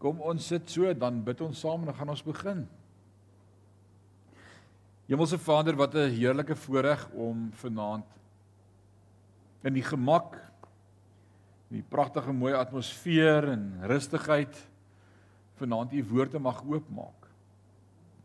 Kom 0.00 0.20
ons 0.24 0.46
sit 0.48 0.70
so, 0.72 0.88
dan 0.96 1.20
bid 1.24 1.40
ons 1.44 1.60
saam 1.60 1.82
en 1.82 1.90
dan 1.90 1.98
gaan 1.98 2.12
ons 2.14 2.24
begin. 2.24 2.64
Hemelse 5.10 5.38
Vader, 5.38 5.76
wat 5.76 5.94
'n 5.94 6.14
heerlike 6.16 6.56
voorreg 6.56 7.08
om 7.12 7.50
vanaand 7.52 8.06
in 9.62 9.74
die 9.74 9.84
gemak 9.84 10.38
in 11.70 11.76
die 11.76 11.86
pragtige 11.88 12.32
mooi 12.32 12.52
atmosfeer 12.52 13.52
en 13.52 13.78
rustigheid 13.86 14.56
vanaand 15.60 15.92
u 15.92 16.04
woord 16.04 16.30
te 16.30 16.38
mag 16.38 16.64
oopmaak. 16.64 17.28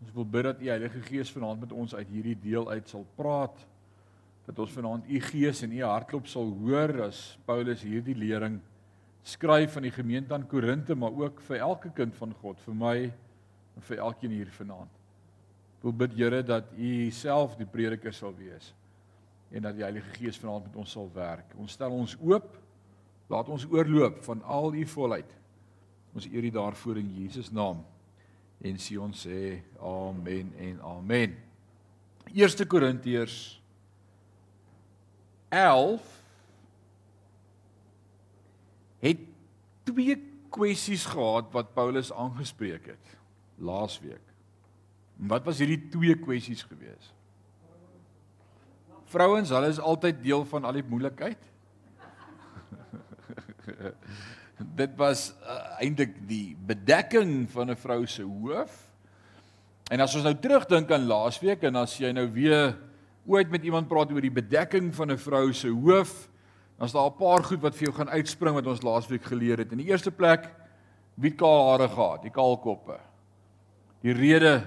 Ons 0.01 0.13
wil 0.13 0.25
bid 0.25 0.43
dat 0.43 0.61
u 0.61 0.67
Heilige 0.67 1.01
Gees 1.01 1.31
vanaand 1.31 1.59
met 1.59 1.71
ons 1.71 1.95
uit 1.95 2.07
hierdie 2.07 2.37
deel 2.41 2.69
uit 2.69 2.89
sal 2.89 3.05
praat. 3.15 3.67
Dat 4.45 4.59
ons 4.59 4.71
vanaand 4.71 5.09
u 5.09 5.19
gees 5.19 5.61
en 5.61 5.71
u 5.71 5.81
hartklop 5.83 6.27
sal 6.27 6.51
hoor 6.61 7.01
as 7.07 7.37
Paulus 7.45 7.81
hierdie 7.81 8.15
lering 8.15 8.59
skryf 9.25 9.77
aan 9.77 9.87
die 9.87 9.93
gemeente 9.93 10.33
aan 10.33 10.47
Korinte, 10.47 10.95
maar 10.95 11.13
ook 11.17 11.41
vir 11.47 11.57
elke 11.65 11.89
kind 11.97 12.13
van 12.15 12.33
God, 12.41 12.59
vir 12.61 12.75
my 12.77 12.97
en 13.75 13.87
vir 13.87 14.01
elkeen 14.05 14.35
hier 14.35 14.51
vanaand. 14.53 14.91
Ek 15.79 15.87
wil 15.87 15.95
bid 16.05 16.13
Here 16.17 16.41
dat 16.45 16.69
U 16.77 16.91
self 17.13 17.57
die 17.57 17.67
prediker 17.69 18.13
sal 18.13 18.35
wees 18.37 18.71
en 19.55 19.65
dat 19.65 19.77
die 19.77 19.85
Heilige 19.85 20.13
Gees 20.17 20.37
vanaand 20.41 20.69
met 20.69 20.77
ons 20.81 20.93
sal 20.93 21.09
werk. 21.15 21.53
Ons 21.61 21.75
stel 21.77 21.93
ons 21.93 22.15
oop. 22.21 22.47
Laat 23.31 23.49
ons 23.49 23.65
oorloop 23.71 24.21
van 24.25 24.41
al 24.43 24.73
U 24.75 24.85
volheid. 24.93 25.29
Ons 26.15 26.27
eer 26.29 26.45
U 26.45 26.51
daarvoor 26.57 26.99
in 27.01 27.11
Jesus 27.15 27.51
naam. 27.53 27.81
En 28.65 28.81
sê 28.81 28.97
ons 29.01 29.25
sê 29.25 29.61
amen 29.81 30.51
en 30.69 30.81
amen. 30.95 31.35
1 32.33 32.67
Korintiërs 32.67 33.37
11 35.53 36.24
het 39.05 39.21
twee 39.87 40.15
kwessies 40.53 41.05
gehad 41.05 41.51
wat 41.53 41.73
Paulus 41.75 42.11
aangespreek 42.13 42.93
het 42.93 43.17
laasweek. 43.55 44.23
Wat 45.15 45.45
was 45.47 45.61
hierdie 45.63 45.89
twee 45.91 46.15
kwessies 46.19 46.65
gewees? 46.67 47.11
Vrouens, 49.11 49.51
hulle 49.53 49.69
is 49.71 49.79
altyd 49.79 50.23
deel 50.23 50.43
van 50.49 50.65
al 50.67 50.79
die 50.79 50.87
moeilikheid. 50.89 51.39
Dit 54.79 54.95
was 54.99 55.29
uh, 55.43 55.79
eintlik 55.83 56.17
die 56.27 56.55
bedekking 56.67 57.45
van 57.51 57.71
'n 57.71 57.79
vrou 57.79 58.05
se 58.07 58.23
hoof. 58.23 58.73
En 59.91 60.01
as 60.01 60.15
ons 60.15 60.25
nou 60.25 60.35
terugdink 60.35 60.91
aan 60.91 61.05
laasweek 61.05 61.63
en 61.63 61.75
as 61.75 61.97
jy 61.97 62.11
nou 62.11 62.27
weer 62.33 62.73
ooit 63.25 63.49
met 63.49 63.63
iemand 63.63 63.87
praat 63.87 64.11
oor 64.11 64.21
die 64.21 64.33
bedekking 64.33 64.89
van 64.95 65.11
'n 65.11 65.21
vrou 65.21 65.53
se 65.53 65.69
hoof, 65.69 66.29
Dan 66.77 66.87
is 66.87 66.93
daar 66.93 67.09
'n 67.09 67.17
paar 67.17 67.43
goed 67.43 67.61
wat 67.61 67.75
vir 67.75 67.87
jou 67.87 67.95
gaan 67.95 68.09
uitspring 68.09 68.55
wat 68.55 68.67
ons 68.67 68.81
laasweek 68.81 69.23
geleer 69.23 69.57
het. 69.57 69.71
In 69.71 69.77
die 69.77 69.87
eerste 69.87 70.11
plek, 70.11 70.49
wie 71.15 71.29
het 71.29 71.39
kaal 71.39 71.69
hare 71.71 71.87
gehad? 71.89 72.21
Die 72.21 72.31
kaal 72.31 72.57
koppe. 72.57 72.99
Die 74.01 74.13
rede 74.13 74.63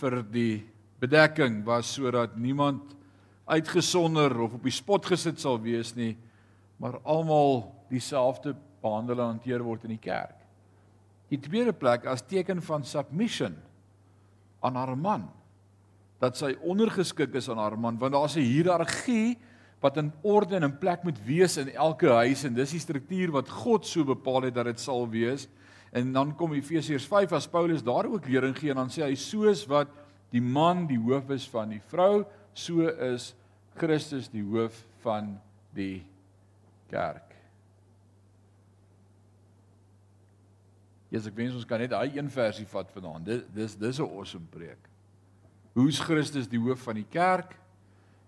vir 0.00 0.22
die 0.22 0.66
bedekking 0.98 1.64
was 1.64 1.94
sodat 1.94 2.36
niemand 2.36 2.96
uitgesonder 3.46 4.40
of 4.40 4.54
op 4.54 4.62
die 4.62 4.74
spot 4.74 5.06
gesit 5.06 5.40
sal 5.40 5.60
wees 5.60 5.94
nie, 5.94 6.16
maar 6.76 7.00
almal 7.02 7.74
dieselfde 7.88 8.54
behandel 8.82 9.20
en 9.20 9.26
hanteer 9.36 9.62
word 9.62 9.84
in 9.84 9.94
die 9.96 10.02
kerk. 10.02 10.36
Die 11.28 11.40
tweede 11.40 11.72
plek 11.72 12.06
as 12.06 12.22
teken 12.22 12.62
van 12.62 12.84
submission 12.84 13.54
aan 14.62 14.76
haar 14.76 14.96
man 14.98 15.28
dat 16.22 16.36
sy 16.38 16.52
ondergeskik 16.62 17.34
is 17.34 17.48
aan 17.50 17.58
haar 17.58 17.78
man 17.78 17.98
want 17.98 18.14
daar's 18.14 18.36
'n 18.36 18.46
hiërargie 18.46 19.38
wat 19.82 19.98
in 19.98 20.12
orde 20.22 20.56
en 20.56 20.68
in 20.68 20.78
plek 20.78 21.02
moet 21.02 21.18
wees 21.26 21.56
in 21.58 21.72
elke 21.74 22.10
huis 22.22 22.44
en 22.46 22.54
dis 22.54 22.76
die 22.76 22.82
struktuur 22.82 23.32
wat 23.34 23.50
God 23.50 23.86
so 23.86 24.06
bepaal 24.06 24.46
het 24.46 24.54
dat 24.54 24.70
dit 24.70 24.80
sal 24.80 25.08
wees. 25.10 25.48
En 25.92 26.12
dan 26.14 26.30
kom 26.38 26.54
Efesiërs 26.54 27.08
5 27.10 27.34
as 27.36 27.48
Paulus 27.50 27.82
daar 27.84 28.06
ook 28.06 28.28
lering 28.30 28.54
gee 28.56 28.70
en 28.70 28.78
dan 28.84 28.92
sê 28.94 29.02
hy 29.02 29.16
soos 29.18 29.66
wat 29.66 29.90
die 30.32 30.40
man 30.40 30.86
die 30.88 31.00
hoof 31.02 31.34
is 31.34 31.48
van 31.50 31.74
die 31.74 31.82
vrou, 31.90 32.22
so 32.54 32.86
is 33.12 33.32
Christus 33.76 34.30
die 34.32 34.44
hoof 34.44 34.78
van 35.02 35.34
die 35.74 36.04
kerk. 36.92 37.32
Jesus 41.12 41.28
ek 41.28 41.36
wens 41.36 41.58
ons 41.58 41.68
kan 41.68 41.82
net 41.82 41.92
daai 41.92 42.14
een 42.14 42.30
versie 42.32 42.68
vat 42.70 42.88
vanaand. 42.94 43.26
Dis 43.26 43.42
dis 43.52 43.74
dis 43.76 43.98
'n 44.00 44.08
awesome 44.08 44.46
preek. 44.48 44.88
Hoe's 45.74 45.98
Christus 46.00 46.48
die 46.48 46.60
hoof 46.60 46.86
van 46.86 46.94
die 46.94 47.08
kerk? 47.10 47.58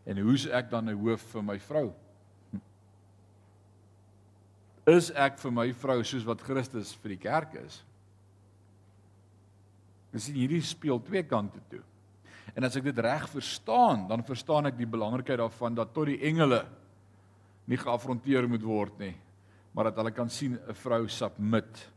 En 0.04 0.20
hoe's 0.20 0.46
ek 0.46 0.70
dan 0.70 0.88
'n 0.88 0.98
hoof 0.98 1.22
vir 1.32 1.42
my 1.42 1.58
vrou? 1.58 1.92
Is 4.86 5.10
ek 5.10 5.38
vir 5.38 5.52
my 5.52 5.72
vrou 5.72 6.02
soos 6.04 6.24
wat 6.24 6.42
Christus 6.44 6.92
vir 6.94 7.08
die 7.08 7.22
kerk 7.22 7.54
is? 7.54 7.82
Dis 10.12 10.26
hierdie 10.26 10.62
speel 10.62 11.00
twee 11.02 11.22
kante 11.22 11.60
toe. 11.70 11.80
En 12.54 12.64
as 12.64 12.76
ek 12.76 12.84
dit 12.84 12.98
reg 12.98 13.24
verstaan, 13.32 14.06
dan 14.08 14.22
verstaan 14.22 14.66
ek 14.66 14.76
die 14.76 14.86
belangrikheid 14.86 15.40
daarvan 15.40 15.74
dat 15.74 15.94
tot 15.94 16.06
die 16.06 16.20
engele 16.20 16.66
nie 17.66 17.80
geafronteer 17.80 18.46
moet 18.48 18.62
word 18.62 18.98
nie, 19.00 19.14
maar 19.72 19.84
dat 19.84 19.96
hulle 19.96 20.12
kan 20.12 20.28
sien 20.30 20.58
'n 20.68 20.74
vrou 20.74 21.08
submit 21.08 21.90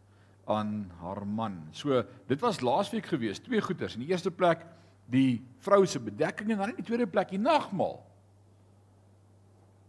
aan 0.47 0.89
haar 1.01 1.25
man. 1.27 1.67
So, 1.71 2.03
dit 2.27 2.39
was 2.41 2.61
laasweek 2.61 3.05
gewees, 3.05 3.39
twee 3.39 3.61
goeters. 3.61 3.95
In 3.95 4.05
die 4.05 4.09
eerste 4.09 4.31
plek 4.31 4.65
die 5.11 5.41
vrou 5.63 5.85
se 5.87 5.99
bedekking 6.03 6.51
en 6.51 6.61
dan 6.61 6.73
in 6.73 6.79
die 6.81 6.87
tweede 6.87 7.07
plek 7.09 7.31
die 7.31 7.41
nagmaal. 7.41 7.97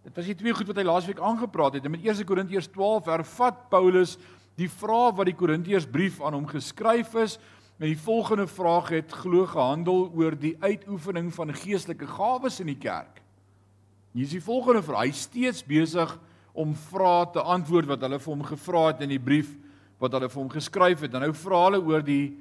Dit 0.06 0.16
was 0.16 0.28
die 0.30 0.38
twee 0.38 0.54
goed 0.56 0.70
wat 0.70 0.78
hy 0.80 0.86
laasweek 0.86 1.20
aangepraat 1.20 1.76
het. 1.76 1.88
Met 1.90 2.06
1 2.06 2.24
Korintiërs 2.24 2.70
12 2.72 3.10
hervat 3.10 3.68
Paulus 3.72 4.16
die 4.58 4.70
vraag 4.70 5.18
wat 5.18 5.28
die 5.28 5.36
Korintiërs 5.36 5.86
brief 5.90 6.22
aan 6.22 6.38
hom 6.38 6.46
geskryf 6.48 7.14
is. 7.20 7.36
En 7.78 7.86
die 7.86 7.98
volgende 7.98 8.48
vraag 8.50 8.88
het 8.96 9.12
glo 9.12 9.46
gehandel 9.46 10.08
oor 10.16 10.34
die 10.34 10.56
uitoefening 10.58 11.28
van 11.34 11.54
geestelike 11.54 12.08
gawes 12.10 12.58
in 12.62 12.72
die 12.72 12.78
kerk. 12.80 13.20
Hier 14.16 14.26
is 14.26 14.34
die 14.34 14.42
volgende 14.42 14.82
vraag. 14.82 15.10
Hy 15.10 15.14
steeds 15.14 15.62
besig 15.66 16.16
om 16.58 16.72
vrae 16.88 17.28
te 17.34 17.42
antwoord 17.44 17.86
wat 17.92 18.02
hulle 18.02 18.18
vir 18.18 18.32
hom 18.32 18.42
gevra 18.48 18.88
het 18.88 19.04
in 19.06 19.12
die 19.14 19.22
brief 19.22 19.52
wat 20.02 20.14
hulle 20.16 20.30
vir 20.30 20.40
hom 20.40 20.50
geskryf 20.50 21.04
het. 21.04 21.14
En 21.14 21.26
nou 21.26 21.34
vra 21.36 21.64
hulle 21.68 21.82
oor 21.84 22.02
die 22.06 22.32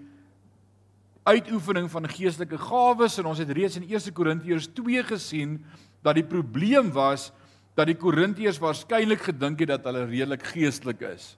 uitoefening 1.27 1.89
van 1.91 2.07
geestelike 2.09 2.57
gawes 2.61 3.17
en 3.19 3.27
ons 3.29 3.41
het 3.41 3.51
reeds 3.51 3.75
in 3.79 3.87
1 3.87 4.13
Korintiërs 4.15 4.69
2 4.77 5.03
gesien 5.09 5.57
dat 6.05 6.15
die 6.15 6.25
probleem 6.25 6.91
was 6.95 7.31
dat 7.77 7.89
die 7.91 7.97
Korintiërs 7.99 8.61
waarskynlik 8.63 9.27
gedink 9.27 9.59
het 9.61 9.75
dat 9.75 9.85
hulle 9.89 10.07
redelik 10.07 10.45
geestelik 10.53 11.03
is. 11.11 11.35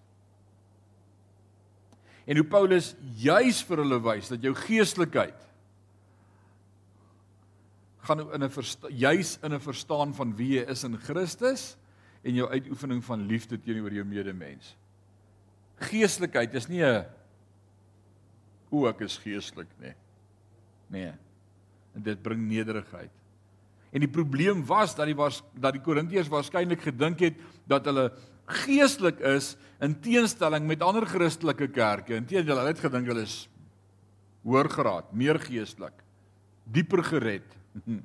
En 2.29 2.37
hoe 2.37 2.45
Paulus 2.45 2.93
juis 3.17 3.63
vir 3.65 3.81
hulle 3.81 3.99
wys 4.05 4.29
dat 4.29 4.43
jou 4.45 4.53
geestelikheid 4.55 5.47
gaan 8.05 8.21
in 8.33 8.43
'n 8.43 8.51
juis 8.89 9.37
in 9.43 9.53
'n 9.53 9.59
verstaan 9.59 10.13
van 10.13 10.35
wie 10.35 10.59
jy 10.59 10.65
is 10.69 10.83
in 10.83 10.97
Christus 10.97 11.77
en 12.23 12.33
jou 12.33 12.49
uitoefening 12.49 13.03
van 13.03 13.25
liefde 13.25 13.59
teenoor 13.59 13.91
jou 13.91 14.05
medemens. 14.05 14.77
Geestelikheid 15.77 16.53
is 16.53 16.67
nie 16.67 16.83
'n 16.83 17.05
hoe 18.69 18.87
ek 18.89 19.05
is 19.05 19.17
geestelik 19.21 19.69
nie. 19.81 19.95
Nee. 20.89 21.13
En 21.95 22.05
dit 22.05 22.21
bring 22.21 22.41
nederigheid. 22.47 23.13
En 23.89 24.03
die 24.03 24.11
probleem 24.11 24.61
was 24.65 24.93
dat 24.97 25.09
die 25.09 25.17
was 25.17 25.41
dat 25.57 25.73
die 25.73 25.81
Korintiërs 25.81 26.29
waarskynlik 26.29 26.83
gedink 26.85 27.23
het 27.25 27.39
dat 27.69 27.87
hulle 27.89 28.09
geestelik 28.49 29.21
is 29.25 29.55
in 29.81 29.95
teenstelling 30.01 30.67
met 30.69 30.83
ander 30.85 31.05
Christelike 31.09 31.69
kerke. 31.73 32.17
Inteendeel, 32.17 32.57
hulle 32.57 32.73
het 32.73 32.83
gedink 32.85 33.09
hulle 33.09 33.25
is 33.25 33.41
hoër 34.45 34.69
graad, 34.71 35.09
meer 35.13 35.39
geestelik, 35.41 35.97
dieper 36.69 37.03
gered. 37.05 37.57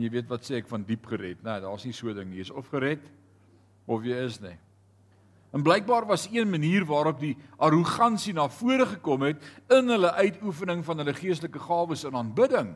Jy 0.00 0.10
weet 0.12 0.28
wat 0.28 0.44
sê 0.44 0.58
ek 0.60 0.68
van 0.68 0.84
diep 0.84 1.06
gered? 1.08 1.40
Nee, 1.44 1.60
daar's 1.64 1.86
nie 1.86 1.94
so 1.96 2.12
ding 2.14 2.28
nie. 2.30 2.42
Jy 2.42 2.48
is 2.48 2.54
of 2.54 2.68
gered 2.72 3.04
of 3.88 4.02
jy 4.04 4.18
is 4.26 4.36
nie. 4.42 4.56
En 5.56 5.62
blykbaar 5.62 6.04
was 6.06 6.28
een 6.32 6.50
manier 6.50 6.84
waarop 6.84 7.20
die 7.20 7.36
arrogansie 7.56 8.34
na 8.36 8.44
vore 8.48 8.84
gekom 8.86 9.22
het 9.24 9.40
in 9.72 9.88
hulle 9.88 10.12
uitoefening 10.12 10.82
van 10.84 11.00
hulle 11.00 11.14
geestelike 11.16 11.62
gawes 11.64 12.04
in 12.04 12.16
aanbidding. 12.16 12.74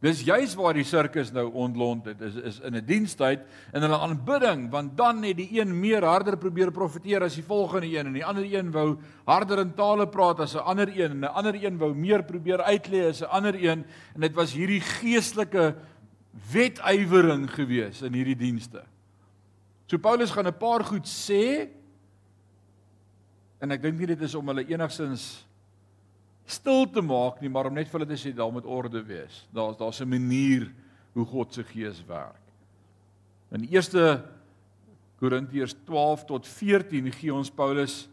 Dis 0.00 0.22
juis 0.24 0.54
waar 0.56 0.78
die 0.78 0.86
sirkus 0.86 1.32
nou 1.34 1.48
ontlont 1.50 2.06
het 2.08 2.20
is 2.24 2.36
is 2.36 2.60
in 2.64 2.76
'n 2.76 2.84
dienstyd 2.86 3.40
in 3.74 3.82
hulle 3.82 3.98
aanbidding 3.98 4.70
want 4.70 4.96
dan 4.96 5.22
het 5.22 5.36
die 5.36 5.60
een 5.60 5.80
meer 5.80 6.04
harder 6.04 6.38
probeer 6.38 6.70
profeteer 6.70 7.22
as 7.22 7.34
die 7.34 7.44
volgende 7.44 7.86
een 7.86 8.06
en 8.06 8.12
die 8.12 8.24
ander 8.24 8.46
een 8.46 8.70
wou 8.70 8.96
harder 9.24 9.58
in 9.58 9.74
tale 9.74 10.06
praat 10.08 10.40
as 10.40 10.54
'n 10.54 10.64
ander 10.64 10.88
een 10.88 11.10
en 11.10 11.20
'n 11.20 11.34
ander 11.34 11.64
een 11.64 11.78
wou 11.78 11.94
meer 11.94 12.22
probeer 12.22 12.62
uitlei 12.62 13.08
as 13.08 13.20
'n 13.20 13.30
ander 13.30 13.54
een 13.54 13.84
en 14.14 14.20
dit 14.20 14.34
was 14.34 14.52
hierdie 14.52 14.80
geestelike 14.80 15.74
wetywering 16.52 17.50
gewees 17.50 18.02
in 18.02 18.12
hierdie 18.12 18.36
dienste. 18.36 18.82
So 19.86 19.98
Paulus 19.98 20.30
gaan 20.30 20.46
'n 20.46 20.56
paar 20.56 20.84
goed 20.84 21.06
sê 21.06 21.79
en 23.60 23.70
ek 23.76 23.82
dink 23.82 23.98
nie 23.98 24.10
dit 24.12 24.22
is 24.26 24.34
om 24.34 24.52
hulle 24.52 24.66
enigsins 24.68 25.46
stil 26.50 26.86
te 26.90 27.02
maak 27.04 27.40
nie, 27.40 27.50
maar 27.52 27.68
om 27.68 27.74
net 27.76 27.88
vir 27.88 28.00
hulle 28.00 28.10
te 28.10 28.18
sê 28.18 28.32
daar 28.34 28.50
moet 28.52 28.66
orde 28.66 29.02
wees. 29.06 29.44
Daar's 29.54 29.78
daar's 29.78 30.00
'n 30.00 30.08
manier 30.08 30.72
hoe 31.14 31.26
God 31.26 31.54
se 31.54 31.64
gees 31.64 32.02
werk. 32.06 32.42
In 33.52 33.64
1 33.64 34.22
Korintiërs 35.20 35.74
12 35.84 36.24
tot 36.24 36.46
14 36.48 37.12
gee 37.12 37.34
ons 37.34 37.50
Paulus 37.50 38.08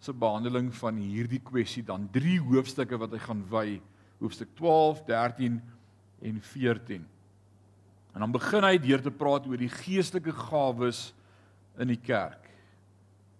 se 0.00 0.12
behandeling 0.12 0.72
van 0.74 0.96
hierdie 0.96 1.40
kwessie 1.44 1.84
dan 1.86 2.08
drie 2.10 2.40
hoofstukke 2.40 2.98
wat 2.98 3.12
hy 3.12 3.18
gaan 3.18 3.44
wy, 3.50 3.80
hoofstuk 4.18 4.48
12, 4.58 5.04
13 5.06 5.60
en 6.22 6.40
14. 6.40 7.06
En 8.14 8.24
dan 8.24 8.32
begin 8.32 8.66
hy 8.66 8.78
deur 8.82 9.02
te 9.04 9.12
praat 9.14 9.46
oor 9.46 9.60
die 9.60 9.70
geestelike 9.70 10.32
gawes 10.32 11.12
in 11.78 11.92
die 11.92 12.00
kerk. 12.00 12.49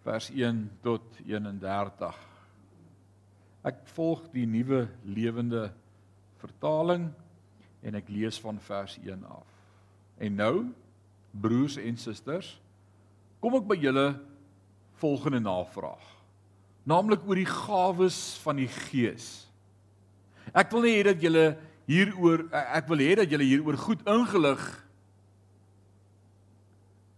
Vers 0.01 0.31
1 0.33 0.63
tot 0.81 1.05
31. 1.27 2.17
Ek 3.69 3.83
volg 3.93 4.23
die 4.33 4.47
nuwe 4.49 4.87
lewende 5.05 5.67
vertaling 6.41 7.11
en 7.85 7.99
ek 7.99 8.09
lees 8.09 8.39
van 8.41 8.57
vers 8.65 8.97
1 9.03 9.27
af. 9.29 9.51
En 10.21 10.37
nou, 10.41 10.55
broers 11.37 11.77
en 11.81 12.01
susters, 12.01 12.55
kom 13.41 13.59
ek 13.61 13.69
by 13.69 13.77
julle 13.81 14.07
volgende 15.01 15.43
navraag. 15.45 16.07
Naamlik 16.89 17.25
oor 17.29 17.37
die 17.37 17.49
gawes 17.49 18.39
van 18.41 18.61
die 18.61 18.69
Gees. 18.89 19.29
Ek 20.57 20.73
wil 20.73 20.87
nie 20.87 20.97
hê 20.97 21.05
dat 21.11 21.21
julle 21.21 21.45
hieroor 21.91 22.47
ek 22.57 22.89
wil 22.89 23.03
hê 23.05 23.19
dat 23.21 23.31
julle 23.31 23.47
hieroor 23.47 23.77
goed 23.85 24.03
ingelig 24.09 24.63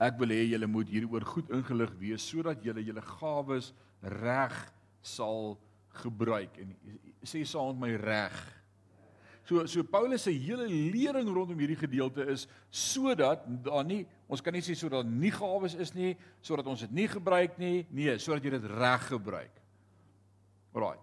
Ek 0.03 0.17
wil 0.19 0.35
hê 0.35 0.47
julle 0.51 0.67
moet 0.67 0.91
hieroor 0.91 1.25
goed 1.35 1.53
ingelig 1.55 1.93
wees 2.01 2.25
sodat 2.27 2.65
julle 2.65 2.83
julle 2.83 3.05
gawes 3.19 3.71
reg 4.03 4.57
sal 5.03 5.55
gebruik 6.03 6.57
en 6.63 6.75
sê 7.23 7.45
saam 7.47 7.77
met 7.77 7.85
my 7.85 7.93
reg. 8.03 8.41
So 9.47 9.67
so 9.67 9.83
Paulus 9.87 10.25
se 10.27 10.33
hele 10.33 10.67
lering 10.67 11.29
rondom 11.31 11.59
hierdie 11.59 11.79
gedeelte 11.79 12.27
is 12.31 12.47
sodat 12.71 13.45
daar 13.65 13.85
nie 13.87 14.05
ons 14.33 14.43
kan 14.43 14.55
nie 14.55 14.65
sê 14.65 14.75
sodat 14.79 15.07
nie 15.07 15.33
gawes 15.35 15.75
is 15.75 15.95
nie, 15.95 16.17
sodat 16.41 16.67
ons 16.67 16.83
dit 16.87 16.93
nie 17.03 17.09
gebruik 17.11 17.59
nie, 17.61 17.83
nee, 17.93 18.15
sodat 18.19 18.47
jy 18.47 18.55
dit 18.55 18.69
reg 18.73 19.09
gebruik. 19.11 19.59
Alraai. 20.73 20.99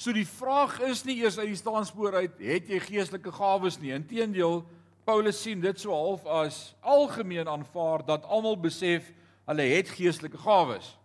So 0.00 0.14
die 0.16 0.24
vraag 0.24 0.78
is 0.88 1.02
nie 1.04 1.18
eers 1.20 1.36
uit 1.36 1.50
die 1.50 1.58
staanspoor 1.60 2.22
uit 2.22 2.38
het 2.40 2.70
jy 2.72 2.78
geestelike 2.86 3.34
gawes 3.36 3.76
nie. 3.82 3.92
Inteendeel 3.92 4.62
Paulus 5.04 5.42
sien 5.42 5.60
dit 5.60 5.80
so 5.80 5.94
half 5.94 6.26
as 6.26 6.74
algemeen 6.80 7.48
aanvaar 7.48 8.04
dat 8.06 8.24
almal 8.24 8.56
besef 8.60 9.10
hulle 9.48 9.66
het 9.72 9.88
geestelike 9.88 10.38
gawes. 10.38 10.96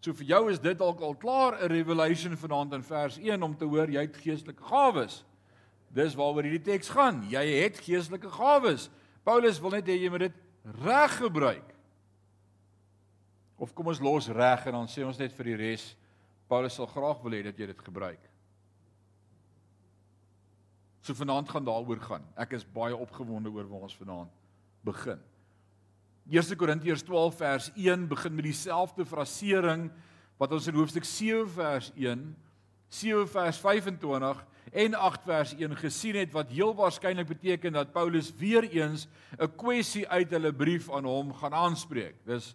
So 0.00 0.14
vir 0.14 0.28
jou 0.30 0.42
is 0.52 0.60
dit 0.62 0.78
dalk 0.78 1.00
al 1.02 1.16
klaar 1.18 1.58
'n 1.58 1.72
revelation 1.72 2.36
vanaand 2.36 2.72
in 2.72 2.82
vers 2.82 3.18
1 3.18 3.42
om 3.42 3.56
te 3.56 3.64
hoor 3.64 3.90
jy 3.90 4.00
het 4.00 4.16
geestelike 4.16 4.62
gawes. 4.62 5.24
Dis 5.90 6.14
waaroor 6.14 6.42
hierdie 6.42 6.72
teks 6.72 6.88
gaan. 6.88 7.26
Jy 7.30 7.46
het 7.62 7.78
geestelike 7.78 8.30
gawes. 8.30 8.90
Paulus 9.24 9.60
wil 9.60 9.70
net 9.70 9.86
hê 9.86 9.96
jy 9.98 10.10
moet 10.10 10.20
dit 10.20 10.36
reg 10.84 11.16
gebruik. 11.16 11.74
Of 13.58 13.74
kom 13.74 13.86
ons 13.86 14.00
los 14.00 14.28
reg 14.28 14.66
en 14.66 14.72
dan 14.72 14.86
sê 14.86 15.04
ons 15.04 15.18
net 15.18 15.32
vir 15.32 15.44
die 15.44 15.56
res 15.56 15.96
Paulus 16.48 16.74
sal 16.74 16.86
graag 16.86 17.20
wil 17.22 17.32
hê 17.32 17.42
dat 17.42 17.58
jy 17.58 17.66
dit 17.66 17.80
gebruik. 17.84 18.27
So 21.08 21.16
vanaand 21.16 21.48
gaan 21.48 21.64
daaroor 21.64 22.00
gaan. 22.04 22.24
Ek 22.36 22.52
is 22.52 22.66
baie 22.68 22.92
opgewonde 22.92 23.48
oor 23.48 23.64
waar 23.64 23.86
ons 23.86 23.96
vanaand 23.96 24.32
begin. 24.84 25.20
1 26.28 26.56
Korintiërs 26.60 27.00
12 27.08 27.38
vers 27.38 27.68
1 27.72 28.02
begin 28.10 28.34
met 28.36 28.44
dieselfde 28.44 29.06
frasering 29.08 29.86
wat 30.36 30.52
ons 30.52 30.66
in 30.68 30.76
hoofstuk 30.76 31.08
7 31.08 31.46
vers 31.54 31.88
1, 31.96 32.26
7 32.92 33.24
vers 33.32 33.60
25 33.64 34.42
en 34.84 34.98
8 35.00 35.24
vers 35.30 35.54
1 35.56 35.78
gesien 35.80 36.18
het 36.20 36.36
wat 36.36 36.52
heel 36.52 36.74
waarskynlik 36.76 37.30
beteken 37.32 37.80
dat 37.80 37.94
Paulus 37.96 38.28
weer 38.36 38.68
eens 38.68 39.08
'n 39.40 39.48
kwessie 39.56 40.04
uit 40.08 40.28
hulle 40.30 40.52
brief 40.52 40.92
aan 40.92 41.08
hom 41.08 41.32
gaan 41.32 41.54
aanspreek. 41.54 42.20
Dis 42.26 42.54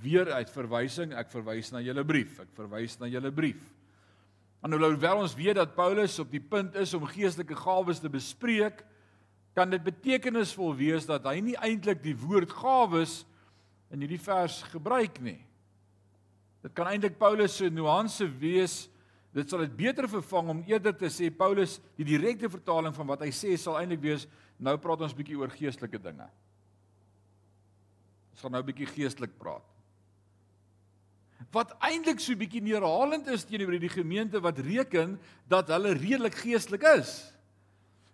weer 0.00 0.32
uit 0.32 0.50
verwysing, 0.50 1.12
ek 1.12 1.28
verwys 1.28 1.72
na 1.72 1.80
julle 1.80 2.04
brief. 2.04 2.40
Ek 2.40 2.56
verwys 2.56 2.96
na 2.98 3.06
julle 3.06 3.30
brief. 3.30 3.60
En 4.60 4.72
hoewel 4.72 5.22
ons 5.22 5.34
weet 5.34 5.56
dat 5.56 5.74
Paulus 5.76 6.18
op 6.20 6.30
die 6.32 6.42
punt 6.42 6.74
is 6.76 6.92
om 6.94 7.08
geestelike 7.08 7.56
gawes 7.56 8.00
te 8.02 8.10
bespreek, 8.12 8.82
kan 9.56 9.70
dit 9.72 9.82
betekenisvol 9.82 10.74
wees 10.78 11.08
dat 11.08 11.24
hy 11.26 11.40
nie 11.42 11.56
eintlik 11.58 12.02
die 12.04 12.16
woord 12.16 12.52
gawes 12.52 13.22
in 13.90 14.04
hierdie 14.04 14.20
vers 14.22 14.60
gebruik 14.70 15.18
nie. 15.24 15.40
Dit 16.60 16.74
kan 16.76 16.90
eintlik 16.90 17.16
Paulus 17.18 17.56
se 17.56 17.70
nuance 17.72 18.26
wees. 18.40 18.84
Dit 19.34 19.50
sal 19.50 19.64
dit 19.64 19.74
beter 19.78 20.08
vervang 20.10 20.52
om 20.52 20.62
eerder 20.68 20.94
te 20.96 21.08
sê 21.12 21.30
Paulus 21.32 21.78
die 21.98 22.06
direkte 22.06 22.50
vertaling 22.52 22.94
van 22.94 23.08
wat 23.10 23.24
hy 23.24 23.30
sê 23.34 23.56
sal 23.58 23.78
eintlik 23.80 24.02
wees 24.04 24.28
nou 24.60 24.76
praat 24.82 25.06
ons 25.06 25.16
bietjie 25.16 25.38
oor 25.40 25.52
geestelike 25.54 26.00
dinge. 26.02 26.26
Ons 28.34 28.44
gaan 28.44 28.54
nou 28.58 28.64
bietjie 28.66 28.88
geestelik 28.90 29.32
praat. 29.40 29.69
Wat 31.48 31.72
eintlik 31.80 32.20
so 32.20 32.36
bietjie 32.36 32.60
neerhalend 32.62 33.26
is 33.32 33.46
teenoor 33.48 33.78
die 33.80 33.88
gemeente 33.88 34.40
wat 34.44 34.58
reken 34.58 35.16
dat 35.48 35.72
hulle 35.72 35.96
redelik 35.96 36.34
geestelik 36.34 36.84
is 36.98 37.32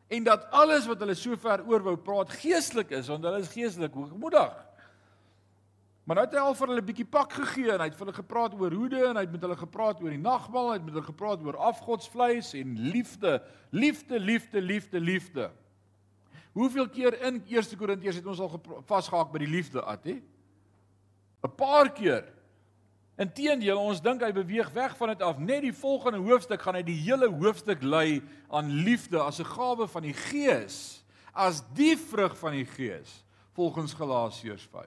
en 0.06 0.22
dat 0.22 0.46
alles 0.54 0.86
wat 0.86 1.00
hulle 1.02 1.16
sover 1.18 1.64
oor 1.66 1.82
wou 1.82 1.96
praat 1.98 2.30
geestelik 2.38 2.94
is 2.94 3.10
want 3.10 3.26
hulle 3.26 3.42
is 3.42 3.50
geestelik 3.50 3.94
hoogmoedig. 3.94 4.54
Maar 6.06 6.20
nou 6.20 6.24
het 6.28 6.36
hy 6.38 6.42
al 6.46 6.54
vir 6.54 6.68
hulle 6.70 6.80
'n 6.80 6.86
bietjie 6.86 7.08
pak 7.10 7.32
gegee 7.32 7.72
en 7.74 7.80
hy 7.80 7.88
het 7.90 7.96
vir 7.98 8.06
hulle 8.06 8.22
gepraat 8.22 8.54
oor 8.54 8.70
hoede 8.70 9.00
en 9.08 9.16
hy 9.16 9.22
het 9.26 9.32
met 9.32 9.42
hulle 9.42 9.56
gepraat 9.58 10.02
oor 10.02 10.10
die 10.10 10.22
nagmaal, 10.22 10.68
hy 10.70 10.76
het 10.78 10.84
met 10.84 10.94
hulle 10.94 11.10
gepraat 11.10 11.42
oor 11.42 11.56
afgodsvleis 11.56 12.54
en 12.54 12.76
liefde, 12.94 13.42
liefde, 13.70 14.20
liefde, 14.20 14.60
liefde, 14.60 15.00
liefde. 15.00 15.50
Hoeveel 16.52 16.88
keer 16.88 17.20
in 17.20 17.42
1 17.42 17.76
Korintiërs 17.76 18.16
het 18.16 18.26
ons 18.26 18.40
al 18.40 18.60
vasgehaak 18.86 19.32
by 19.32 19.38
die 19.38 19.50
liefde, 19.50 19.82
Attie? 19.82 20.22
'n 21.42 21.54
Paar 21.56 21.90
keer. 21.92 22.35
Inteendeel, 23.16 23.78
ons 23.80 24.02
dink 24.04 24.20
hy 24.20 24.28
beweeg 24.36 24.68
weg 24.74 24.96
van 24.98 25.14
dit 25.14 25.22
af. 25.24 25.38
Net 25.40 25.62
die 25.64 25.72
volgende 25.72 26.20
hoofstuk 26.20 26.60
gaan 26.60 26.76
hy 26.76 26.82
die 26.84 26.98
hele 27.06 27.30
hoofstuk 27.32 27.80
lei 27.80 28.20
aan 28.52 28.68
liefde 28.84 29.22
as 29.22 29.40
'n 29.40 29.48
gawe 29.48 29.88
van 29.88 30.02
die 30.04 30.12
Gees, 30.12 31.02
as 31.32 31.62
die 31.72 31.96
vrug 31.96 32.36
van 32.36 32.52
die 32.52 32.66
Gees, 32.66 33.24
volgens 33.56 33.94
Galasiërs 33.94 34.68
5. 34.68 34.86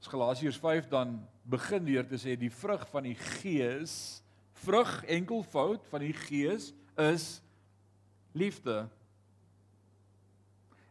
As 0.00 0.06
Galasiërs 0.06 0.58
5 0.58 0.88
dan 0.88 1.26
begin 1.42 1.84
leer 1.84 2.06
te 2.06 2.14
sê 2.14 2.38
die 2.38 2.50
vrug 2.50 2.86
van 2.88 3.02
die 3.02 3.18
Gees, 3.18 4.22
vrug 4.52 5.04
enkelvoud 5.04 5.82
van 5.90 6.00
die 6.00 6.12
Gees 6.12 6.72
is 6.96 7.42
liefde. 8.32 8.88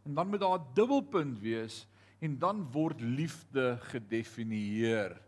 En 0.04 0.14
dan 0.14 0.28
moet 0.28 0.40
daar 0.40 0.60
'n 0.60 0.74
dubbelpunt 0.74 1.40
wees 1.40 1.88
en 2.20 2.40
dan 2.40 2.72
word 2.72 3.00
liefde 3.00 3.78
gedefinieer 3.80 5.23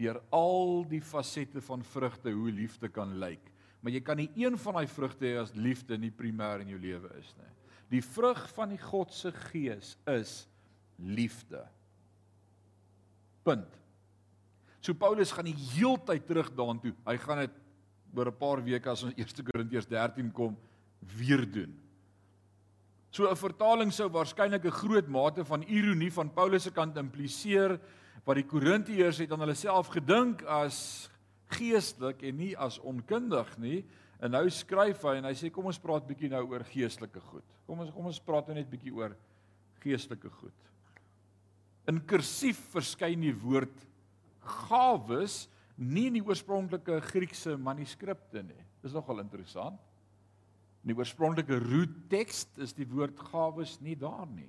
deur 0.00 0.20
al 0.34 0.84
die 0.88 1.02
fasette 1.04 1.60
van 1.64 1.84
vrugte 1.84 2.32
hoe 2.32 2.52
liefde 2.52 2.88
kan 2.88 3.12
lyk. 3.20 3.42
Maar 3.80 3.92
jy 3.92 4.02
kan 4.04 4.20
nie 4.20 4.30
een 4.36 4.56
van 4.60 4.80
daai 4.80 4.88
vrugte 4.90 5.26
hê 5.28 5.36
as 5.40 5.54
liefde 5.56 5.96
nie 5.98 6.12
primêr 6.12 6.64
in 6.64 6.72
jou 6.74 6.80
lewe 6.80 7.12
is 7.20 7.34
nie. 7.38 7.52
Die 7.90 8.02
vrug 8.04 8.40
van 8.54 8.72
die 8.72 8.80
God 8.80 9.12
se 9.12 9.32
gees 9.50 9.96
is 10.08 10.34
liefde. 11.00 11.64
Punt. 13.44 13.78
So 14.80 14.94
Paulus 14.96 15.32
gaan 15.32 15.48
die 15.48 15.58
heeltyd 15.74 16.26
terug 16.28 16.52
daartoe. 16.56 16.94
Hy 17.06 17.16
gaan 17.20 17.44
dit 17.44 17.56
oor 18.16 18.28
'n 18.28 18.38
paar 18.38 18.64
weke 18.64 18.90
as 18.90 19.02
ons 19.04 19.14
1 19.16 19.44
Korintiërs 19.44 19.86
13 19.86 20.32
kom 20.32 20.56
weer 21.00 21.44
doen. 21.50 21.78
So 23.10 23.28
'n 23.28 23.36
vertaling 23.36 23.92
sou 23.92 24.08
waarskynlik 24.08 24.64
'n 24.64 24.70
groot 24.70 25.08
mate 25.08 25.44
van 25.44 25.62
ironie 25.62 26.12
van 26.12 26.30
Paulus 26.30 26.62
se 26.62 26.70
kant 26.70 26.96
impliseer 26.96 27.80
wat 28.24 28.38
die 28.38 28.46
Korintiërs 28.46 29.22
het 29.22 29.32
aan 29.32 29.44
hulle 29.44 29.56
self 29.58 29.90
gedink 29.94 30.44
as 30.48 31.08
geestelik 31.54 32.22
en 32.28 32.38
nie 32.38 32.52
as 32.58 32.78
onkundig 32.86 33.50
nie. 33.62 33.80
En 34.20 34.34
nou 34.34 34.44
skryf 34.52 35.02
hy 35.08 35.16
en 35.18 35.28
hy 35.30 35.34
sê 35.38 35.50
kom 35.52 35.70
ons 35.70 35.80
praat 35.80 36.04
bietjie 36.06 36.30
nou 36.32 36.42
oor 36.50 36.64
geestelike 36.68 37.22
goed. 37.30 37.46
Kom 37.66 37.80
ons 37.84 37.92
kom 37.94 38.10
ons 38.10 38.22
praat 38.24 38.50
nou 38.50 38.58
net 38.58 38.68
bietjie 38.70 38.92
oor 38.94 39.16
geestelike 39.80 40.28
goed. 40.40 40.66
In 41.88 42.02
kursief 42.06 42.60
verskyn 42.74 43.24
die 43.24 43.34
woord 43.34 43.86
gawes 44.68 45.46
nie 45.80 46.10
in 46.10 46.18
die 46.18 46.24
oorspronklike 46.24 47.00
Griekse 47.08 47.56
manuskripte 47.56 48.44
nie. 48.44 48.66
Dis 48.84 48.92
nogal 48.96 49.22
interessant. 49.24 49.80
In 50.84 50.92
die 50.92 50.96
oorspronklike 50.96 51.56
root 51.64 51.96
teks 52.12 52.44
is 52.60 52.76
die 52.76 52.88
woord 52.88 53.16
gawes 53.30 53.78
nie 53.84 53.96
daar 53.96 54.28
nie. 54.28 54.48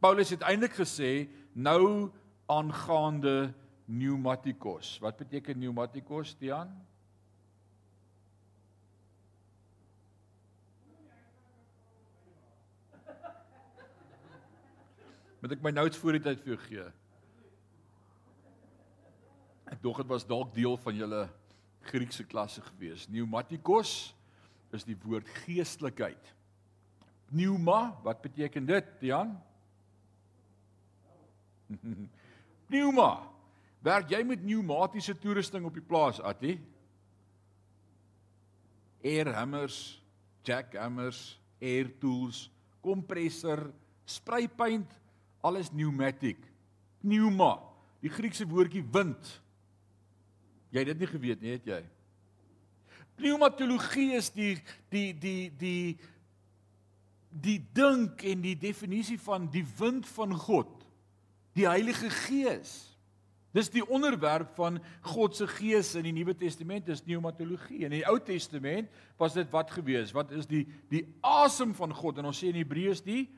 Paulus 0.00 0.32
het 0.32 0.44
eintlik 0.44 0.74
gesê 0.76 1.28
nou 1.54 2.10
aangaande 2.46 3.52
pneumatikos. 3.84 4.98
Wat 4.98 5.16
beteken 5.16 5.54
pneumatikos, 5.54 6.34
Tian? 6.38 6.72
Moet 15.44 15.52
ek 15.58 15.64
my 15.64 15.74
notes 15.76 16.00
voor 16.00 16.16
die 16.16 16.24
tyd 16.24 16.40
vir 16.40 16.54
jou 16.54 16.60
gee? 16.64 16.84
Ek 19.68 19.82
dog 19.84 19.98
dit 20.00 20.08
was 20.08 20.24
dalk 20.24 20.54
deel 20.56 20.78
van 20.80 20.96
julle 20.96 21.26
Griekse 21.84 22.24
klasse 22.24 22.62
gewees. 22.64 23.04
Pneumatikos 23.10 24.14
is 24.72 24.86
die 24.88 24.96
woord 25.02 25.28
geestelikheid. 25.44 26.32
Pneuma, 27.28 27.92
wat 28.04 28.22
beteken 28.24 28.64
dit, 28.68 28.88
Tian? 29.02 29.34
Pneuma 32.68 33.34
Werk 33.84 34.08
jy 34.14 34.22
met 34.24 34.40
pneumatiese 34.40 35.12
toerusting 35.20 35.66
op 35.68 35.74
die 35.76 35.84
plaas, 35.84 36.16
Attie? 36.24 36.56
Air 39.04 39.28
hammers, 39.36 39.98
jack 40.44 40.72
hammers, 40.80 41.34
air 41.60 41.90
tools, 42.00 42.46
kompressor, 42.84 43.66
spray 44.08 44.48
paint, 44.48 44.88
alles 45.44 45.68
pneumatic. 45.68 46.40
Pneuma, 47.04 47.58
die 48.00 48.12
Griekse 48.12 48.48
woordjie 48.48 48.84
wind. 48.94 49.34
Jy 50.72 50.80
het 50.80 50.94
dit 50.94 51.04
nie 51.04 51.10
geweet 51.12 51.44
nie, 51.44 51.52
het 51.58 51.68
jy? 51.68 51.82
Pneumatologie 53.20 54.14
is 54.16 54.32
die 54.32 54.56
die 54.90 55.10
die 55.12 55.52
die 55.60 55.92
die 57.44 57.58
dink 57.76 58.24
en 58.24 58.40
die 58.42 58.56
definisie 58.56 59.20
van 59.20 59.50
die 59.52 59.66
wind 59.76 60.08
van 60.16 60.32
God, 60.46 60.83
die 61.54 61.68
Heilige 61.68 62.10
Gees. 62.10 62.74
Dis 63.54 63.70
die 63.70 63.84
onderwerp 63.86 64.50
van 64.56 64.80
God 65.06 65.36
se 65.38 65.46
Gees 65.46 65.92
in 65.94 66.08
die 66.08 66.14
Nuwe 66.16 66.34
Testament, 66.34 66.88
dis 66.88 67.04
pneumatologie. 67.06 67.84
In 67.86 67.94
die 67.94 68.02
Ou 68.10 68.18
Testament 68.18 68.90
was 69.20 69.36
dit 69.36 69.50
wat 69.54 69.70
gewees? 69.70 70.10
Wat 70.14 70.32
is 70.34 70.48
die 70.50 70.64
die 70.90 71.04
asem 71.22 71.74
van 71.78 71.94
God? 71.94 72.18
En 72.18 72.32
ons 72.32 72.40
sê 72.42 72.50
in 72.50 72.58
Hebreëus 72.58 73.04
die 73.06 73.28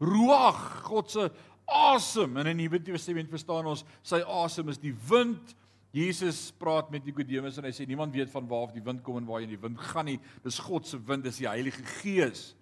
ruach, 0.00 0.84
God 0.86 1.10
se 1.10 1.26
asem. 1.66 2.38
In 2.38 2.52
die 2.52 2.60
Nuwe 2.62 2.78
Testament 2.86 3.32
verstaan 3.32 3.66
ons 3.72 3.82
sy 4.06 4.22
asem 4.22 4.70
is 4.70 4.78
die 4.78 4.94
wind 5.10 5.56
Jesus 5.90 6.52
praat 6.54 6.90
met 6.94 7.02
Nikodemus 7.02 7.56
en 7.58 7.66
hy 7.66 7.72
sê 7.74 7.82
niemand 7.88 8.14
weet 8.14 8.30
van 8.30 8.46
waar 8.46 8.68
af 8.68 8.74
die 8.76 8.84
wind 8.86 9.02
kom 9.02 9.18
en 9.18 9.26
waarheen 9.26 9.50
die 9.50 9.58
wind 9.58 9.80
gaan 9.90 10.06
nie. 10.06 10.20
Dis 10.44 10.60
God 10.62 10.86
se 10.86 11.00
wind, 11.02 11.26
dis 11.26 11.40
die 11.42 11.48
Heilige 11.50 11.82
Gees. 11.98 12.52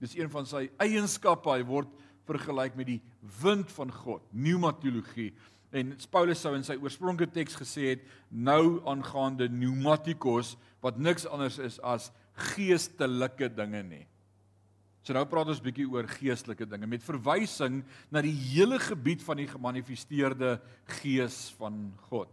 Dis 0.00 0.14
een 0.16 0.30
van 0.32 0.48
sy 0.48 0.70
eienskappe. 0.80 1.52
Hy 1.52 1.66
word 1.68 1.92
vergelyk 2.28 2.76
met 2.78 2.90
die 2.90 3.00
wind 3.40 3.72
van 3.74 3.92
God, 3.92 4.24
pneumatologie. 4.32 5.32
En 5.74 5.92
Paulus 6.12 6.40
sou 6.40 6.54
in 6.56 6.64
sy 6.64 6.78
oorspronklike 6.80 7.34
teks 7.34 7.58
gesê 7.58 7.90
het 7.92 8.06
nou 8.30 8.78
aangaande 8.88 9.50
pneumatikos 9.52 10.54
wat 10.84 11.00
niks 11.00 11.26
anders 11.28 11.58
is 11.60 11.76
as 11.84 12.08
geestelike 12.54 13.50
dinge 13.52 13.82
nie. 13.84 14.04
So 15.04 15.16
nou 15.16 15.24
praat 15.28 15.48
ons 15.48 15.62
bietjie 15.64 15.86
oor 15.88 16.08
geestelike 16.08 16.66
dinge 16.68 16.88
met 16.88 17.04
verwysing 17.04 17.82
na 18.12 18.22
die 18.24 18.34
hele 18.34 18.76
gebied 18.82 19.22
van 19.24 19.40
die 19.40 19.48
gemanifesteerde 19.48 20.58
gees 20.98 21.46
van 21.56 21.86
God. 22.10 22.32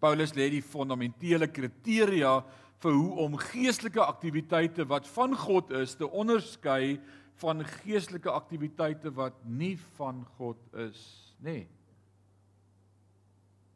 Paulus 0.00 0.34
lê 0.34 0.48
die 0.52 0.64
fundamentele 0.64 1.46
kriteria 1.50 2.40
vir 2.80 2.96
hoe 2.96 3.24
om 3.26 3.38
geestelike 3.38 4.00
aktiwiteite 4.02 4.86
wat 4.88 5.08
van 5.14 5.34
God 5.36 5.72
is 5.82 5.96
te 5.98 6.08
onderskei 6.08 6.96
van 7.40 7.64
geestelike 7.64 8.30
aktiwiteite 8.30 9.12
wat 9.16 9.36
nie 9.44 9.76
van 9.96 10.24
God 10.36 10.60
is 10.88 11.00
nie. 11.40 11.64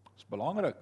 Dit 0.04 0.20
is 0.20 0.28
belangrik. 0.28 0.76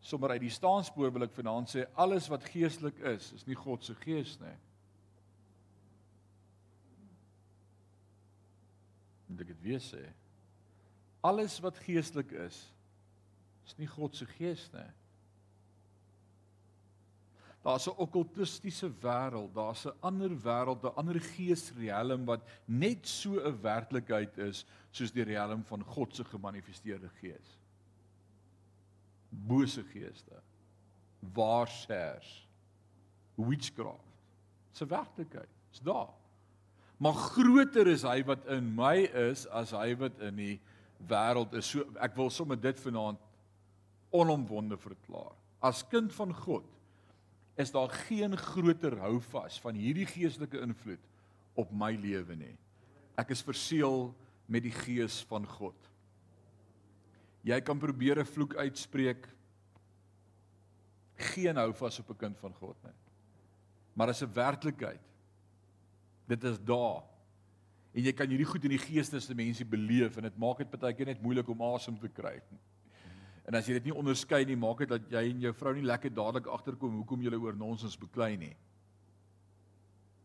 Sommige 0.00 0.32
uit 0.32 0.46
die 0.46 0.54
staanspoor 0.54 1.12
wil 1.14 1.26
ek 1.28 1.36
vanaand 1.36 1.70
sê 1.70 1.84
alles 1.94 2.26
wat 2.32 2.46
geestelik 2.50 2.98
is, 3.12 3.30
is 3.36 3.46
nie 3.46 3.58
God 3.58 3.84
se 3.84 3.94
gees 4.02 4.34
nie. 4.40 4.56
Moet 9.30 9.44
ek 9.44 9.52
dit 9.52 9.66
weer 9.68 9.82
sê? 9.84 10.02
Alles 11.26 11.58
wat 11.62 11.78
geestelik 11.84 12.32
is, 12.48 12.62
is 13.68 13.76
nie 13.78 13.90
God 13.90 14.16
se 14.16 14.26
gees 14.38 14.64
nie. 14.74 14.88
Daar's 17.62 17.86
'n 17.86 17.96
okkultistiese 17.96 18.90
wêreld, 19.00 19.54
daar's 19.54 19.84
'n 19.86 19.92
ander 20.00 20.30
wêreld, 20.30 20.82
'n 20.82 20.96
ander 20.96 21.20
geesriem 21.20 22.24
wat 22.24 22.40
net 22.64 23.08
so 23.08 23.38
'n 23.38 23.60
werklikheid 23.62 24.38
is 24.38 24.64
soos 24.90 25.12
die 25.12 25.24
riem 25.24 25.64
van 25.64 25.84
God 25.84 26.14
se 26.14 26.24
gemanifesteerde 26.24 27.08
gees. 27.20 27.58
Bose 29.28 29.84
geeste, 29.84 30.42
waarskers, 31.34 32.48
witchcraft. 33.34 34.16
Dis 34.70 34.80
'n 34.82 34.88
werklikheid. 34.88 35.48
Dis 35.70 35.80
daar. 35.80 36.14
Maar 36.96 37.12
groter 37.12 37.86
is 37.86 38.02
hy 38.02 38.24
wat 38.24 38.46
in 38.46 38.74
my 38.74 38.96
is 39.02 39.46
as 39.46 39.70
hy 39.70 39.94
wat 39.96 40.18
in 40.20 40.36
die 40.36 40.60
wêreld 41.08 41.54
is. 41.54 41.70
So 41.70 41.84
ek 42.00 42.16
wil 42.16 42.30
sommer 42.30 42.60
dit 42.60 42.80
vanaand 42.80 43.18
onomwonde 44.10 44.76
verklaar. 44.76 45.32
As 45.60 45.86
kind 45.88 46.12
van 46.12 46.34
God 46.34 46.64
is 47.56 47.70
daar 47.70 47.90
geen 48.06 48.36
groter 48.36 48.98
houvas 48.98 49.60
van 49.60 49.74
hierdie 49.74 50.06
geestelike 50.06 50.60
invloed 50.60 51.02
op 51.58 51.72
my 51.72 51.92
lewe 51.96 52.36
nie. 52.36 52.56
Ek 53.18 53.32
is 53.34 53.42
verseël 53.44 54.10
met 54.50 54.62
die 54.62 54.74
gees 54.74 55.20
van 55.28 55.46
God. 55.46 55.76
Jy 57.46 57.60
kan 57.60 57.78
probeer 57.78 58.20
'n 58.20 58.26
vloek 58.26 58.54
uitspreek 58.54 59.28
geen 61.20 61.56
houvas 61.56 61.98
op 62.00 62.10
'n 62.10 62.16
kind 62.16 62.38
van 62.38 62.54
God 62.54 62.76
nie. 62.84 62.96
Maar 63.94 64.08
is 64.08 64.22
'n 64.22 64.32
werklikheid. 64.32 65.00
Dit 66.26 66.44
is 66.44 66.58
daar. 66.64 67.02
En 67.92 68.02
jy 68.02 68.12
kan 68.12 68.28
hierdie 68.28 68.46
goed 68.46 68.64
in 68.64 68.70
die 68.70 68.78
geestelike 68.78 69.34
dimensie 69.34 69.66
beleef 69.66 70.16
en 70.16 70.22
dit 70.22 70.36
maak 70.38 70.58
dit 70.58 70.70
baie 70.70 70.94
keer 70.94 71.06
net 71.06 71.22
moeilik 71.22 71.48
om 71.48 71.62
asem 71.62 71.98
te 71.98 72.08
kry. 72.08 72.40
En 73.50 73.58
as 73.58 73.66
jy 73.66 73.80
dit 73.80 73.88
nie 73.88 73.96
onderskei 73.98 74.44
nie, 74.46 74.54
maak 74.54 74.84
dit 74.84 74.92
dat 74.92 75.08
jy 75.10 75.24
en 75.32 75.40
jou 75.42 75.50
vrou 75.58 75.72
nie 75.74 75.88
lekker 75.88 76.12
dadelik 76.14 76.46
agterkom 76.54 77.00
hoekom 77.00 77.24
julle 77.24 77.40
oor 77.42 77.56
nonsens 77.58 77.96
beklei 77.98 78.36
nie. 78.38 78.52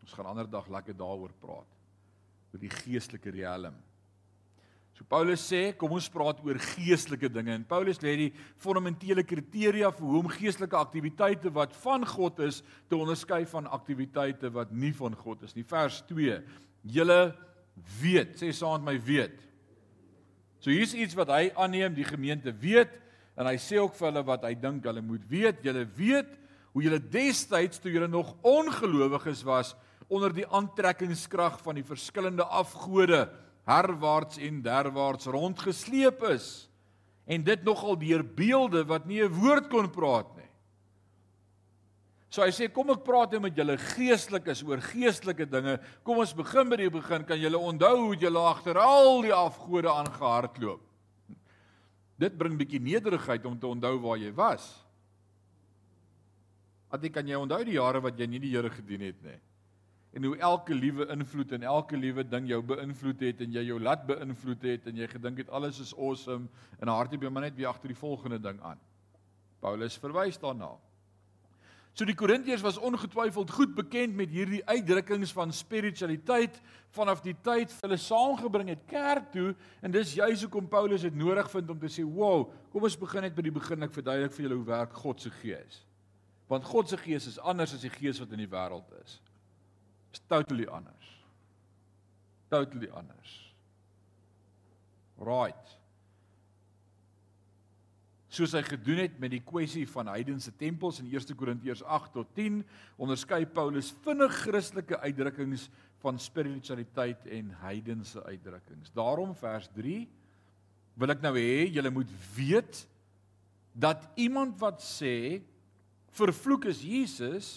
Ons 0.05 0.13
gaan 0.13 0.29
ander 0.29 0.45
dag 0.45 0.67
lekker 0.69 0.93
daaroor 0.93 1.33
praat. 1.41 1.71
oor 2.53 2.61
die 2.61 2.71
geestelike 2.71 3.33
riem. 3.33 3.73
So 4.95 5.03
Paulus 5.09 5.41
sê, 5.43 5.73
kom 5.75 5.91
ons 5.97 6.05
praat 6.07 6.37
oor 6.45 6.55
geestelike 6.77 7.27
dinge. 7.27 7.51
En 7.57 7.65
Paulus 7.67 7.97
lê 7.99 8.13
die 8.15 8.29
fundamentele 8.63 9.25
kriteria 9.27 9.89
vir 9.91 10.05
hoe 10.07 10.21
om 10.21 10.29
geestelike 10.31 10.77
aktiwiteite 10.79 11.51
wat 11.51 11.73
van 11.81 12.05
God 12.07 12.39
is 12.45 12.61
te 12.87 12.95
onderskei 12.95 13.41
van 13.49 13.67
aktiwiteite 13.67 14.53
wat 14.55 14.71
nie 14.71 14.93
van 14.95 15.17
God 15.19 15.43
is 15.43 15.57
nie. 15.57 15.65
Vers 15.67 15.99
2. 16.07 16.37
Julle 16.95 17.19
weet, 17.97 18.37
sê 18.39 18.53
saam 18.55 18.85
met 18.85 18.93
my 18.93 18.95
weet. 19.09 19.41
So 20.61 20.71
hier's 20.71 20.95
iets 20.95 21.17
wat 21.17 21.33
hy 21.33 21.49
aanneem 21.57 21.97
die 21.97 22.07
gemeente 22.07 22.53
weet 22.53 23.01
En 23.35 23.49
hy 23.49 23.57
sê 23.59 23.79
ook 23.81 23.95
vir 23.97 24.09
hulle 24.09 24.23
wat 24.27 24.45
hy 24.47 24.53
dink 24.55 24.85
hulle 24.87 25.03
moet 25.03 25.23
weet. 25.27 25.63
Julle 25.65 25.85
weet 25.97 26.31
hoe 26.75 26.83
julle 26.83 26.99
destyds 26.99 27.79
toe 27.79 27.91
julle 27.91 28.07
nog 28.11 28.33
ongelowiges 28.43 29.43
was 29.47 29.73
onder 30.07 30.33
die 30.35 30.47
aantrekkingskrag 30.47 31.57
van 31.63 31.79
die 31.79 31.87
verskillende 31.87 32.45
afgode 32.45 33.25
herwaarts 33.65 34.37
en 34.37 34.61
derwaarts 34.61 35.29
rondgesleep 35.33 36.23
is. 36.29 36.67
En 37.25 37.43
dit 37.43 37.63
nogal 37.65 37.97
deur 37.97 38.23
beelde 38.23 38.85
wat 38.85 39.05
nie 39.05 39.23
'n 39.23 39.33
woord 39.33 39.69
kon 39.69 39.89
praat 39.89 40.35
nie. 40.37 40.49
So 42.29 42.43
hy 42.43 42.51
sê 42.51 42.67
kom 42.71 42.89
ek 42.89 43.03
praat 43.03 43.31
nou 43.31 43.39
met 43.39 43.55
julle 43.55 43.77
geestelikes 43.77 44.63
oor 44.63 44.77
geestelike 44.77 45.45
dinge. 45.45 45.79
Kom 46.03 46.17
ons 46.17 46.33
begin 46.33 46.69
by 46.69 46.75
die 46.75 46.89
begin. 46.89 47.23
Kan 47.23 47.39
julle 47.39 47.57
onthou 47.57 47.95
hoe 47.97 48.15
julle 48.15 48.39
agter 48.39 48.77
al 48.77 49.21
die 49.21 49.33
afgode 49.33 49.87
aangehardloop? 49.87 50.81
Dit 52.19 52.37
bring 52.39 52.55
bietjie 52.59 52.79
nederigheid 52.79 53.45
om 53.45 53.57
te 53.59 53.67
onthou 53.67 53.97
waar 53.99 54.19
jy 54.21 54.31
was. 54.35 54.69
Wat 56.91 57.03
kan 57.11 57.27
jy 57.27 57.35
onthou 57.35 57.59
die 57.67 57.75
jare 57.75 57.99
wat 58.03 58.19
jy 58.19 58.27
nie 58.29 58.39
die 58.39 58.53
Here 58.53 58.69
gedien 58.71 59.03
het 59.03 59.19
nie? 59.25 59.39
En 60.15 60.23
hoe 60.23 60.37
elke 60.37 60.71
liewe 60.71 61.09
invloed 61.11 61.51
en 61.57 61.65
elke 61.67 61.97
liewe 61.99 62.23
ding 62.23 62.47
jou 62.47 62.61
beïnvloed 62.63 63.19
het 63.19 63.41
en 63.43 63.51
jy 63.51 63.65
jou 63.67 63.79
laat 63.83 64.05
beïnvloed 64.07 64.61
het 64.63 64.85
en 64.87 65.01
jy 65.01 65.09
gedink 65.11 65.41
het 65.43 65.49
alles 65.51 65.81
is 65.83 65.91
awesome 65.97 66.47
en 66.79 66.87
hartjie 66.87 67.19
by 67.19 67.27
my 67.27 67.43
net 67.43 67.57
weer 67.57 67.67
agter 67.67 67.91
die 67.91 67.99
volgende 67.99 68.39
ding 68.39 68.61
aan. 68.63 68.79
Paulus 69.59 69.97
verwys 69.99 70.39
daarna. 70.39 70.71
So 71.95 72.03
die 72.03 72.15
Korintiërs 72.17 72.63
was 72.63 72.75
ongetwyfeld 72.83 73.53
goed 73.55 73.71
bekend 73.75 74.17
met 74.19 74.33
hierdie 74.35 74.59
uitdrukkings 74.67 75.31
van 75.31 75.53
spiritualiteit 75.55 76.57
vanaf 76.95 77.21
die 77.23 77.35
tyd 77.43 77.71
hulle 77.85 77.97
saamgebring 77.99 78.73
het 78.73 78.81
kerk 78.89 79.29
toe 79.31 79.53
en 79.79 79.95
dis 79.95 80.17
juis 80.17 80.43
hoekom 80.43 80.67
Paulus 80.71 81.05
dit 81.07 81.15
nodig 81.15 81.47
vind 81.53 81.71
om 81.71 81.79
te 81.79 81.87
sê, 81.87 82.03
"Wow, 82.03 82.51
kom 82.71 82.83
ons 82.83 82.99
begin 82.99 83.21
net 83.21 83.35
by 83.35 83.41
die 83.41 83.55
begin 83.59 83.83
ek 83.83 83.93
verduidelik 83.93 84.33
vir 84.33 84.43
julle 84.43 84.55
hoe 84.55 84.65
werk 84.65 84.93
God 84.93 85.21
se 85.21 85.29
gees." 85.29 85.85
Want 86.47 86.65
God 86.65 86.89
se 86.89 86.97
gees 86.97 87.27
is 87.27 87.39
anders 87.39 87.73
as 87.73 87.81
die 87.81 87.89
gees 87.89 88.19
wat 88.19 88.31
in 88.31 88.43
die 88.43 88.51
wêreld 88.51 88.91
is. 89.03 89.21
Is 90.11 90.21
totally 90.27 90.65
anders. 90.65 91.23
Totally 92.49 92.89
anders. 92.89 93.53
Right 95.17 95.84
soos 98.35 98.55
hy 98.57 98.61
gedoen 98.67 98.99
het 99.05 99.19
met 99.21 99.31
die 99.31 99.43
kwessie 99.45 99.85
van 99.87 100.09
heidense 100.11 100.51
tempels 100.59 100.99
in 100.99 101.07
1 101.07 101.37
Korintiërs 101.39 101.83
8 101.83 102.13
tot 102.17 102.33
10, 102.35 102.61
onderskei 102.99 103.45
Paulus 103.47 103.93
vinnig 104.03 104.33
Christelike 104.43 104.99
uitdrukkings 104.99 105.69
van 106.03 106.19
spiritualiteit 106.19 107.23
en 107.31 107.53
heidense 107.63 108.23
uitdrukkings. 108.23 108.91
Daarom 108.95 109.31
vers 109.39 109.69
3 109.77 110.03
wil 110.99 111.11
ek 111.15 111.23
nou 111.23 111.33
hê 111.37 111.65
julle 111.75 111.91
moet 111.91 112.11
weet 112.35 112.83
dat 113.75 114.03
iemand 114.19 114.59
wat 114.61 114.83
sê 114.83 115.41
vervloek 116.15 116.69
is 116.71 116.83
Jesus 116.83 117.49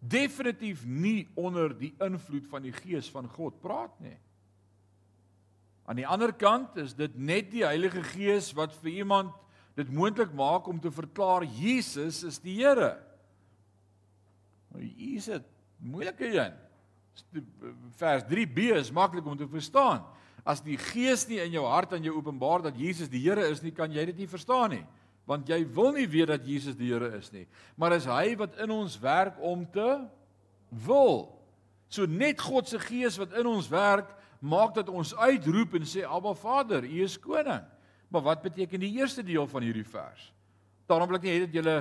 definitief 0.00 0.84
nie 0.84 1.26
onder 1.36 1.72
die 1.76 1.92
invloed 2.04 2.46
van 2.48 2.64
die 2.64 2.72
gees 2.76 3.08
van 3.12 3.28
God 3.28 3.56
praat 3.60 3.92
nie. 4.04 4.16
Aan 5.84 6.00
die 6.00 6.08
ander 6.08 6.32
kant 6.32 6.76
is 6.80 6.94
dit 6.96 7.16
net 7.16 7.50
die 7.52 7.64
Heilige 7.64 8.00
Gees 8.14 8.50
wat 8.56 8.72
vir 8.80 9.02
iemand 9.04 9.32
dit 9.74 9.90
moontlik 9.90 10.32
maak 10.34 10.68
om 10.70 10.80
te 10.80 10.92
verklaar 10.94 11.44
Jesus 11.44 12.22
is 12.26 12.38
die 12.42 12.56
Here. 12.60 12.94
Hier 14.74 15.18
is 15.18 15.30
dit 15.30 15.48
moeilike 15.78 16.28
een. 16.30 16.54
Vers 17.98 18.26
3b 18.30 18.70
is 18.78 18.92
maklik 18.94 19.26
om 19.26 19.36
te 19.38 19.48
verstaan. 19.50 20.02
As 20.44 20.62
die 20.64 20.76
Gees 20.78 21.26
nie 21.28 21.40
in 21.42 21.54
jou 21.56 21.64
hart 21.66 21.94
aan 21.94 22.04
jou 22.04 22.16
openbaar 22.18 22.66
dat 22.66 22.78
Jesus 22.78 23.10
die 23.10 23.22
Here 23.24 23.46
is 23.50 23.62
nie, 23.64 23.72
kan 23.74 23.92
jy 23.92 24.06
dit 24.10 24.24
nie 24.24 24.30
verstaan 24.30 24.76
nie. 24.76 24.84
Want 25.24 25.48
jy 25.48 25.62
wil 25.72 25.94
nie 25.96 26.08
weet 26.10 26.34
dat 26.34 26.46
Jesus 26.46 26.76
die 26.76 26.90
Here 26.92 27.14
is 27.16 27.30
nie. 27.32 27.46
Maar 27.80 27.96
is 27.96 28.08
hy 28.10 28.34
wat 28.40 28.58
in 28.60 28.74
ons 28.74 28.98
werk 29.00 29.38
om 29.40 29.64
te 29.72 30.04
wil. 30.84 31.32
So 31.88 32.06
net 32.10 32.42
God 32.42 32.68
se 32.68 32.80
Gees 32.82 33.18
wat 33.20 33.34
in 33.38 33.48
ons 33.48 33.70
werk, 33.72 34.10
maak 34.44 34.74
dat 34.76 34.90
ons 34.92 35.14
uitroep 35.16 35.78
en 35.78 35.86
sê 35.88 36.04
Abba 36.04 36.34
Vader, 36.36 36.84
U 36.84 37.00
is 37.04 37.16
koning. 37.20 37.64
Maar 38.14 38.22
wat 38.22 38.44
beteken 38.46 38.78
die 38.78 38.94
eerste 39.00 39.24
deel 39.26 39.46
van 39.50 39.64
hierdie 39.66 39.86
vers? 39.90 40.28
Daarom 40.86 41.10
wil 41.10 41.18
ek 41.18 41.26
nie 41.26 41.32
hê 41.34 41.44
dat 41.48 41.56
julle 41.56 41.76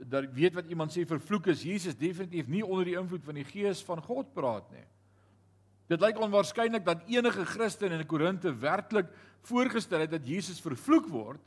dat 0.00 0.30
weet 0.32 0.54
wat 0.56 0.68
iemand 0.72 0.92
sê 0.92 1.04
vervloek 1.08 1.50
is 1.52 1.64
Jesus 1.64 1.96
definitief 1.96 2.48
nie 2.48 2.62
onder 2.64 2.88
die 2.88 2.96
invloed 2.96 3.24
van 3.24 3.36
die 3.36 3.44
gees 3.44 3.82
van 3.84 4.00
God 4.04 4.30
praat 4.36 4.68
nie. 4.72 4.84
Dit 5.92 6.00
lyk 6.00 6.20
onwaarskynlik 6.22 6.84
dat 6.86 7.04
enige 7.10 7.44
Christen 7.48 7.92
in 7.92 8.06
Korinte 8.08 8.52
werklik 8.62 9.10
voorgestel 9.48 10.04
het 10.04 10.14
dat 10.14 10.28
Jesus 10.28 10.60
vervloek 10.64 11.08
word, 11.12 11.42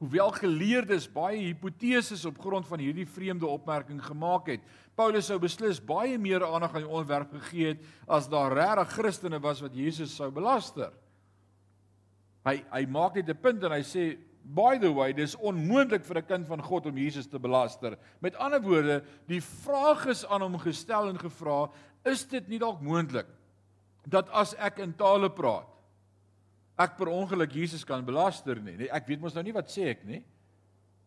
hoewel 0.00 0.32
geleerdes 0.36 1.06
baie 1.08 1.40
hipoteses 1.40 2.26
op 2.28 2.40
grond 2.40 2.68
van 2.68 2.82
hierdie 2.84 3.08
vreemde 3.08 3.48
opmerking 3.48 4.02
gemaak 4.04 4.50
het. 4.52 4.64
Paulus 4.96 5.30
sou 5.30 5.38
beslis 5.40 5.80
baie 5.80 6.18
meer 6.20 6.44
aandag 6.44 6.76
aan 6.76 6.84
die 6.84 6.92
onderwerp 6.92 7.32
gegee 7.38 7.74
het 7.74 7.88
as 8.08 8.28
daar 8.28 8.52
regtig 8.56 8.92
Christene 8.98 9.40
was 9.40 9.64
wat 9.64 9.76
Jesus 9.76 10.16
sou 10.16 10.28
belaster. 10.32 10.92
Hy 12.46 12.60
hy 12.70 12.86
maak 12.86 13.16
net 13.18 13.28
'n 13.28 13.42
punt 13.42 13.64
en 13.64 13.72
hy 13.72 13.82
sê 13.82 14.16
By 14.46 14.78
the 14.78 14.92
way, 14.92 15.12
dis 15.12 15.34
onmoontlik 15.34 16.04
vir 16.06 16.18
'n 16.18 16.26
kind 16.26 16.46
van 16.46 16.62
God 16.62 16.86
om 16.86 16.96
Jesus 16.96 17.26
te 17.26 17.38
belaster. 17.38 17.98
Met 18.20 18.36
ander 18.36 18.62
woorde, 18.62 19.02
die 19.26 19.40
vraag 19.40 20.06
is 20.06 20.24
aan 20.24 20.40
hom 20.40 20.58
gestel 20.58 21.08
en 21.08 21.18
gevra, 21.18 21.68
is 22.04 22.24
dit 22.24 22.48
nie 22.48 22.58
dalk 22.58 22.80
moontlik 22.80 23.26
dat 24.06 24.28
as 24.30 24.54
ek 24.54 24.78
in 24.78 24.92
tale 24.94 25.28
praat, 25.30 25.66
ek 26.78 26.96
per 26.96 27.08
ongeluk 27.08 27.52
Jesus 27.52 27.84
kan 27.84 28.04
belaster 28.04 28.60
nie? 28.60 28.76
Nee, 28.76 28.88
ek 28.88 29.06
weet 29.06 29.20
mos 29.20 29.34
nou 29.34 29.42
nie 29.42 29.52
wat 29.52 29.66
sê 29.66 29.90
ek 29.90 30.04
nie. 30.04 30.22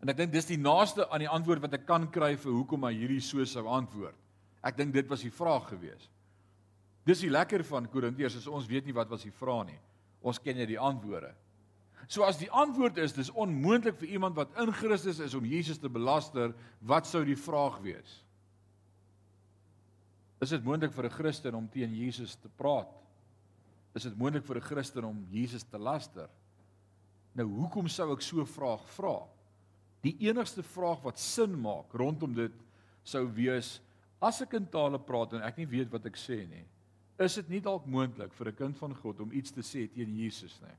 En 0.01 0.09
ek 0.09 0.17
dink 0.17 0.31
dis 0.31 0.45
die 0.45 0.57
naaste 0.57 1.07
aan 1.09 1.19
die 1.19 1.29
antwoord 1.29 1.61
wat 1.61 1.73
ek 1.73 1.85
kan 1.87 2.07
kry 2.11 2.35
vir 2.35 2.51
hoekom 2.51 2.83
hy 2.83 2.93
hierdie 2.93 3.21
so 3.21 3.45
sou 3.45 3.65
antwoord. 3.67 4.15
Ek 4.63 4.75
dink 4.75 4.93
dit 4.93 5.07
was 5.07 5.21
die 5.21 5.31
vraag 5.31 5.69
gewees. 5.69 6.09
Dis 7.05 7.21
die 7.23 7.31
lekker 7.31 7.63
van 7.63 7.87
Korintiërs 7.87 8.35
is 8.35 8.47
ons 8.47 8.67
weet 8.67 8.85
nie 8.85 8.95
wat 8.95 9.09
was 9.09 9.23
die 9.23 9.31
vraag 9.31 9.67
nie. 9.67 9.79
Ons 10.21 10.39
ken 10.39 10.57
net 10.59 10.67
die 10.67 10.79
antwoorde. 10.79 11.33
So 12.09 12.25
as 12.25 12.39
die 12.41 12.49
antwoord 12.49 12.97
is 13.03 13.13
dis 13.13 13.29
onmoontlik 13.29 13.99
vir 14.01 14.15
iemand 14.15 14.35
wat 14.39 14.55
in 14.61 14.71
Christus 14.73 15.19
is 15.21 15.35
om 15.37 15.45
Jesus 15.45 15.77
te 15.77 15.89
belaster, 15.89 16.55
wat 16.81 17.05
sou 17.05 17.21
die 17.25 17.37
vraag 17.37 17.77
wees? 17.85 18.15
Is 20.41 20.55
dit 20.55 20.63
moontlik 20.63 20.93
vir 20.95 21.05
'n 21.05 21.17
Christen 21.17 21.55
om 21.55 21.67
teen 21.67 21.93
Jesus 21.93 22.35
te 22.35 22.49
praat? 22.49 22.89
Is 23.93 24.03
dit 24.03 24.17
moontlik 24.17 24.45
vir 24.45 24.57
'n 24.57 24.61
Christen 24.61 25.03
om 25.03 25.27
Jesus 25.29 25.63
te 25.63 25.77
laster? 25.77 26.29
Nou 27.35 27.45
hoekom 27.45 27.87
sou 27.87 28.13
ek 28.13 28.21
so 28.21 28.41
'n 28.41 28.45
vraag 28.45 28.87
vra? 28.95 29.27
Die 30.01 30.15
enigste 30.19 30.63
vraag 30.63 31.03
wat 31.03 31.19
sin 31.19 31.61
maak 31.61 31.93
rondom 31.93 32.33
dit 32.33 32.53
sou 33.03 33.27
wees 33.27 33.81
as 34.21 34.41
ek 34.41 34.53
in 34.53 34.65
tale 34.65 34.99
praat 34.99 35.33
en 35.33 35.41
ek 35.41 35.57
nie 35.57 35.65
weet 35.65 35.91
wat 35.91 36.05
ek 36.05 36.15
sê 36.15 36.47
nie, 36.47 36.65
is 37.19 37.35
dit 37.39 37.49
nie 37.49 37.61
dalk 37.61 37.85
moontlik 37.85 38.33
vir 38.33 38.47
'n 38.47 38.55
kind 38.55 38.77
van 38.77 38.95
God 38.95 39.19
om 39.19 39.31
iets 39.31 39.51
te 39.51 39.61
sê 39.61 39.87
teen 39.87 40.15
Jesus 40.15 40.59
nie? 40.61 40.77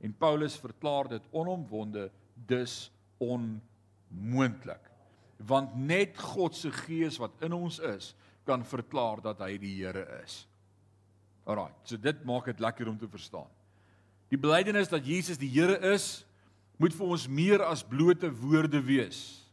En 0.00 0.12
Paulus 0.12 0.56
verklaar 0.56 1.08
dit 1.08 1.22
onomwonde 1.30 2.10
dus 2.34 2.90
onmoontlik. 3.18 4.90
Want 5.36 5.76
net 5.76 6.18
God 6.18 6.54
se 6.56 6.70
gees 6.70 7.16
wat 7.18 7.32
in 7.40 7.52
ons 7.52 7.78
is, 7.78 8.14
kan 8.44 8.64
verklaar 8.64 9.20
dat 9.20 9.38
hy 9.38 9.58
die 9.58 9.84
Here 9.84 10.20
is. 10.24 10.46
Alraai, 11.44 11.72
so 11.84 11.96
dit 11.96 12.24
maak 12.24 12.44
dit 12.44 12.60
lekker 12.60 12.88
om 12.88 12.98
te 12.98 13.08
verstaan. 13.08 13.48
Die 14.28 14.38
belydenis 14.40 14.88
dat 14.88 15.06
Jesus 15.06 15.38
die 15.38 15.48
Here 15.48 15.78
is, 15.92 16.26
moet 16.76 16.94
vir 16.94 17.06
ons 17.06 17.28
meer 17.28 17.62
as 17.62 17.84
blote 17.84 18.30
woorde 18.30 18.80
wees. 18.82 19.43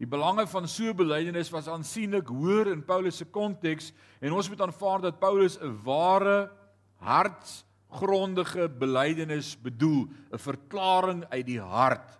Die 0.00 0.08
belange 0.08 0.46
van 0.48 0.68
so 0.68 0.88
'n 0.88 0.96
belydenis 0.96 1.50
was 1.52 1.68
aansienlik 1.68 2.26
hoër 2.26 2.72
in 2.72 2.84
Paulus 2.84 3.16
se 3.16 3.24
konteks 3.24 3.92
en 4.20 4.32
ons 4.32 4.48
moet 4.48 4.60
aanvaar 4.60 5.00
dat 5.00 5.20
Paulus 5.20 5.58
'n 5.60 5.76
ware 5.84 6.50
hart 6.96 7.64
grondige 7.90 8.68
belydenis 8.68 9.56
bedoel, 9.60 10.08
'n 10.32 10.38
verklaring 10.38 11.24
uit 11.28 11.46
die 11.46 11.60
hart. 11.60 12.18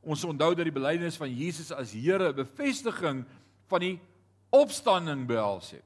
Ons 0.00 0.24
onthou 0.24 0.54
dat 0.54 0.64
die 0.64 0.72
belydenis 0.72 1.16
van 1.16 1.34
Jesus 1.34 1.72
as 1.72 1.92
Here 1.92 2.28
'n 2.28 2.34
bevestiging 2.34 3.26
van 3.66 3.80
die 3.80 4.00
opstanding 4.50 5.26
behels 5.26 5.70
het. 5.70 5.84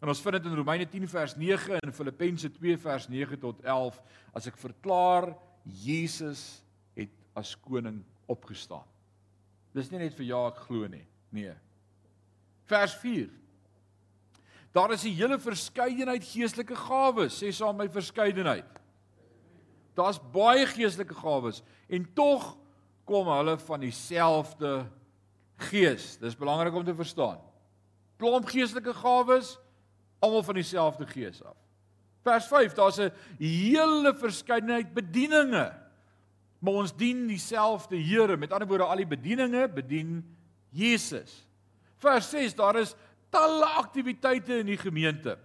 En 0.00 0.08
ons 0.08 0.20
vind 0.20 0.34
dit 0.34 0.44
in 0.44 0.54
Romeine 0.54 0.88
10 0.88 1.08
vers 1.08 1.36
9 1.36 1.80
en 1.80 1.92
Filippense 1.92 2.50
2 2.50 2.78
vers 2.78 3.08
9 3.08 3.38
tot 3.38 3.60
11 3.60 4.02
as 4.32 4.46
ek 4.46 4.56
verklaar 4.56 5.36
Jesus 5.64 6.62
het 6.94 7.10
as 7.34 7.60
koning 7.60 8.04
opgestaan. 8.26 8.95
Dis 9.76 9.90
nie 9.92 10.00
net 10.00 10.14
vir 10.16 10.30
ja 10.30 10.40
ek 10.48 10.62
glo 10.64 10.88
nie. 10.88 11.04
Nee. 11.30 11.52
Vers 12.66 12.96
Daar 14.72 14.92
is 14.92 15.04
'n 15.04 15.14
hele 15.14 15.38
verskeidenheid 15.38 16.24
geestelike 16.24 16.76
gawes, 16.76 17.42
sê 17.42 17.50
saam 17.50 17.76
my 17.76 17.88
verskeidenheid. 17.88 18.66
Daar's 19.94 20.18
baie 20.32 20.66
geestelike 20.66 21.14
gawes 21.14 21.62
en 21.88 22.04
tog 22.14 22.58
kom 23.06 23.26
hulle 23.26 23.56
van 23.58 23.80
dieselfde 23.80 24.86
gees. 25.56 26.18
Dis 26.18 26.36
belangrik 26.36 26.74
om 26.74 26.84
te 26.84 26.94
verstaan. 26.94 27.40
Klomp 28.18 28.44
geestelike 28.46 28.92
gawes 28.92 29.58
almal 30.20 30.42
van 30.42 30.54
dieselfde 30.54 31.06
gees 31.06 31.42
af. 31.42 31.56
Vers 32.22 32.46
5, 32.46 32.74
daar's 32.74 32.98
'n 32.98 33.12
hele 33.38 34.14
verskeidenheid 34.14 34.92
bedieninge. 34.92 35.85
Maar 36.58 36.82
ons 36.82 36.94
dien 36.96 37.26
dieselfde 37.28 37.96
Here. 37.96 38.36
Met 38.36 38.52
ander 38.52 38.68
woorde, 38.68 38.84
al 38.84 39.02
die 39.02 39.08
bedieninge 39.08 39.68
bedien 39.68 40.22
Jesus. 40.70 41.42
Vers 42.02 42.30
6, 42.30 42.54
daar 42.54 42.78
is 42.80 42.94
talle 43.30 43.66
aktiwiteite 43.80 44.60
in 44.62 44.70
die 44.70 44.80
gemeente. 44.80 45.36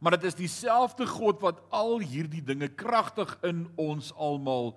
Maar 0.00 0.18
dit 0.18 0.28
is 0.28 0.36
dieselfde 0.36 1.06
God 1.08 1.40
wat 1.40 1.62
al 1.72 1.98
hierdie 2.04 2.42
dinge 2.44 2.68
kragtig 2.68 3.30
in 3.46 3.64
ons 3.80 4.12
almal 4.20 4.74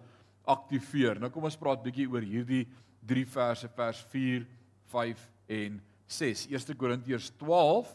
aktiveer. 0.48 1.20
Nou 1.20 1.32
kom 1.34 1.48
ons 1.50 1.60
praat 1.60 1.84
bietjie 1.84 2.08
oor 2.08 2.24
hierdie 2.24 2.64
3 3.08 3.26
verse 3.28 3.70
vers 3.76 4.00
4, 4.14 4.46
5 4.92 5.26
en 5.58 5.80
6. 6.08 6.46
1 6.52 6.80
Korintiërs 6.80 7.32
12 7.42 7.92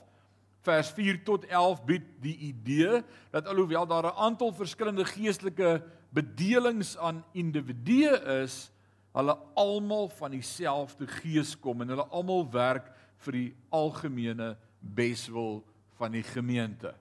vers 0.62 0.92
4 0.94 1.22
tot 1.26 1.46
11 1.48 1.80
bied 1.88 2.04
die 2.22 2.36
idee 2.52 3.00
dat 3.32 3.48
alhoewel 3.50 3.86
daar 3.86 4.12
'n 4.12 4.20
aantal 4.28 4.52
verskillende 4.52 5.04
geestelike 5.04 5.82
bedelings 6.12 6.96
aan 6.96 7.24
individue 7.32 8.16
is, 8.44 8.70
hulle 9.12 9.36
almal 9.60 10.08
van 10.08 10.32
dieselfde 10.32 11.06
gees 11.20 11.54
kom 11.60 11.84
en 11.84 11.92
hulle 11.92 12.08
almal 12.12 12.46
werk 12.52 12.88
vir 13.24 13.38
die 13.38 13.48
algemene 13.72 14.54
beswil 14.80 15.60
van 16.00 16.16
die 16.16 16.24
gemeente. 16.26 16.94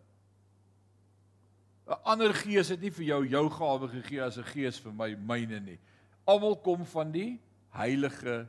'n 1.88 2.00
Ander 2.08 2.34
gees 2.34 2.70
het 2.70 2.82
nie 2.82 2.92
vir 2.92 3.06
jou 3.06 3.22
jou 3.28 3.50
gawe 3.50 3.88
gegee 3.88 4.22
as 4.24 4.38
'n 4.38 4.48
gees 4.54 4.80
vir 4.80 4.94
my 4.94 5.16
myne 5.16 5.60
nie. 5.60 5.80
Almal 6.26 6.56
kom 6.56 6.86
van 6.86 7.12
die 7.12 7.40
Heilige 7.70 8.48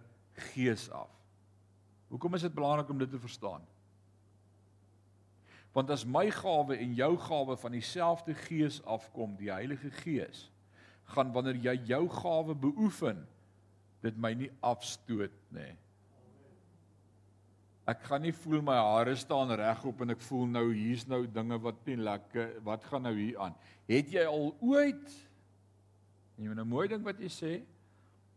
Gees 0.52 0.90
af. 0.90 1.10
Hoekom 2.08 2.34
is 2.34 2.42
dit 2.42 2.54
belangrik 2.54 2.88
om 2.88 2.98
dit 2.98 3.10
te 3.10 3.18
verstaan? 3.18 3.62
Want 5.72 5.90
as 5.90 6.04
my 6.04 6.30
gawe 6.30 6.76
en 6.76 6.94
jou 6.94 7.16
gawe 7.16 7.56
van 7.56 7.72
dieselfde 7.72 8.34
Gees 8.34 8.82
afkom, 8.84 9.36
die 9.36 9.50
Heilige 9.50 9.90
Gees, 9.90 10.51
gaan 11.12 11.32
wanneer 11.34 11.60
jy 11.60 11.76
jou 11.92 12.02
gawe 12.08 12.54
beoefen, 12.54 13.22
dit 14.02 14.18
my 14.18 14.32
nie 14.34 14.50
afstoot 14.60 15.34
nie. 15.54 15.72
Ek 17.88 18.04
gaan 18.06 18.22
nie 18.22 18.34
voel 18.44 18.62
my 18.62 18.76
hare 18.78 19.14
staan 19.18 19.50
regop 19.58 20.04
en 20.04 20.14
ek 20.14 20.22
voel 20.22 20.46
nou 20.46 20.68
hier's 20.70 21.02
nou 21.10 21.24
dinge 21.26 21.58
wat 21.64 21.80
nie 21.88 21.98
lekker 21.98 22.56
wat 22.66 22.86
gaan 22.86 23.08
nou 23.08 23.14
hier 23.16 23.38
aan. 23.42 23.56
Het 23.90 24.14
jy 24.14 24.26
al 24.30 24.52
ooit 24.62 25.14
en 26.36 26.44
jy 26.44 26.50
moet 26.50 26.60
nou 26.62 26.68
mooi 26.70 26.86
dink 26.90 27.04
wat 27.06 27.18
jy 27.20 27.30
sê, 27.30 27.52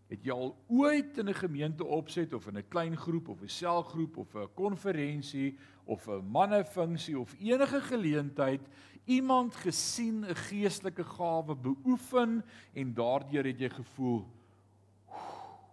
het 0.09 0.25
jy 0.25 0.33
al 0.33 0.51
ooit 0.69 1.17
in 1.17 1.29
'n 1.29 1.33
gemeente 1.33 1.85
opset 1.85 2.33
of 2.33 2.47
in 2.47 2.57
'n 2.57 2.69
klein 2.69 2.97
groep 2.97 3.29
of 3.29 3.41
'n 3.41 3.49
selgroep 3.49 4.17
of 4.17 4.35
'n 4.35 4.53
konferensie 4.53 5.57
of 5.85 6.07
'n 6.07 6.25
mannefunksie 6.25 7.17
of 7.19 7.33
enige 7.39 7.81
geleentheid 7.81 8.61
iemand 9.05 9.55
gesien 9.55 10.25
'n 10.25 10.35
geestelike 10.35 11.03
gawe 11.03 11.55
beoefen 11.55 12.43
en 12.73 12.93
daardeur 12.93 13.45
het 13.45 13.59
jy 13.59 13.69
gevoel 13.69 14.25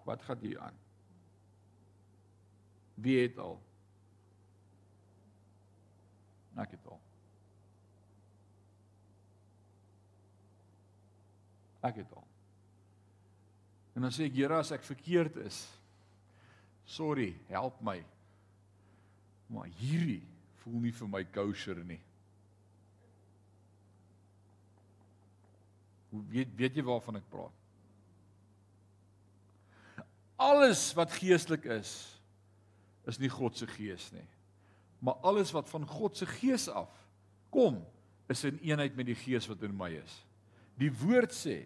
wat 0.05 0.23
gaan 0.23 0.39
hier 0.39 0.59
aan? 0.61 0.75
Wie 2.95 3.23
het 3.23 3.39
al? 3.39 3.61
Ek 6.55 6.71
het 6.71 6.87
al. 6.87 7.01
Ek 11.81 11.97
het 12.03 12.13
al. 12.15 12.27
En 13.93 14.07
dan 14.07 14.13
sê 14.15 14.29
ek, 14.29 14.37
Here, 14.37 14.59
as 14.61 14.73
ek 14.75 14.85
verkeerd 14.87 15.37
is, 15.43 15.65
sorry, 16.85 17.33
help 17.49 17.81
my. 17.85 17.99
Maar 19.53 19.69
hierdie 19.81 20.23
voel 20.63 20.87
nie 20.87 20.95
vir 20.97 21.11
my 21.11 21.25
kosher 21.35 21.81
nie. 21.85 22.01
Hoe 26.13 26.23
weet 26.29 26.51
weet 26.59 26.77
jy 26.77 26.85
waarvan 26.85 27.17
ek 27.23 27.29
praat? 27.33 27.59
Alles 30.43 30.91
wat 30.99 31.15
geestelik 31.17 31.65
is, 31.73 31.93
is 33.09 33.19
nie 33.23 33.31
God 33.33 33.57
se 33.57 33.67
gees 33.71 34.11
nie. 34.15 34.27
Maar 35.03 35.19
alles 35.27 35.51
wat 35.55 35.71
van 35.73 35.87
God 35.89 36.19
se 36.19 36.29
gees 36.39 36.69
af 36.71 36.91
kom, 37.53 37.81
is 38.33 38.45
in 38.49 38.61
eenheid 38.63 38.95
met 38.97 39.09
die 39.09 39.19
gees 39.19 39.49
wat 39.51 39.63
in 39.67 39.75
my 39.77 39.91
is. 39.99 40.15
Die 40.81 40.91
woord 41.03 41.35
sê, 41.37 41.63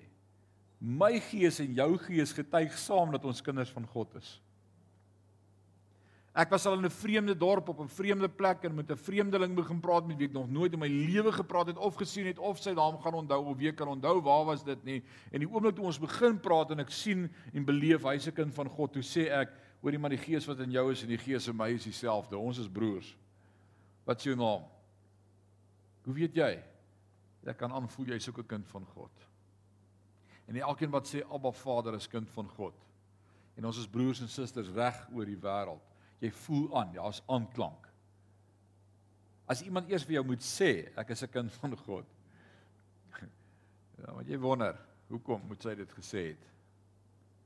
my 0.81 1.13
gees 1.29 1.61
en 1.63 1.77
jou 1.77 1.91
gees 2.07 2.35
getuig 2.35 2.75
saam 2.81 3.13
dat 3.15 3.25
ons 3.29 3.43
kinders 3.45 3.71
van 3.75 3.87
God 3.93 4.17
is. 4.19 4.37
Ek 6.37 6.51
was 6.53 6.67
al 6.69 6.75
in 6.77 6.85
'n 6.85 6.91
vreemde 6.91 7.37
dorp 7.37 7.69
op 7.69 7.79
'n 7.81 7.89
vreemde 7.89 8.29
plek 8.29 8.65
en 8.65 8.75
met 8.75 8.91
'n 8.91 8.97
vreemdeling 8.97 9.55
begin 9.55 9.81
praat 9.81 10.07
met 10.07 10.17
wie 10.17 10.27
ek 10.27 10.33
nog 10.33 10.51
nooit 10.51 10.73
in 10.73 10.79
my 10.79 10.89
lewe 10.89 11.33
gepraat 11.33 11.67
het 11.67 11.77
of 11.77 11.95
gesien 11.95 12.27
het 12.27 12.39
of 12.39 12.59
sy 12.59 12.73
naam 12.73 12.99
gaan 12.99 13.15
onthou 13.15 13.45
of 13.45 13.57
wie 13.57 13.73
kan 13.73 13.89
onthou 13.89 14.21
waar 14.21 14.45
was 14.45 14.65
dit 14.65 14.85
nie. 14.85 15.03
En 15.33 15.41
die 15.41 15.49
oomblik 15.49 15.75
toe 15.75 15.85
ons 15.85 15.99
begin 15.99 16.41
praat 16.41 16.71
en 16.71 16.79
ek 16.79 16.91
sien 16.91 17.33
en 17.53 17.65
beleef 17.65 18.03
hy's 18.03 18.27
'n 18.27 18.33
kind 18.33 18.55
van 18.55 18.69
God, 18.69 18.93
toe 18.93 19.03
sê 19.03 19.31
ek, 19.31 19.53
hoorie 19.81 19.99
maar 19.99 20.11
die 20.11 20.19
gees 20.19 20.47
wat 20.47 20.59
in 20.59 20.71
jou 20.71 20.91
is 20.91 21.03
en 21.03 21.09
die 21.09 21.19
gees 21.19 21.49
in 21.49 21.57
my 21.57 21.71
is 21.71 21.85
dieselfde. 21.85 22.39
Ons 22.39 22.59
is 22.59 22.69
broers. 22.69 23.17
Wat 24.05 24.19
is 24.19 24.25
jou 24.25 24.37
naam? 24.37 24.63
Hoe 26.05 26.15
weet 26.15 26.35
jy? 26.35 26.63
Ek 27.47 27.57
kan 27.57 27.73
aanvoel 27.73 28.07
jy's 28.07 28.29
ook 28.29 28.39
'n 28.39 28.47
kind 28.47 28.69
van 28.69 28.85
God. 28.85 29.27
En 30.47 30.57
elkeen 30.57 30.91
wat 30.91 31.15
sê 31.15 31.23
Abba 31.31 31.51
Vader 31.51 31.95
is 31.95 32.09
kind 32.09 32.31
van 32.31 32.49
God. 32.49 32.75
En 33.57 33.65
ons 33.65 33.79
is 33.79 33.89
broers 33.89 34.21
en 34.21 34.29
susters 34.29 34.69
reg 34.69 35.09
oor 35.15 35.25
die 35.25 35.41
wêreld 35.41 35.96
jy 36.21 36.31
voel 36.31 36.69
aan, 36.79 36.93
daar's 36.95 37.23
ja, 37.23 37.35
aanklank. 37.35 37.89
As 39.47 39.63
iemand 39.63 39.91
eers 39.91 40.05
vir 40.07 40.19
jou 40.19 40.25
moet 40.33 40.43
sê 40.43 40.89
ek 40.99 41.11
is 41.15 41.23
'n 41.23 41.33
kind 41.33 41.53
van 41.61 41.77
God. 41.77 42.07
Ja, 43.97 44.13
want 44.13 44.29
jy 44.29 44.37
wonder, 44.37 44.77
hoekom 45.09 45.41
moet 45.49 45.63
sy 45.63 45.75
dit 45.75 45.93
gesê 45.97 46.23
het? 46.29 46.43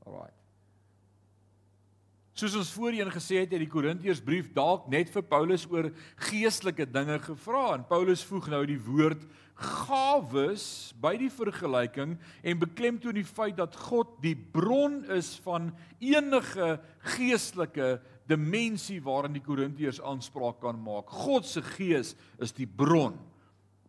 Alraai. 0.02 0.32
Soos 2.40 2.54
ons 2.56 2.70
voorheen 2.72 3.10
gesê 3.12 3.42
het, 3.42 3.50
het 3.52 3.60
die 3.60 3.68
Korintiërsbrief 3.68 4.52
dalk 4.56 4.86
net 4.88 5.10
vir 5.12 5.22
Paulus 5.28 5.66
oor 5.68 5.90
geestelike 6.30 6.86
dinge 6.88 7.18
gevra 7.20 7.74
en 7.74 7.84
Paulus 7.84 8.22
voeg 8.24 8.48
nou 8.48 8.62
die 8.70 8.78
woord 8.80 9.26
gawes 9.60 10.64
by 11.02 11.12
die 11.20 11.28
vergelyking 11.28 12.14
en 12.16 12.62
beklemtoon 12.62 13.18
die 13.18 13.26
feit 13.28 13.58
dat 13.58 13.76
God 13.76 14.14
die 14.24 14.36
bron 14.54 15.02
is 15.12 15.34
van 15.44 15.68
enige 16.00 16.78
geestelike 17.16 17.98
dimensie 18.30 19.00
waarin 19.02 19.34
die 19.34 19.44
Korintiërs 19.44 20.00
aanspraak 20.06 20.60
kan 20.62 20.78
maak. 20.80 21.10
God 21.24 21.48
se 21.48 21.62
gees 21.76 22.14
is 22.38 22.54
die 22.56 22.68
bron. 22.68 23.18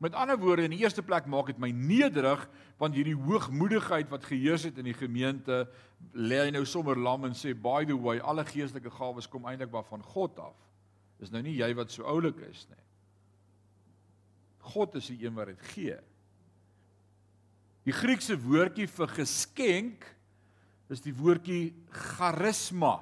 Met 0.02 0.18
ander 0.18 0.40
woorde, 0.42 0.66
in 0.66 0.74
die 0.74 0.82
eerste 0.82 1.04
plek 1.06 1.28
maak 1.30 1.52
dit 1.52 1.60
my 1.62 1.70
nederig 1.70 2.42
want 2.82 2.96
hierdie 2.98 3.18
hoogmoedigheid 3.18 4.10
wat 4.10 4.26
geheers 4.26 4.66
het 4.66 4.80
in 4.82 4.88
die 4.90 4.98
gemeente 4.98 5.68
lê 6.18 6.40
hy 6.42 6.54
nou 6.56 6.64
sommer 6.66 6.98
lam 6.98 7.28
en 7.30 7.36
sê 7.38 7.54
by 7.54 7.84
the 7.86 7.98
way, 7.98 8.18
alle 8.18 8.46
geestelike 8.48 8.90
gawes 8.98 9.30
kom 9.30 9.46
eintlik 9.46 9.70
maar 9.74 9.86
van 9.86 10.02
God 10.02 10.40
af. 10.42 10.58
Dis 11.22 11.30
nou 11.30 11.44
nie 11.46 11.60
jy 11.60 11.70
wat 11.78 11.94
so 11.94 12.08
oulik 12.10 12.42
is 12.50 12.66
nie. 12.72 12.82
God 14.72 14.98
is 14.98 15.12
die 15.14 15.20
een 15.22 15.38
wat 15.38 15.52
dit 15.54 15.70
gee. 15.76 16.00
Die 17.86 17.94
Griekse 17.94 18.38
woordjie 18.42 18.88
vir 18.90 19.14
geskenk 19.20 20.06
is 20.92 21.02
die 21.06 21.14
woordjie 21.16 21.74
charisma. 21.94 22.98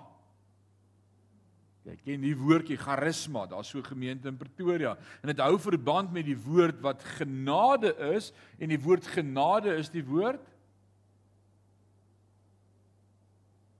Jy 1.90 1.96
ken 2.04 2.22
die 2.22 2.36
woordjie 2.38 2.78
charisma, 2.78 3.48
daar's 3.50 3.70
so 3.70 3.80
'n 3.80 3.84
gemeente 3.84 4.28
in 4.28 4.38
Pretoria 4.38 4.98
en 5.22 5.28
dit 5.28 5.40
hou 5.40 5.58
verband 5.58 6.12
met 6.12 6.26
die 6.26 6.38
woord 6.38 6.82
wat 6.82 7.04
genade 7.04 7.96
is 8.16 8.32
en 8.60 8.70
die 8.70 8.80
woord 8.80 9.08
genade 9.08 9.76
is 9.76 9.90
die 9.90 10.06
woord 10.06 10.46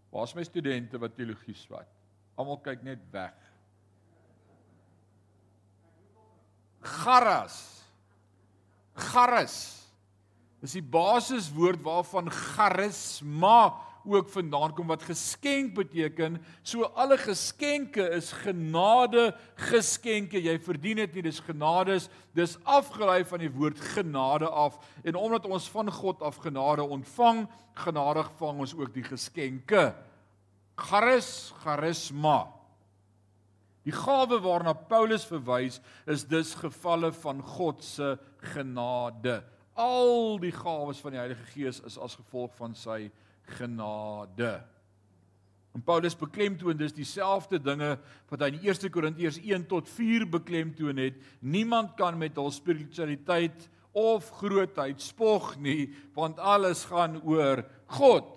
Waar's 0.10 0.34
my 0.34 0.44
studente 0.44 0.98
wat 0.98 1.14
teologie 1.16 1.56
swat? 1.58 1.90
Almal 2.40 2.58
kyk 2.66 2.82
net 2.86 3.02
weg. 3.14 3.36
Charas. 6.82 7.58
Charis. 9.10 9.58
Dis 10.64 10.76
die 10.80 10.84
basiswoord 10.84 11.84
waarvan 11.86 12.32
charisma 12.34 13.70
ook 14.10 14.30
vandaan 14.30 14.74
kom 14.74 14.90
wat 14.90 15.04
geskenk 15.08 15.76
beteken. 15.78 16.40
So 16.64 16.88
alle 16.98 17.18
geskenke 17.18 18.04
is 18.16 18.32
genade 18.32 19.36
geskenke. 19.70 20.42
Jy 20.42 20.58
verdien 20.64 21.02
dit 21.04 21.14
nie, 21.18 21.24
dis 21.30 21.42
genades. 21.46 22.10
Dis 22.38 22.58
afgelei 22.64 23.22
van 23.28 23.44
die 23.44 23.52
woord 23.54 23.80
genade 23.94 24.50
af. 24.50 24.80
En 25.04 25.16
omdat 25.16 25.46
ons 25.46 25.70
van 25.70 25.92
God 25.92 26.22
af 26.22 26.42
genade 26.44 26.84
ontvang, 26.84 27.46
genadig 27.86 28.32
vang 28.40 28.60
ons 28.66 28.76
ook 28.76 28.94
die 28.94 29.06
geskenke. 29.06 29.94
Charis, 30.80 31.54
charisma. 31.64 32.48
Die 33.88 33.96
gawe 33.96 34.42
waarna 34.44 34.74
Paulus 34.74 35.24
verwys 35.26 35.80
is 36.06 36.28
dus 36.28 36.54
gevalle 36.60 37.14
van 37.22 37.42
God 37.42 37.84
se 37.84 38.18
genade. 38.54 39.40
Al 39.80 40.38
die 40.44 40.52
gawes 40.54 41.00
van 41.00 41.16
die 41.16 41.22
Heilige 41.22 41.48
Gees 41.54 41.80
is 41.88 41.98
as 41.98 42.18
gevolg 42.20 42.52
van 42.60 42.76
sy 42.76 43.08
genade. 43.08 43.29
En 45.78 45.84
Paulus 45.86 46.16
beklemtoon 46.18 46.78
dis 46.78 46.96
dieselfde 46.96 47.60
dinge 47.62 47.94
wat 48.30 48.42
hy 48.42 48.50
in 48.56 48.64
1 48.72 48.92
Korintiërs 48.94 49.38
1 49.40 49.68
tot 49.70 49.90
4 49.90 50.26
beklemtoon 50.30 50.98
het. 50.98 51.20
Niemand 51.40 51.94
kan 52.00 52.18
met 52.18 52.40
hul 52.40 52.50
spiritualiteit 52.52 53.70
of 53.98 54.30
grootheid 54.42 55.02
spog 55.02 55.56
nie, 55.62 55.90
want 56.18 56.40
alles 56.40 56.86
gaan 56.90 57.20
oor 57.22 57.64
God. 57.96 58.36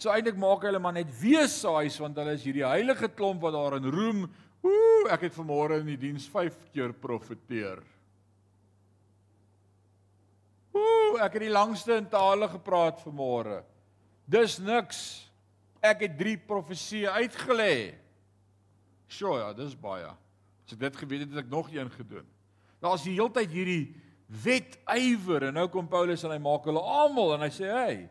So 0.00 0.10
eintlik 0.12 0.38
maak 0.40 0.64
hulle 0.66 0.80
maar 0.82 0.96
net 0.96 1.10
weesaais 1.20 1.98
want 2.02 2.16
hulle 2.18 2.36
is 2.36 2.44
hierdie 2.46 2.66
heilige 2.66 3.10
klomp 3.16 3.44
wat 3.44 3.56
daarin 3.56 3.90
roem. 3.92 4.24
Ooh, 4.62 5.08
ek 5.10 5.28
het 5.28 5.36
vanmôre 5.36 5.80
in 5.80 5.90
die 5.92 6.00
diens 6.08 6.28
5 6.30 6.70
keer 6.74 6.94
profeteer. 6.94 7.82
Ooh, 10.72 11.18
ek 11.20 11.36
het 11.36 11.44
die 11.44 11.52
langste 11.52 11.96
in 11.98 12.08
tale 12.10 12.48
gepraat 12.50 13.02
vanmôre. 13.04 13.62
Dis 14.28 14.58
niks. 14.62 15.02
Ek 15.82 16.04
het 16.06 16.14
3 16.18 16.36
profeseë 16.46 17.10
uitgelê. 17.22 17.74
Sjoe, 19.10 19.40
ja, 19.40 19.50
dis 19.56 19.74
baie. 19.76 20.08
As 20.62 20.76
ek 20.76 20.80
dit 20.84 20.96
geweet 21.02 21.24
het, 21.24 21.34
het 21.34 21.44
ek 21.44 21.50
nog 21.52 21.68
een 21.72 21.90
gedoen. 21.90 22.26
Daar's 22.82 23.04
die 23.06 23.16
heeltyd 23.18 23.50
hierdie 23.50 23.94
wetywer 24.42 25.48
en 25.50 25.58
nou 25.58 25.66
kom 25.70 25.90
Paulus 25.90 26.22
en 26.24 26.32
hy 26.32 26.40
maak 26.42 26.64
hulle 26.66 26.80
almal 26.80 27.34
en 27.34 27.44
hy 27.44 27.50
sê, 27.52 27.68
"Hey, 27.68 28.08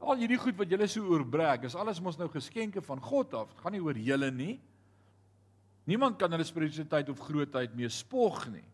al 0.00 0.20
hierdie 0.20 0.38
goed 0.38 0.56
wat 0.56 0.70
julle 0.70 0.86
so 0.88 1.02
oorbreek, 1.02 1.64
is 1.64 1.76
alles 1.78 2.00
mos 2.00 2.18
nou 2.18 2.28
geskenke 2.28 2.82
van 2.84 3.00
God 3.00 3.34
af. 3.34 3.52
Dit 3.52 3.60
gaan 3.64 3.72
nie 3.72 3.82
oor 3.82 3.98
julle 3.98 4.30
nie. 4.30 4.60
Niemand 5.86 6.18
kan 6.18 6.32
hulle 6.34 6.44
spiritualiteit 6.44 7.08
of 7.08 7.22
grootheid 7.22 7.74
mee 7.78 7.88
spog 7.88 8.48
nie. 8.50 8.64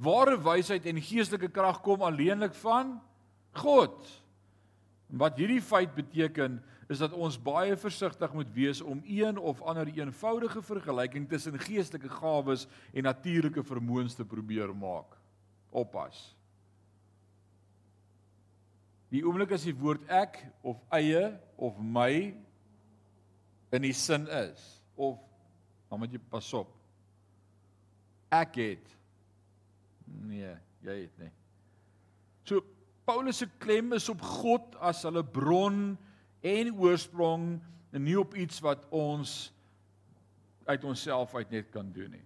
Ware 0.00 0.36
wysheid 0.40 0.86
en 0.90 1.00
geestelike 1.02 1.50
krag 1.52 1.82
kom 1.84 2.02
alleenlik 2.02 2.54
van 2.62 2.96
God. 3.60 3.96
Wat 5.10 5.38
hierdie 5.38 5.62
feit 5.62 5.94
beteken 5.94 6.60
is 6.90 7.00
dat 7.02 7.14
ons 7.14 7.38
baie 7.38 7.76
versigtig 7.78 8.32
moet 8.34 8.50
wees 8.54 8.80
om 8.82 9.02
een 9.06 9.38
of 9.38 9.62
ander 9.62 9.88
eenvoudige 9.90 10.62
vergelyking 10.62 11.28
tussen 11.28 11.58
geestelike 11.58 12.08
gawes 12.08 12.66
en 12.92 13.06
natuurlike 13.06 13.64
vermoëns 13.66 14.14
te 14.18 14.26
probeer 14.26 14.74
maak. 14.76 15.16
Oppas. 15.70 16.30
Die 19.10 19.22
oomblik 19.26 19.54
as 19.54 19.66
die 19.66 19.74
woord 19.74 20.06
ek 20.06 20.38
of 20.62 20.78
eie 20.94 21.32
of 21.58 21.78
my 21.82 22.30
in 23.74 23.86
die 23.86 23.94
sin 23.94 24.26
is 24.30 24.62
of 24.94 25.18
dan 25.90 25.98
moet 25.98 26.14
jy 26.14 26.22
pas 26.30 26.52
op. 26.54 26.70
Ek 28.30 28.54
het 28.62 28.92
nee, 30.26 30.54
jy 30.86 30.96
het 31.02 31.22
nie. 31.22 31.32
Paulus 33.10 33.40
se 33.42 33.48
klem 33.58 33.90
is 33.96 34.06
op 34.12 34.20
God 34.22 34.76
as 34.78 35.02
hulle 35.02 35.24
bron 35.26 35.96
en 36.46 36.68
oorsprong 36.78 37.56
en 37.90 38.04
nie 38.06 38.14
op 38.20 38.36
iets 38.38 38.60
wat 38.62 38.84
ons 38.94 39.50
uit 40.68 40.84
onsself 40.86 41.34
uit 41.34 41.50
net 41.50 41.72
kan 41.74 41.88
doen 41.90 42.12
nie. 42.14 42.22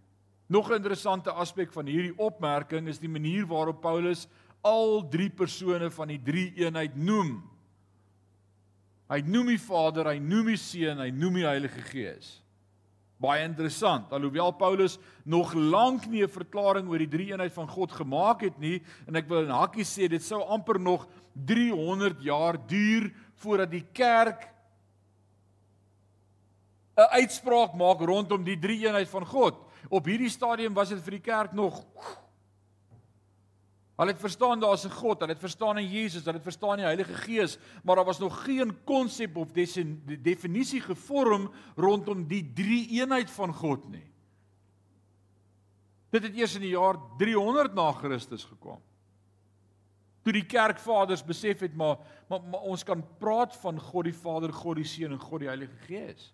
Nog 0.53 0.69
'n 0.69 0.77
interessante 0.77 1.33
aspek 1.33 1.73
van 1.73 1.87
hierdie 1.87 2.19
opmerking 2.19 2.89
is 2.89 3.01
die 3.01 3.09
manier 3.09 3.47
waarop 3.47 3.81
Paulus 3.81 4.29
al 4.61 5.09
drie 5.09 5.31
persone 5.31 5.91
van 5.91 6.09
die 6.09 6.21
drie 6.23 6.53
eenheid 6.55 6.97
noem. 6.97 7.43
Hy 9.09 9.21
noem 9.21 9.47
die 9.47 9.61
Vader, 9.61 10.07
hy 10.07 10.19
noem 10.19 10.47
die 10.47 10.57
Seun, 10.57 10.99
hy 10.99 11.11
noem 11.11 11.35
die 11.35 11.47
Heilige 11.47 11.81
Gees. 11.81 12.44
Baie 13.23 13.45
interessant. 13.45 14.13
Alhoewel 14.13 14.53
Paulus 14.59 14.99
nog 15.25 15.55
lank 15.55 16.07
nie 16.07 16.23
'n 16.23 16.29
verklaring 16.29 16.89
oor 16.89 16.99
die 16.99 17.09
drie 17.09 17.33
eenheid 17.33 17.53
van 17.53 17.69
God 17.69 17.93
gemaak 17.93 18.41
het 18.41 18.59
nie 18.59 18.83
en 19.07 19.17
ek 19.17 19.29
wil 19.29 19.45
in 19.45 19.51
hakkies 19.51 19.99
sê 19.99 20.09
dit 20.09 20.23
sou 20.23 20.43
amper 20.43 20.81
nog 20.81 21.07
300 21.33 22.23
jaar 22.23 22.59
duur 22.67 23.13
voordat 23.37 23.71
die 23.71 23.87
kerk 23.93 24.51
'n 26.97 27.11
uitspraak 27.21 27.75
maak 27.75 28.01
rondom 28.01 28.45
die 28.45 28.59
drie 28.59 28.87
eenheid 28.87 29.09
van 29.09 29.27
God. 29.27 29.55
Op 29.89 30.05
hierdie 30.05 30.31
stadium 30.31 30.75
was 30.75 30.89
dit 30.89 31.03
vir 31.03 31.11
die 31.11 31.21
kerk 31.21 31.53
nog 31.53 31.85
Hulle 33.95 34.11
het 34.11 34.21
verstaan 34.21 34.61
daar's 34.61 34.85
'n 34.85 34.91
God, 34.91 35.21
hulle 35.21 35.33
het 35.33 35.41
verstaan 35.41 35.79
in 35.79 35.89
Jesus, 35.89 36.25
hulle 36.25 36.37
het 36.37 36.43
verstaan 36.43 36.77
die 36.77 36.85
Heilige 36.85 37.15
Gees, 37.15 37.59
maar 37.83 37.97
daar 37.97 38.05
was 38.05 38.19
nog 38.19 38.45
geen 38.45 38.85
konsep 38.85 39.37
of 39.37 39.53
definisie 39.53 40.81
gevorm 40.81 41.51
rondom 41.77 42.27
die 42.27 42.53
drie 42.55 42.89
eenheid 42.89 43.31
van 43.31 43.55
God 43.55 43.89
nie. 43.89 44.11
Dit 46.11 46.23
het 46.23 46.35
eers 46.35 46.55
in 46.55 46.61
die 46.61 46.75
jaar 46.75 46.99
300 47.19 47.75
na 47.75 47.93
Christus 47.93 48.45
gekom. 48.45 48.81
Toe 50.23 50.33
die 50.33 50.47
kerkvaders 50.47 51.25
besef 51.25 51.61
het 51.61 51.75
maar, 51.75 51.99
maar 52.29 52.43
maar 52.43 52.61
ons 52.61 52.85
kan 52.85 53.05
praat 53.19 53.57
van 53.57 53.81
God 53.81 54.05
die 54.05 54.15
Vader, 54.15 54.53
God 54.53 54.77
die 54.77 54.85
Seun 54.85 55.13
en 55.13 55.19
God 55.19 55.41
die 55.41 55.49
Heilige 55.49 55.77
Gees. 55.87 56.33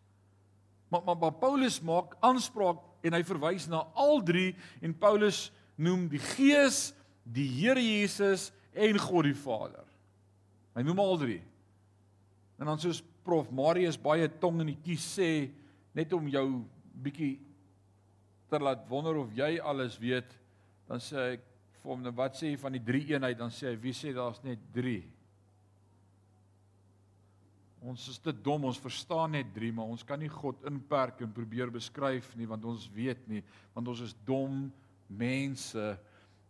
Maar 0.88 1.02
maar, 1.04 1.16
maar 1.16 1.32
Paulus 1.32 1.80
maak 1.80 2.16
aanspraak 2.20 2.78
en 3.00 3.12
hy 3.12 3.22
verwys 3.24 3.66
na 3.66 3.86
al 3.94 4.22
drie 4.22 4.56
en 4.80 4.98
Paulus 4.98 5.52
noem 5.74 6.08
die 6.08 6.22
Gees 6.22 6.92
die 7.30 7.46
Here 7.46 7.80
Jesus 7.80 8.50
en 8.74 8.98
God 8.98 9.28
die 9.28 9.36
Vader. 9.36 9.86
Hy 10.74 10.84
noem 10.86 11.02
al 11.02 11.18
drie. 11.20 11.40
En 12.60 12.68
dan 12.70 12.80
soos 12.80 13.02
Prof 13.24 13.50
Marius 13.54 13.98
baie 14.00 14.28
tong 14.40 14.62
in 14.64 14.72
die 14.72 14.80
kies 14.84 15.04
sê 15.16 15.50
net 15.96 16.12
om 16.16 16.28
jou 16.30 16.46
bietjie 17.02 17.36
te 18.50 18.58
laat 18.58 18.82
wonder 18.90 19.20
of 19.20 19.30
jy 19.36 19.58
alles 19.62 19.98
weet, 20.00 20.28
dan 20.90 21.02
sê 21.02 21.34
ek 21.36 21.44
vir 21.82 21.90
hom, 21.92 22.02
"Wat 22.16 22.34
sê 22.34 22.50
jy 22.50 22.56
van 22.58 22.72
die 22.72 22.84
drie 22.84 23.06
eenheid?" 23.12 23.38
Dan 23.38 23.50
sê 23.50 23.70
hy, 23.70 23.76
"Wie 23.76 23.92
sê 23.92 24.12
daar's 24.14 24.42
net 24.42 24.58
3?" 24.72 25.04
Ons 27.82 28.08
is 28.08 28.18
te 28.18 28.32
dom, 28.32 28.64
ons 28.64 28.78
verstaan 28.78 29.30
net 29.30 29.54
3, 29.54 29.72
maar 29.72 29.86
ons 29.86 30.02
kan 30.02 30.18
nie 30.18 30.28
God 30.28 30.62
inperk 30.64 31.20
en 31.20 31.32
probeer 31.32 31.70
beskryf 31.70 32.36
nie 32.36 32.46
want 32.46 32.64
ons 32.64 32.88
weet 32.92 33.28
nie, 33.28 33.42
want 33.74 33.88
ons 33.88 34.00
is 34.00 34.14
dom 34.26 34.72
mense 35.08 35.98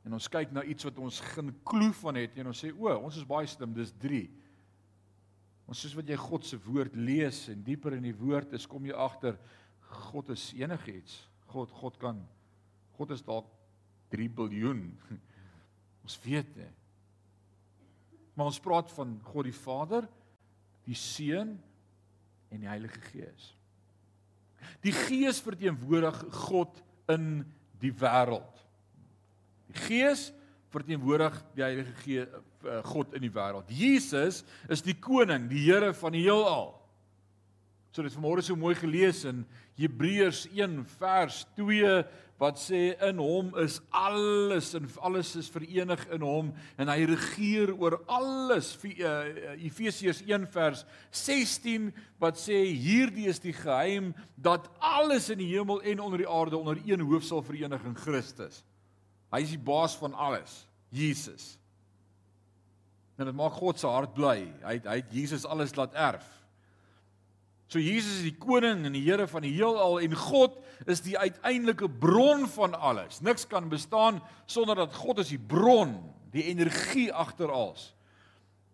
en 0.07 0.17
ons 0.17 0.29
kyk 0.33 0.53
na 0.55 0.65
iets 0.65 0.87
wat 0.89 0.99
ons 1.03 1.21
geen 1.35 1.53
klou 1.67 1.91
van 2.01 2.19
het 2.21 2.39
en 2.41 2.51
ons 2.53 2.63
sê 2.65 2.73
o, 2.73 2.89
ons 2.89 3.17
is 3.21 3.27
baie 3.29 3.49
slim, 3.51 3.75
dis 3.77 3.93
3. 4.01 4.23
Ons 5.71 5.85
soos 5.85 5.95
wat 5.99 6.09
jy 6.09 6.17
God 6.19 6.47
se 6.49 6.59
woord 6.65 6.97
lees 6.99 7.45
en 7.53 7.61
dieper 7.67 7.95
in 7.99 8.09
die 8.09 8.17
woord 8.17 8.57
is, 8.57 8.67
kom 8.67 8.89
jy 8.89 8.97
agter 8.97 9.39
God 10.11 10.33
is 10.35 10.51
enigiets. 10.59 11.21
God 11.51 11.71
God 11.81 11.99
kan 12.01 12.21
God 12.99 13.15
is 13.15 13.25
dalk 13.27 13.49
3 14.13 14.27
biljoen. 14.37 14.83
Ons 16.05 16.19
weet 16.25 16.49
nie. 16.59 16.71
Maar 18.35 18.51
ons 18.51 18.63
praat 18.63 18.91
van 18.97 19.15
God 19.27 19.47
die 19.49 19.57
Vader, 19.57 20.07
die 20.87 20.97
Seun 20.97 21.55
en 22.51 22.63
die 22.63 22.71
Heilige 22.71 23.01
Gees. 23.11 23.51
Die 24.85 24.95
Gees 24.97 25.41
verteenwoordig 25.45 26.23
God 26.47 26.81
in 27.13 27.43
die 27.83 27.93
wêreld. 28.01 28.60
Die 29.71 29.87
Gees 29.87 30.31
verteenwoordig 30.71 31.35
die 31.55 31.63
Heilige 31.63 31.95
Gees 32.05 32.29
eh, 32.65 32.83
God 32.85 33.15
in 33.15 33.25
die 33.27 33.33
wêreld. 33.33 33.71
Jesus 33.71 34.45
is 34.69 34.83
die 34.83 34.95
koning, 34.95 35.49
die 35.51 35.65
Here 35.65 35.95
van 35.95 36.15
die 36.15 36.25
heelal. 36.27 36.75
So 37.91 38.05
dit 38.07 38.15
vanmôre 38.15 38.43
so 38.47 38.55
mooi 38.55 38.77
gelees 38.79 39.25
in 39.27 39.43
Hebreërs 39.81 40.45
1 40.55 40.77
vers 41.01 41.41
2 41.57 42.05
wat 42.41 42.57
sê 42.57 42.95
in 43.05 43.19
hom 43.21 43.51
is 43.61 43.81
alles 43.93 44.71
en 44.79 44.87
alles 45.05 45.35
is 45.37 45.51
verenig 45.53 46.01
in 46.15 46.23
hom 46.25 46.53
en 46.81 46.89
hy 46.89 47.03
regeer 47.11 47.75
oor 47.75 47.99
alles. 48.07 48.73
Eh, 48.87 49.59
Efesiërs 49.67 50.23
1 50.25 50.47
vers 50.55 50.87
16 51.11 51.91
wat 52.23 52.41
sê 52.41 52.63
hierdie 52.71 53.27
is 53.29 53.43
die 53.43 53.57
geheim 53.57 54.15
dat 54.39 54.71
alles 54.79 55.29
in 55.35 55.43
die 55.43 55.51
hemel 55.51 55.83
en 55.83 56.01
onder 56.07 56.23
die 56.23 56.31
aarde 56.31 56.57
onder 56.57 56.81
een 56.87 57.05
hoof 57.05 57.27
sal 57.27 57.45
verenig 57.45 57.85
in 57.85 57.99
Christus. 57.99 58.63
Hy 59.31 59.43
is 59.45 59.55
die 59.55 59.62
baas 59.62 59.95
van 59.99 60.14
alles, 60.14 60.64
Jesus. 60.90 61.55
En 63.21 63.29
dit 63.29 63.37
maak 63.37 63.59
God 63.61 63.79
se 63.79 63.88
hart 63.90 64.14
bly. 64.16 64.43
Hy 64.64 64.77
het, 64.79 64.87
hy 64.88 64.99
het 65.03 65.11
Jesus 65.14 65.47
alles 65.47 65.77
laat 65.79 65.95
erf. 65.95 66.27
So 67.71 67.79
Jesus 67.79 68.19
is 68.19 68.27
die 68.27 68.38
koning 68.40 68.83
en 68.88 68.97
die 68.97 69.05
Here 69.05 69.29
van 69.31 69.45
die 69.47 69.53
heelal 69.55 70.01
en 70.03 70.16
God 70.19 70.57
is 70.90 71.05
die 71.05 71.14
uiteindelike 71.14 71.87
bron 72.03 72.49
van 72.51 72.75
alles. 72.75 73.21
Niks 73.23 73.47
kan 73.47 73.69
bestaan 73.71 74.19
sonder 74.51 74.81
dat 74.81 74.97
God 74.99 75.21
is 75.23 75.31
die 75.31 75.38
bron, 75.38 75.95
die 76.35 76.49
energie 76.51 77.11
agter 77.14 77.53
alles. 77.55 77.93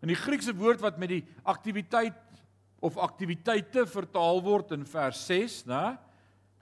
In 0.00 0.08
die 0.08 0.16
Griekse 0.16 0.54
woord 0.56 0.80
wat 0.84 0.96
met 1.02 1.12
die 1.12 1.24
aktiwiteit 1.44 2.16
of 2.84 2.96
aktiwiteite 3.00 3.84
vertaal 3.90 4.40
word 4.44 4.72
in 4.76 4.86
vers 4.88 5.20
6, 5.28 5.64
né? 5.68 5.96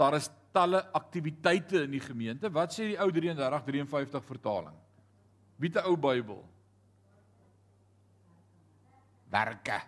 Daar 0.00 0.16
is 0.18 0.30
talle 0.54 0.80
aktiwiteite 0.94 1.84
in 1.84 1.96
die 1.96 2.02
gemeente. 2.02 2.50
Wat 2.52 2.74
sê 2.74 2.92
die 2.92 3.00
ou 3.00 3.10
3353 3.10 4.22
vertaling? 4.28 4.76
Wie 5.58 5.70
'n 5.70 5.86
ou 5.86 5.96
Bybel? 5.96 6.44
Werke. 9.30 9.80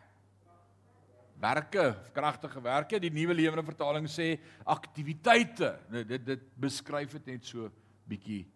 Werke, 1.39 1.97
kragtige 2.13 2.63
werke. 2.63 2.99
Die 2.99 3.11
nuwe 3.11 3.35
lewende 3.35 3.63
vertaling 3.63 4.07
sê 4.09 4.39
aktiwiteite. 4.65 5.79
Nou 5.91 6.05
dit 6.05 6.25
dit 6.25 6.43
beskryf 6.59 7.13
dit 7.13 7.27
net 7.27 7.45
so 7.45 7.71
bietjie 8.09 8.47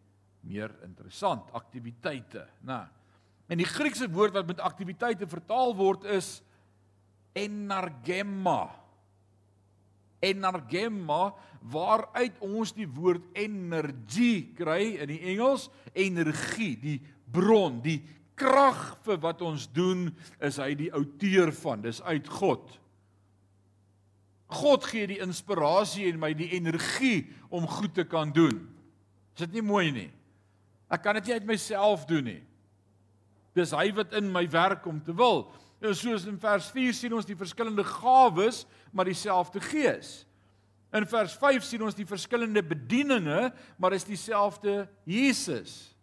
meer 0.42 0.72
interessant. 0.82 1.50
Aktiwiteite, 1.52 2.48
né? 2.62 2.88
En 3.48 3.58
die 3.58 3.66
Griekse 3.66 4.08
woord 4.10 4.32
wat 4.32 4.46
met 4.46 4.60
aktiwiteite 4.60 5.26
vertaal 5.26 5.74
word 5.76 6.04
is 6.04 6.42
enargemma 7.32 8.79
energemma 10.20 11.30
waaruit 11.72 12.36
ons 12.44 12.72
die 12.76 12.88
woord 12.88 13.24
energie 13.36 14.50
kry 14.56 14.96
in 15.00 15.12
die 15.12 15.20
Engels. 15.32 15.68
Energie 15.92 16.74
die 16.80 16.98
bron 17.30 17.80
die 17.84 18.00
krag 18.40 18.96
vir 19.04 19.20
wat 19.20 19.42
ons 19.44 19.66
doen 19.68 20.08
is 20.40 20.58
hy 20.60 20.72
die 20.78 20.92
outeur 20.96 21.52
van 21.60 21.84
dis 21.84 22.00
uit 22.08 22.28
God. 22.40 22.64
God 24.50 24.86
gee 24.90 25.06
die 25.06 25.20
inspirasie 25.22 26.08
en 26.10 26.18
my 26.22 26.32
die 26.34 26.50
energie 26.56 27.28
om 27.52 27.68
goed 27.70 27.94
te 27.94 28.04
kan 28.08 28.32
doen. 28.34 28.64
Is 29.36 29.44
dit 29.46 29.60
nie 29.60 29.66
mooi 29.66 29.90
nie? 29.94 30.08
Ek 30.90 31.04
kan 31.04 31.14
dit 31.20 31.28
nie 31.28 31.36
uit 31.38 31.50
myself 31.52 32.06
doen 32.08 32.26
nie. 32.32 32.40
Dis 33.54 33.74
hy 33.74 33.90
wat 33.94 34.14
in 34.18 34.30
my 34.32 34.42
werk 34.50 34.86
om 34.90 34.98
te 35.02 35.14
wil. 35.14 35.44
En 35.80 35.94
soos 35.96 36.26
in 36.28 36.38
vers 36.40 36.66
4 36.74 36.96
sien 36.96 37.14
ons 37.16 37.28
die 37.28 37.38
verskillende 37.38 37.84
gawes, 37.86 38.64
maar 38.90 39.04
dieselfde 39.04 39.60
Gees. 39.60 40.26
In 40.92 41.06
vers 41.06 41.36
5 41.38 41.62
sien 41.62 41.82
ons 41.86 41.94
die 41.94 42.06
verskillende 42.06 42.62
bedieninge, 42.66 43.52
maar 43.78 43.94
is 43.94 44.04
dieselfde 44.04 44.88
Jesus. 45.06 45.94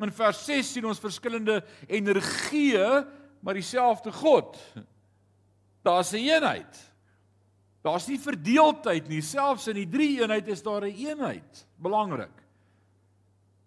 In 0.00 0.12
vers 0.12 0.44
6 0.46 0.72
sien 0.72 0.86
ons 0.88 1.02
verskillende 1.02 1.58
energieë, 1.86 3.04
maar 3.44 3.56
dieselfde 3.56 4.12
God. 4.12 4.56
Daar's 5.84 6.12
'n 6.12 6.24
eenheid. 6.24 6.92
Daar's 7.82 8.08
nie 8.08 8.18
verdeeldheid 8.20 9.08
nie, 9.08 9.20
selfs 9.20 9.68
in 9.68 9.76
die 9.76 9.88
drie 9.88 10.20
eenheid 10.20 10.48
is 10.48 10.62
daar 10.62 10.82
'n 10.82 10.88
een 10.88 11.06
eenheid. 11.06 11.66
Belangrik. 11.76 12.32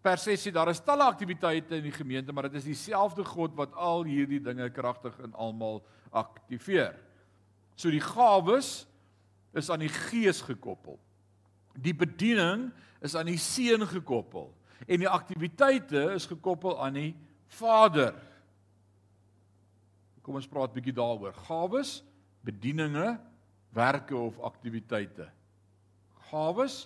Vers 0.02 0.24
6 0.24 0.48
sê 0.48 0.52
daar 0.52 0.70
is 0.70 0.84
talle 0.84 1.04
aktiwiteite 1.04 1.76
in 1.76 1.84
die 1.84 1.96
gemeente, 1.96 2.34
maar 2.34 2.50
dit 2.50 2.54
is 2.54 2.64
dieselfde 2.64 3.24
God 3.24 3.56
wat 3.56 3.74
al 3.74 4.04
hierdie 4.04 4.42
dinge 4.42 4.70
kragtig 4.70 5.20
in 5.20 5.34
almal 5.34 5.86
aktiveer. 6.12 7.00
So 7.76 7.92
die 7.92 8.04
gawes 8.04 8.86
is 9.54 9.70
aan 9.70 9.84
die 9.86 9.92
Gees 9.92 10.42
gekoppel. 10.46 11.00
Die 11.74 11.96
bediening 11.96 12.70
is 13.02 13.16
aan 13.16 13.30
die 13.30 13.40
Seun 13.42 13.86
gekoppel 13.90 14.52
en 14.88 15.00
die 15.04 15.10
aktiwiteite 15.10 16.10
is 16.14 16.28
gekoppel 16.28 16.78
aan 16.82 16.98
die 16.98 17.12
Vader. 17.58 18.16
Kom 20.24 20.40
ons 20.40 20.48
praat 20.48 20.74
bietjie 20.74 20.96
daaroor. 20.96 21.36
Gawes, 21.48 21.98
bedieninge, 22.46 23.18
werke 23.76 24.16
of 24.16 24.40
aktiwiteite. 24.40 25.28
Gawes, 26.30 26.84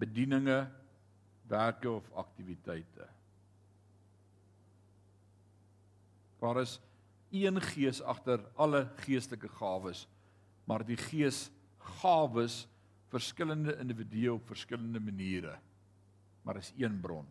bedieninge, 0.00 0.64
werke 1.50 1.90
of 1.90 2.06
aktiwiteite. 2.18 3.06
Daar 6.40 6.60
is 6.60 6.78
een 7.30 7.60
gees 7.60 8.00
agter 8.02 8.40
alle 8.56 8.88
geestelike 9.04 9.48
gawes, 9.48 10.06
maar 10.70 10.84
die 10.86 10.98
gees 11.00 11.48
gawes 11.98 12.62
verskillende 13.10 13.74
individue 13.82 14.36
op 14.36 14.46
verskillende 14.46 15.00
maniere. 15.02 15.56
Maar 16.46 16.60
is 16.62 16.70
een 16.78 17.00
bron. 17.02 17.26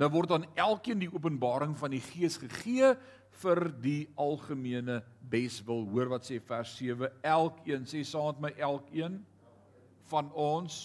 Nou 0.00 0.08
word 0.10 0.32
aan 0.32 0.46
elkeen 0.56 1.02
die 1.02 1.10
openbaring 1.12 1.74
van 1.78 1.92
die 1.92 2.00
Gees 2.00 2.38
gegee 2.40 2.94
vir 3.42 3.60
die 3.84 4.06
algemene 4.16 5.02
beswil. 5.30 5.84
Hoor 5.92 6.14
wat 6.14 6.24
sê 6.26 6.38
vers 6.40 6.72
7. 6.78 7.12
Elkeen 7.20 7.84
sê 7.88 8.00
saam 8.08 8.40
met 8.40 8.48
my 8.48 8.64
elkeen 8.64 9.20
van 10.08 10.32
ons 10.32 10.80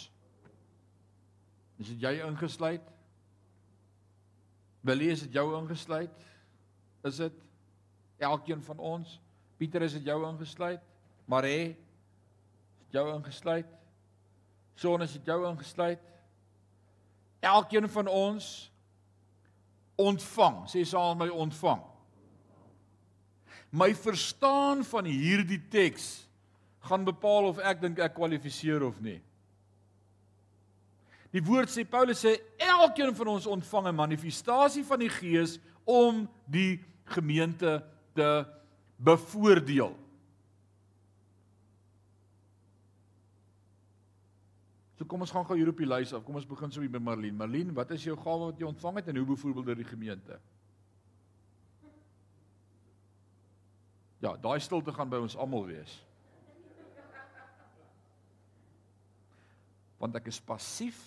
is 1.77 1.91
dit 1.93 2.03
jy 2.03 2.15
ingesluit? 2.25 2.83
Willie 4.87 5.11
is 5.13 5.23
dit 5.27 5.35
jou 5.37 5.45
ingesluit? 5.59 6.13
Is 7.05 7.19
dit 7.21 7.41
elkeen 8.27 8.63
van 8.65 8.79
ons? 8.81 9.17
Pieter 9.61 9.85
is 9.85 9.93
dit 9.99 10.09
jou 10.09 10.17
ingesluit? 10.25 10.81
Is 11.27 12.85
dit 12.85 12.99
jou 12.99 13.07
ingesluit? 13.15 13.67
Son 14.75 15.01
is 15.01 15.13
dit 15.17 15.25
jou 15.25 15.41
ingesluit? 15.49 15.99
Elkeen 17.39 17.89
van 17.89 18.07
ons 18.07 18.71
ontvang, 19.97 20.63
sê 20.69 20.83
saam 20.85 21.17
my 21.19 21.27
ontvang. 21.33 21.81
My 23.73 23.91
verstaan 23.97 24.83
van 24.87 25.09
hierdie 25.09 25.59
teks 25.69 26.27
gaan 26.87 27.03
bepaal 27.07 27.49
of 27.49 27.59
ek 27.59 27.81
dink 27.83 27.99
ek 27.99 28.15
kwalifiseer 28.15 28.85
of 28.87 28.99
nie. 29.03 29.19
Die 31.35 31.43
woord 31.43 31.69
sê 31.69 31.83
Paulus 31.83 32.23
sê 32.23 32.37
elkeen 32.63 33.11
van 33.17 33.33
ons 33.35 33.49
ontvang 33.49 33.87
'n 33.89 33.95
manifestasie 33.95 34.85
van 34.87 34.99
die 34.99 35.11
Gees 35.11 35.59
om 35.83 36.29
die 36.47 36.79
gemeente 37.05 37.83
te 38.15 38.45
bevoordeel. 38.97 40.06
Kom 45.07 45.21
ons 45.23 45.31
gaan 45.31 45.45
gou 45.45 45.55
hier 45.57 45.69
op 45.71 45.79
die 45.79 45.87
lys 45.87 46.13
af. 46.13 46.23
Kom 46.25 46.37
ons 46.39 46.47
begin 46.47 46.71
so 46.71 46.81
by 46.81 46.99
Marlene. 46.99 47.37
Marlene, 47.37 47.73
wat 47.75 47.91
is 47.95 48.05
jou 48.07 48.15
gawe 48.17 48.51
wat 48.51 48.59
jy 48.59 48.67
ontvang 48.67 48.99
het 48.99 49.07
en 49.11 49.19
hoe 49.19 49.27
bevoorbeeld 49.33 49.71
dit 49.71 49.81
die 49.83 49.89
gemeente? 49.91 50.39
Ja, 54.19 54.33
daai 54.41 54.59
stilte 54.59 54.93
gaan 54.93 55.09
by 55.09 55.19
ons 55.21 55.37
almal 55.37 55.67
wees. 55.69 55.99
Want 60.01 60.17
ek 60.17 60.29
is 60.29 60.39
passief. 60.41 60.97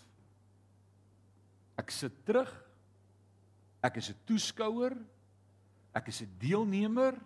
Ek 1.79 1.91
sit 1.95 2.15
terug. 2.27 2.51
Ek 3.83 3.97
is 3.97 4.11
'n 4.11 4.19
toeskouer. 4.27 4.97
Ek 5.95 6.09
is 6.09 6.23
'n 6.23 6.31
deelnemer. 6.39 7.19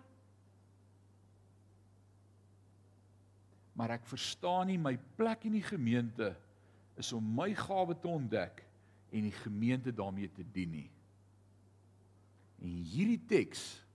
Maar 3.73 3.89
ek 3.99 4.05
verstaan 4.05 4.67
nie 4.67 4.77
my 4.77 4.97
plek 5.17 5.45
in 5.45 5.51
die 5.51 5.65
gemeente 5.65 6.35
is 6.99 7.11
om 7.13 7.23
my 7.35 7.53
gawe 7.55 7.95
te 7.99 8.07
ontdek 8.07 8.63
en 9.11 9.27
die 9.27 9.35
gemeente 9.43 9.93
daarmee 9.93 10.31
te 10.31 10.43
dien 10.51 10.71
nie. 10.71 10.89
En 12.63 12.71
hierdie 12.71 13.21
teks 13.27 13.85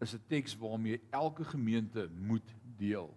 is 0.00 0.14
'n 0.14 0.22
teks 0.26 0.56
waarmee 0.56 1.00
elke 1.10 1.44
gemeente 1.44 2.08
moet 2.14 2.54
deel. 2.76 3.16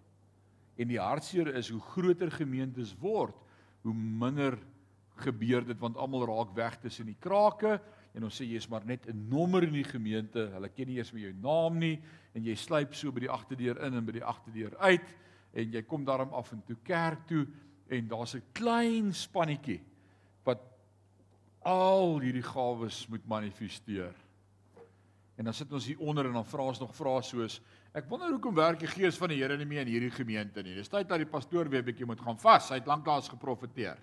En 0.76 0.88
die 0.88 1.00
hartseer 1.00 1.54
is 1.54 1.68
hoe 1.68 1.80
groter 1.80 2.30
gemeentes 2.30 2.96
word, 2.98 3.36
hoe 3.82 3.94
minder 3.94 4.58
gebeur 5.14 5.64
dit 5.64 5.78
want 5.78 5.96
almal 5.96 6.26
raak 6.26 6.54
weg 6.54 6.78
tussen 6.80 7.06
die 7.06 7.18
krake 7.20 7.80
en 8.12 8.24
ons 8.24 8.40
sê 8.40 8.44
jy's 8.44 8.68
maar 8.68 8.84
net 8.84 9.06
'n 9.06 9.28
nommer 9.28 9.62
in 9.62 9.72
die 9.72 9.84
gemeente. 9.84 10.50
Hulle 10.52 10.68
ken 10.68 10.86
nie 10.86 10.96
eers 10.96 11.12
meer 11.12 11.30
jou 11.30 11.40
naam 11.40 11.78
nie 11.78 12.00
en 12.34 12.44
jy 12.44 12.54
sluip 12.54 12.94
so 12.94 13.12
by 13.12 13.20
die 13.20 13.30
agterdeur 13.30 13.84
in 13.84 13.94
en 13.94 14.04
by 14.04 14.12
die 14.12 14.24
agterdeur 14.24 14.76
uit 14.78 15.16
en 15.52 15.72
jy 15.72 15.82
kom 15.82 16.04
daarom 16.04 16.32
af 16.32 16.52
en 16.52 16.62
toe 16.66 16.76
kerk 16.82 17.26
toe 17.26 17.46
en 17.92 18.08
daar's 18.08 18.34
'n 18.34 18.44
klein 18.52 19.12
spannetjie 19.14 19.80
wat 20.44 20.60
al 21.60 22.20
hierdie 22.20 22.42
gawes 22.42 23.06
moet 23.06 23.26
manifesteer. 23.26 24.14
En 25.36 25.44
dan 25.44 25.54
sit 25.54 25.72
ons 25.72 25.86
hier 25.86 25.98
onder 25.98 26.26
en 26.26 26.32
dan 26.32 26.46
vra 26.46 26.62
ons 26.62 26.80
nog 26.80 26.94
vrae 26.96 27.22
soos 27.22 27.60
ek 27.92 28.08
wonder 28.08 28.30
hoekom 28.30 28.54
werk 28.54 28.78
die 28.80 28.88
gees 28.88 29.18
van 29.20 29.28
die 29.28 29.42
Here 29.42 29.56
nie 29.56 29.66
meer 29.68 29.80
in 29.80 29.92
hierdie 29.92 30.10
gemeente 30.10 30.62
nie. 30.62 30.74
Dis 30.74 30.88
tyd 30.88 31.08
dat 31.08 31.18
die 31.18 31.28
pastoor 31.28 31.68
weer 31.68 31.82
'n 31.82 31.84
bietjie 31.84 32.06
moet 32.06 32.20
gaan 32.20 32.38
vas. 32.38 32.68
Hy 32.68 32.74
het 32.74 32.86
lanklaas 32.86 33.28
geprofeteer. 33.28 33.98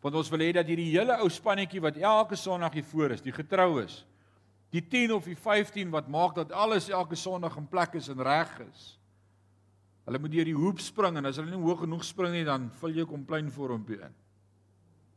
Want 0.00 0.14
ons 0.14 0.28
wil 0.28 0.40
hê 0.40 0.52
dat 0.52 0.66
hierdie 0.66 0.98
hele 0.98 1.16
ou 1.16 1.30
spannetjie 1.30 1.80
wat 1.80 1.96
elke 1.96 2.36
Sondag 2.36 2.72
hier 2.72 2.84
voor 2.84 3.10
is, 3.10 3.22
die 3.22 3.32
getrou 3.32 3.82
is, 3.82 4.04
die 4.70 4.82
10 4.82 5.12
of 5.12 5.24
die 5.24 5.36
15 5.36 5.90
wat 5.90 6.08
maak 6.08 6.34
dat 6.34 6.52
alles 6.52 6.88
elke 6.88 7.14
Sondag 7.14 7.56
in 7.56 7.66
plek 7.66 7.94
is 7.94 8.08
en 8.08 8.22
reg 8.22 8.60
is. 8.60 8.98
Hulle 10.04 10.18
moet 10.20 10.32
deur 10.32 10.44
die 10.44 10.58
hoop 10.58 10.80
spring 10.84 11.16
en 11.16 11.26
as 11.26 11.36
hulle 11.40 11.50
nie 11.50 11.64
hoog 11.64 11.80
genoeg 11.80 12.04
spring 12.04 12.32
nie, 12.32 12.44
dan 12.44 12.68
vul 12.80 12.92
jy 12.92 13.06
komplein 13.08 13.50
vormpie 13.50 14.00
in. 14.04 14.14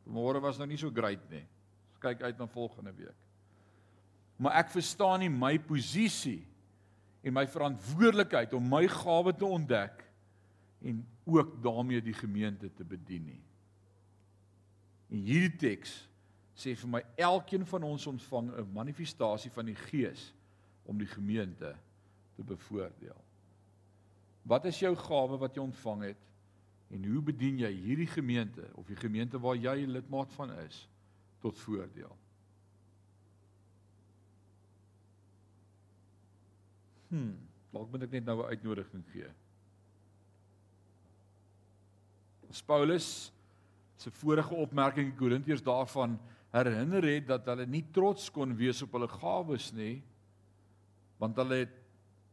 Môre 0.08 0.40
was 0.40 0.58
nou 0.58 0.68
nie 0.68 0.80
so 0.80 0.90
great 0.90 1.24
nie 1.30 1.44
kyk 2.00 2.22
uit 2.22 2.38
na 2.38 2.48
volgende 2.48 2.94
week. 2.94 3.16
Maar 4.38 4.62
ek 4.62 4.72
verstaan 4.76 5.24
nie 5.24 5.32
my 5.34 5.56
posisie 5.60 6.44
en 7.26 7.34
my 7.36 7.48
verantwoordelikheid 7.50 8.54
om 8.54 8.70
my 8.70 8.84
gawe 8.92 9.34
te 9.34 9.46
ontdek 9.46 10.04
en 10.86 11.02
ook 11.26 11.58
daarmee 11.64 12.04
die 12.06 12.16
gemeente 12.16 12.70
te 12.74 12.86
bedien 12.86 13.26
nie. 13.34 13.44
En 15.10 15.24
hierdie 15.26 15.56
teks 15.58 15.98
sê 16.58 16.76
vir 16.78 16.92
my 16.98 17.02
elkeen 17.18 17.66
van 17.66 17.84
ons 17.84 18.08
ontvang 18.08 18.52
'n 18.54 18.74
manifestasie 18.74 19.52
van 19.52 19.66
die 19.66 19.76
Gees 19.90 20.34
om 20.86 20.98
die 20.98 21.10
gemeente 21.10 21.76
te 22.36 22.44
bevoordeel. 22.44 23.27
Wat 24.48 24.66
is 24.66 24.80
jou 24.80 24.96
gawe 24.96 25.38
wat 25.38 25.56
jy 25.56 25.62
ontvang 25.62 26.04
het 26.12 26.22
en 26.96 27.04
hoe 27.04 27.22
bedien 27.22 27.60
jy 27.60 27.72
hierdie 27.72 28.08
gemeente 28.08 28.70
of 28.80 28.88
die 28.88 28.96
gemeente 28.96 29.40
waar 29.40 29.58
jy 29.60 29.84
lidmaat 29.86 30.32
van 30.34 30.54
is? 30.64 30.88
tot 31.40 31.60
voordeel. 31.60 32.14
Hm, 37.08 37.36
dalk 37.72 37.92
moet 37.92 38.08
ek 38.08 38.16
net 38.18 38.26
nou 38.28 38.42
'n 38.42 38.52
uitnodiging 38.52 39.04
gee. 39.14 39.30
As 42.50 42.62
Paulus 42.64 43.32
se 43.98 44.12
vorige 44.12 44.56
opmerking 44.56 45.12
in 45.12 45.16
Korintiërs 45.16 45.64
daarvan 45.64 46.20
herinner 46.52 47.04
het 47.04 47.28
dat 47.28 47.46
hulle 47.46 47.66
nie 47.66 47.86
trots 47.92 48.30
kon 48.32 48.56
wees 48.56 48.82
op 48.82 48.92
hulle 48.92 49.08
gawes 49.08 49.72
nie, 49.74 50.04
want 51.18 51.36
hulle 51.36 51.66
het 51.66 51.77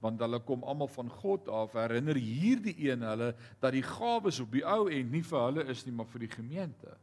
want 0.04 0.20
hulle 0.20 0.40
kom 0.44 0.64
almal 0.68 0.90
van 0.92 1.08
God 1.22 1.48
af. 1.48 1.72
Herinner 1.78 2.18
hierdie 2.20 2.76
een 2.90 3.04
hulle 3.08 3.32
dat 3.62 3.72
die 3.72 3.84
gawes 3.84 4.40
op 4.44 4.52
die 4.52 4.64
ou 4.68 4.86
end 4.92 5.12
nie 5.14 5.24
vir 5.24 5.44
hulle 5.46 5.64
is 5.72 5.84
nie, 5.86 5.94
maar 5.96 6.08
vir 6.12 6.26
die 6.26 6.32
gemeente. 6.34 6.96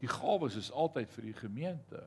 Die 0.00 0.10
gawes 0.10 0.56
is 0.56 0.70
altyd 0.72 1.12
vir 1.16 1.28
die 1.28 1.36
gemeente. 1.36 2.04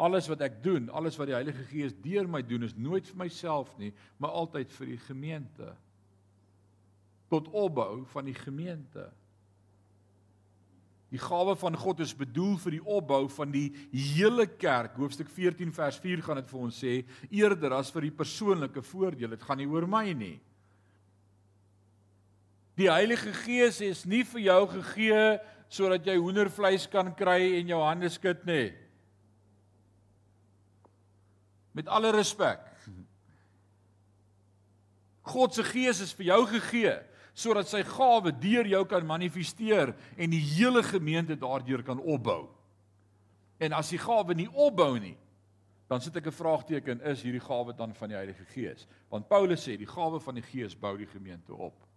Alles 0.00 0.30
wat 0.32 0.40
ek 0.44 0.62
doen, 0.64 0.88
alles 0.96 1.18
wat 1.20 1.28
die 1.28 1.36
Heilige 1.36 1.64
Gees 1.68 1.96
deur 2.04 2.28
my 2.28 2.40
doen 2.44 2.64
is 2.64 2.76
nooit 2.76 3.08
vir 3.08 3.18
myself 3.20 3.72
nie, 3.80 3.92
maar 4.16 4.36
altyd 4.42 4.72
vir 4.78 4.94
die 4.94 5.00
gemeente. 5.04 5.74
Tot 7.32 7.48
opbou 7.52 8.06
van 8.12 8.28
die 8.28 8.36
gemeente. 8.36 9.10
Die 11.10 11.18
gawe 11.18 11.56
van 11.58 11.74
God 11.74 12.00
is 12.04 12.12
bedoel 12.14 12.54
vir 12.62 12.76
die 12.76 12.84
opbou 12.86 13.24
van 13.34 13.50
die 13.50 13.66
hele 13.90 14.46
kerk. 14.46 14.94
Hoofstuk 15.00 15.30
14 15.34 15.72
vers 15.74 15.98
4 15.98 16.22
gaan 16.22 16.38
dit 16.38 16.50
vir 16.52 16.60
ons 16.60 16.82
sê, 16.84 16.92
eerder 17.34 17.74
as 17.80 17.90
vir 17.90 18.06
die 18.06 18.14
persoonlike 18.14 18.82
voordeel. 18.92 19.34
Dit 19.34 19.42
gaan 19.42 19.58
nie 19.58 19.66
oor 19.70 19.88
my 19.90 20.04
nie. 20.14 20.36
Die 22.78 22.86
Heilige 22.88 23.34
Gees 23.42 23.80
is 23.82 24.04
nie 24.06 24.22
vir 24.24 24.46
jou 24.46 24.60
gegee 24.78 25.24
sodat 25.70 26.06
jy 26.06 26.16
hoendervleis 26.18 26.86
kan 26.90 27.10
kry 27.14 27.58
en 27.58 27.74
jou 27.74 27.82
hande 27.82 28.08
skud 28.10 28.46
nê. 28.46 28.70
Met 31.74 31.90
alle 31.90 32.10
respek. 32.14 32.62
God 35.30 35.54
se 35.54 35.62
gees 35.66 36.00
is 36.02 36.14
vir 36.16 36.30
jou 36.32 36.40
gegee 36.56 36.96
sodat 37.40 37.70
sy 37.70 37.80
gawe 37.86 38.32
deur 38.42 38.68
jou 38.68 38.84
kan 38.88 39.06
manifesteer 39.06 39.94
en 40.16 40.30
die 40.30 40.42
hele 40.54 40.82
gemeente 40.84 41.36
daardeur 41.40 41.82
kan 41.86 42.00
opbou. 42.00 42.48
En 43.60 43.72
as 43.76 43.92
die 43.92 44.00
gawe 44.00 44.36
nie 44.36 44.48
opbou 44.48 44.94
nie, 45.00 45.16
dan 45.88 46.00
sit 46.00 46.16
ek 46.16 46.26
'n 46.26 46.32
vraagteken, 46.32 47.00
is 47.02 47.22
hierdie 47.22 47.46
gawe 47.46 47.72
dan 47.72 47.94
van 47.94 48.08
die 48.08 48.16
Heilige 48.16 48.44
Gees? 48.44 48.86
Want 49.10 49.28
Paulus 49.28 49.66
sê 49.66 49.76
die 49.76 49.86
gawe 49.86 50.20
van 50.20 50.34
die 50.34 50.42
Gees 50.42 50.74
bou 50.74 50.96
die 50.96 51.06
gemeente 51.06 51.54
op 51.54 51.90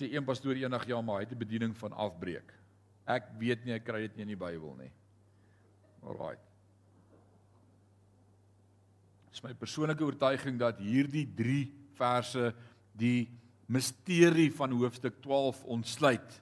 sê 0.00 0.08
een 0.08 0.24
pastoor 0.24 0.56
eendag 0.56 0.86
ja, 0.88 1.00
maar 1.00 1.20
hy 1.20 1.26
het 1.28 1.34
'n 1.34 1.44
bediening 1.44 1.76
van 1.76 1.92
afbreek. 1.92 2.54
Ek 3.06 3.24
weet 3.38 3.64
nie, 3.64 3.74
ek 3.74 3.84
kry 3.84 4.00
dit 4.00 4.16
nie 4.16 4.22
in 4.22 4.36
die 4.36 4.44
Bybel 4.46 4.74
nie. 4.76 4.92
Alraai. 6.02 6.36
Dit 9.24 9.32
is 9.32 9.42
my 9.42 9.54
persoonlike 9.54 10.04
oortuiging 10.04 10.58
dat 10.58 10.78
hierdie 10.78 11.26
3 11.34 11.72
verse 11.94 12.54
die 13.00 13.30
misterie 13.70 14.50
van 14.54 14.74
hoofstuk 14.76 15.20
12 15.24 15.64
ontsluit. 15.64 16.40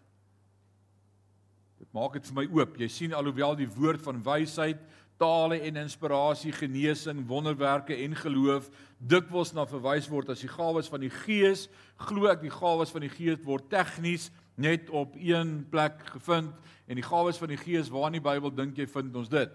Dit 1.79 1.91
maak 1.95 2.17
dit 2.17 2.27
vir 2.27 2.39
my 2.41 2.47
oop. 2.59 2.79
Jy 2.81 2.89
sien 2.91 3.15
alhoewel 3.15 3.57
die 3.59 3.69
woord 3.71 4.03
van 4.03 4.23
wysheid 4.27 4.81
tale 5.19 5.59
en 5.67 5.77
inspirasie, 5.77 6.53
genesing, 6.55 7.25
wonderwerke 7.27 7.97
en 8.05 8.15
geloof 8.17 8.69
dikwels 8.99 9.53
na 9.55 9.65
verwys 9.67 10.07
word 10.11 10.31
as 10.31 10.43
die 10.45 10.51
gawes 10.51 10.89
van 10.91 11.03
die 11.03 11.13
Gees, 11.13 11.67
glo 12.07 12.31
ek 12.31 12.43
die 12.45 12.55
gawes 12.55 12.93
van 12.95 13.03
die 13.03 13.13
Gees 13.13 13.43
word 13.47 13.67
tegnies 13.71 14.29
net 14.59 14.91
op 14.95 15.15
een 15.19 15.61
plek 15.71 16.01
gevind 16.15 16.55
en 16.87 16.99
die 16.99 17.07
gawes 17.07 17.39
van 17.39 17.51
die 17.51 17.61
Gees 17.61 17.91
waar 17.95 18.09
in 18.13 18.19
die 18.19 18.25
Bybel 18.25 18.55
dink 18.55 18.79
jy 18.79 18.87
vind 18.91 19.19
ons 19.19 19.31
dit? 19.31 19.51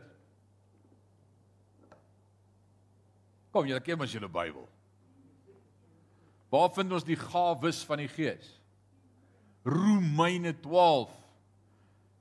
Kom, 3.54 3.68
julle 3.70 3.84
ken 3.86 4.00
mos 4.00 4.12
julle 4.12 4.32
Bybel. 4.32 4.68
Waar 6.54 6.70
vind 6.76 6.94
ons 6.94 7.06
die 7.06 7.18
gawes 7.18 7.82
van 7.88 8.04
die 8.04 8.12
Gees? 8.12 8.46
Romeine 9.66 10.54
12. 10.62 11.10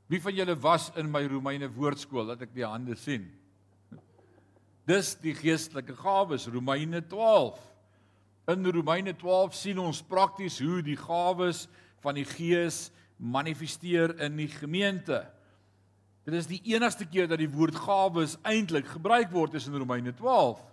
Wie 0.09 0.21
van 0.23 0.37
julle 0.37 0.55
was 0.57 0.89
in 0.97 1.11
my 1.13 1.21
Romeine 1.29 1.69
woordskool 1.73 2.31
dat 2.31 2.47
ek 2.47 2.55
die 2.57 2.65
hande 2.65 2.97
sien? 2.97 3.27
Dis 4.89 5.13
die 5.21 5.35
geestelike 5.37 5.95
gawes, 6.01 6.49
Romeine 6.49 7.03
12. 7.05 7.61
In 8.51 8.67
Romeine 8.73 9.13
12 9.15 9.55
sien 9.55 9.79
ons 9.83 10.01
prakties 10.03 10.59
hoe 10.65 10.81
die 10.83 10.97
gawes 10.99 11.67
van 12.03 12.17
die 12.17 12.27
Gees 12.27 12.89
manifesteer 13.21 14.17
in 14.25 14.41
die 14.41 14.51
gemeente. 14.51 15.21
Dit 16.25 16.41
is 16.41 16.49
die 16.49 16.63
enigste 16.73 17.05
keer 17.07 17.29
dat 17.31 17.43
die 17.43 17.53
woord 17.53 17.77
gawes 17.85 18.39
eintlik 18.49 18.89
gebruik 18.97 19.31
word 19.35 19.61
is 19.61 19.69
in 19.69 19.77
Romeine 19.77 20.15
12. 20.17 20.72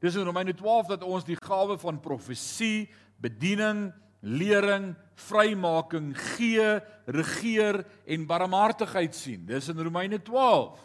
Dis 0.00 0.16
in 0.16 0.24
Romeine 0.24 0.54
12 0.56 0.94
dat 0.94 1.04
ons 1.04 1.26
die 1.26 1.36
gawe 1.36 1.76
van 1.80 2.00
profesie, 2.00 2.88
bediening, 3.20 3.90
lering, 4.20 4.94
vrymaking, 5.28 6.14
gee, 6.36 6.78
regeer 7.04 7.82
en 8.08 8.26
barmhartigheid 8.28 9.16
sien. 9.16 9.44
Dis 9.48 9.68
in 9.72 9.80
Romeine 9.80 10.20
12. 10.24 10.80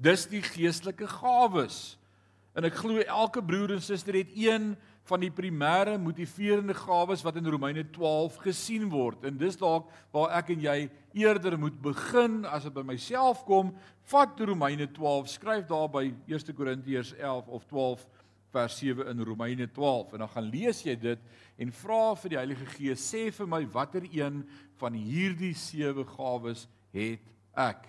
Dis 0.00 0.26
die 0.28 0.42
geestelike 0.44 1.08
gawes. 1.08 1.96
En 2.56 2.66
ek 2.68 2.76
glo 2.80 3.00
elke 3.00 3.42
broer 3.44 3.76
en 3.76 3.84
suster 3.84 4.16
het 4.18 4.32
een 4.36 4.74
van 5.10 5.24
die 5.24 5.32
primêre 5.34 5.96
motiverende 5.98 6.74
gawes 6.78 7.24
wat 7.26 7.40
in 7.40 7.50
Romeine 7.50 7.82
12 7.90 8.38
gesien 8.44 8.86
word. 8.92 9.24
En 9.26 9.38
dis 9.40 9.58
dalk 9.58 9.90
waar 10.14 10.36
ek 10.38 10.52
en 10.54 10.62
jy 10.62 10.78
eerder 11.18 11.58
moet 11.58 11.76
begin 11.82 12.44
as 12.46 12.68
dit 12.68 12.76
by 12.76 12.86
myself 12.86 13.42
kom. 13.48 13.74
Vat 14.12 14.38
Romeine 14.38 14.86
12, 14.94 15.34
skryf 15.34 15.66
daar 15.70 15.90
by 15.90 16.06
1 16.30 16.54
Korintiërs 16.54 17.16
11 17.18 17.50
of 17.50 17.66
12 17.72 18.06
vers 18.50 18.78
7 18.78 19.06
in 19.06 19.22
Romeine 19.22 19.70
12 19.70 20.12
en 20.12 20.24
dan 20.24 20.28
gaan 20.28 20.48
lees 20.50 20.82
jy 20.82 20.96
dit 20.98 21.20
en 21.60 21.72
vra 21.82 22.00
vir 22.18 22.32
die 22.32 22.40
Heilige 22.40 22.66
Gees 22.74 23.04
sê 23.12 23.28
vir 23.34 23.48
my 23.50 23.62
watter 23.70 24.06
een 24.10 24.42
van 24.80 24.96
hierdie 24.98 25.54
sewe 25.54 26.04
gawes 26.16 26.66
het 26.94 27.30
ek 27.54 27.86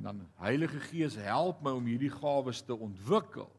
en 0.00 0.08
dan 0.08 0.22
Heilige 0.40 0.80
Gees 0.88 1.18
help 1.20 1.60
my 1.64 1.74
om 1.76 1.92
hierdie 1.92 2.12
gawes 2.12 2.64
te 2.64 2.76
ontwikkel 2.76 3.50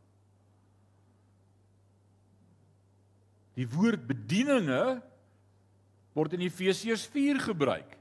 Die 3.56 3.68
woord 3.72 4.03
bedieninge 4.08 4.99
word 6.16 6.36
in 6.36 6.43
Efesiërs 6.45 7.06
4 7.12 7.39
gebruik. 7.49 7.95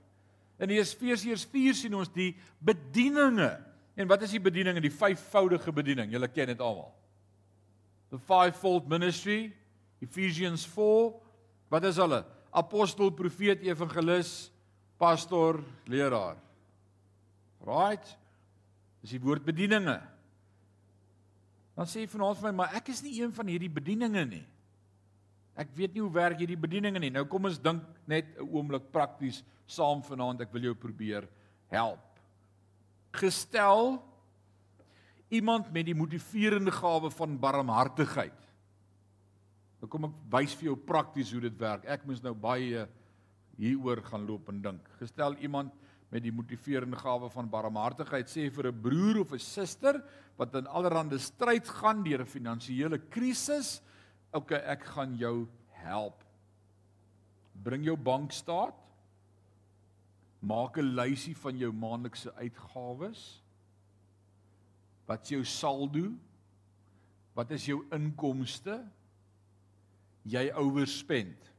In 0.62 0.70
Efesiërs 0.70 1.46
4 1.50 1.78
sien 1.78 1.96
ons 1.98 2.11
die 2.14 2.32
bedieninge. 2.62 3.50
En 3.98 4.11
wat 4.11 4.22
is 4.26 4.34
die 4.34 4.42
bediening 4.42 4.78
in 4.78 4.86
die 4.86 4.94
vyfvoudige 4.94 5.74
bediening? 5.74 6.11
Julle 6.14 6.30
ken 6.30 6.50
dit 6.50 6.62
almal. 6.62 6.90
The 8.11 8.18
fivefold 8.18 8.88
ministry, 8.90 9.52
Ephesians 10.02 10.66
4. 10.74 11.14
Wat 11.70 11.86
is 11.90 11.98
hulle? 11.98 12.22
Apostel, 12.55 13.11
profeet, 13.14 13.62
evangelis, 13.66 14.52
pastor, 14.98 15.59
leraar. 15.90 16.38
Right? 17.66 18.14
Dis 19.02 19.16
die 19.16 19.22
woord 19.22 19.46
bedieninge. 19.46 19.98
Dan 21.74 21.90
sê 21.90 22.05
jy 22.05 22.11
vanaand 22.12 22.38
vir 22.38 22.50
my, 22.50 22.57
maar 22.62 22.76
ek 22.78 22.92
is 22.94 23.02
nie 23.02 23.16
een 23.18 23.32
van 23.34 23.50
hierdie 23.50 23.72
bedieninge 23.72 24.22
nie. 24.30 24.44
Ek 25.55 25.70
weet 25.76 25.94
nie 25.94 26.02
hoe 26.02 26.12
werk 26.12 26.40
hierdie 26.42 26.59
bedieninge 26.59 26.98
nie. 26.98 27.12
Nou 27.14 27.24
kom 27.30 27.46
ons 27.46 27.61
dink 27.62 27.82
net 28.07 28.26
'n 28.36 28.48
oomblik 28.50 28.90
prakties 28.90 29.44
saam 29.66 30.02
vanaand. 30.02 30.40
Ek 30.40 30.52
wil 30.52 30.62
jou 30.62 30.74
probeer 30.74 31.28
help. 31.70 32.02
Gestel 33.12 34.02
iemand 35.30 35.72
met 35.72 35.86
die 35.86 35.94
motiverende 35.94 36.72
gawe 36.72 37.11
van 37.11 37.38
barmhartigheid. 37.38 38.40
Nou 39.80 39.88
kom 39.88 40.05
ek 40.05 40.18
wys 40.30 40.55
vir 40.55 40.64
jou 40.64 40.76
prakties 40.76 41.32
hoe 41.32 41.40
dit 41.40 41.59
werk. 41.59 41.84
Ek 41.84 42.05
moes 42.07 42.22
nou 42.22 42.34
baie 42.34 42.88
hieroor 43.57 44.02
gaan 44.02 44.26
loop 44.26 44.48
en 44.48 44.61
dink. 44.62 44.88
Gestel 44.98 45.36
iemand 45.36 45.72
met 46.11 46.22
die 46.22 46.32
motiverende 46.32 46.96
gawe 46.96 47.28
van 47.30 47.50
barmhartigheid 47.50 48.28
sê 48.30 48.50
vir 48.50 48.68
'n 48.68 48.82
broer 48.82 49.20
of 49.20 49.32
'n 49.32 49.38
suster 49.38 50.02
wat 50.36 50.55
in 50.55 50.66
allerlei 50.66 51.18
stryd 51.18 51.68
gaan 51.68 52.02
deur 52.02 52.20
'n 52.20 52.26
finansiële 52.26 52.98
krisis 53.11 53.80
okay, 54.35 54.61
ek 54.74 54.85
gaan 54.95 55.14
jou 55.16 55.47
help. 55.85 56.24
Bring 57.64 57.85
jou 57.87 57.97
bankstaat. 57.97 58.76
Maak 60.45 60.76
'n 60.78 60.95
lysie 60.95 61.37
van 61.37 61.57
jou 61.59 61.72
maandelikse 61.72 62.35
uitgawes. 62.35 63.41
Wat 65.07 65.22
is 65.22 65.28
jou 65.28 65.45
saldo? 65.45 66.12
Wat 67.35 67.51
is 67.51 67.66
jou 67.66 67.85
inkomste? 67.93 68.85
Jy 70.22 70.53
oorspend. 70.53 71.51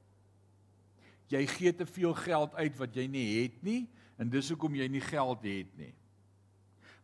Jy 1.27 1.45
gee 1.47 1.75
te 1.75 1.85
veel 1.85 2.13
geld 2.13 2.53
uit 2.53 2.77
wat 2.77 2.95
jy 2.95 3.07
nie 3.07 3.43
het 3.43 3.63
nie 3.63 3.89
en 4.17 4.29
dis 4.29 4.49
hoekom 4.49 4.75
jy 4.75 4.87
nie 4.87 5.01
geld 5.01 5.43
het 5.43 5.77
nie. 5.77 5.93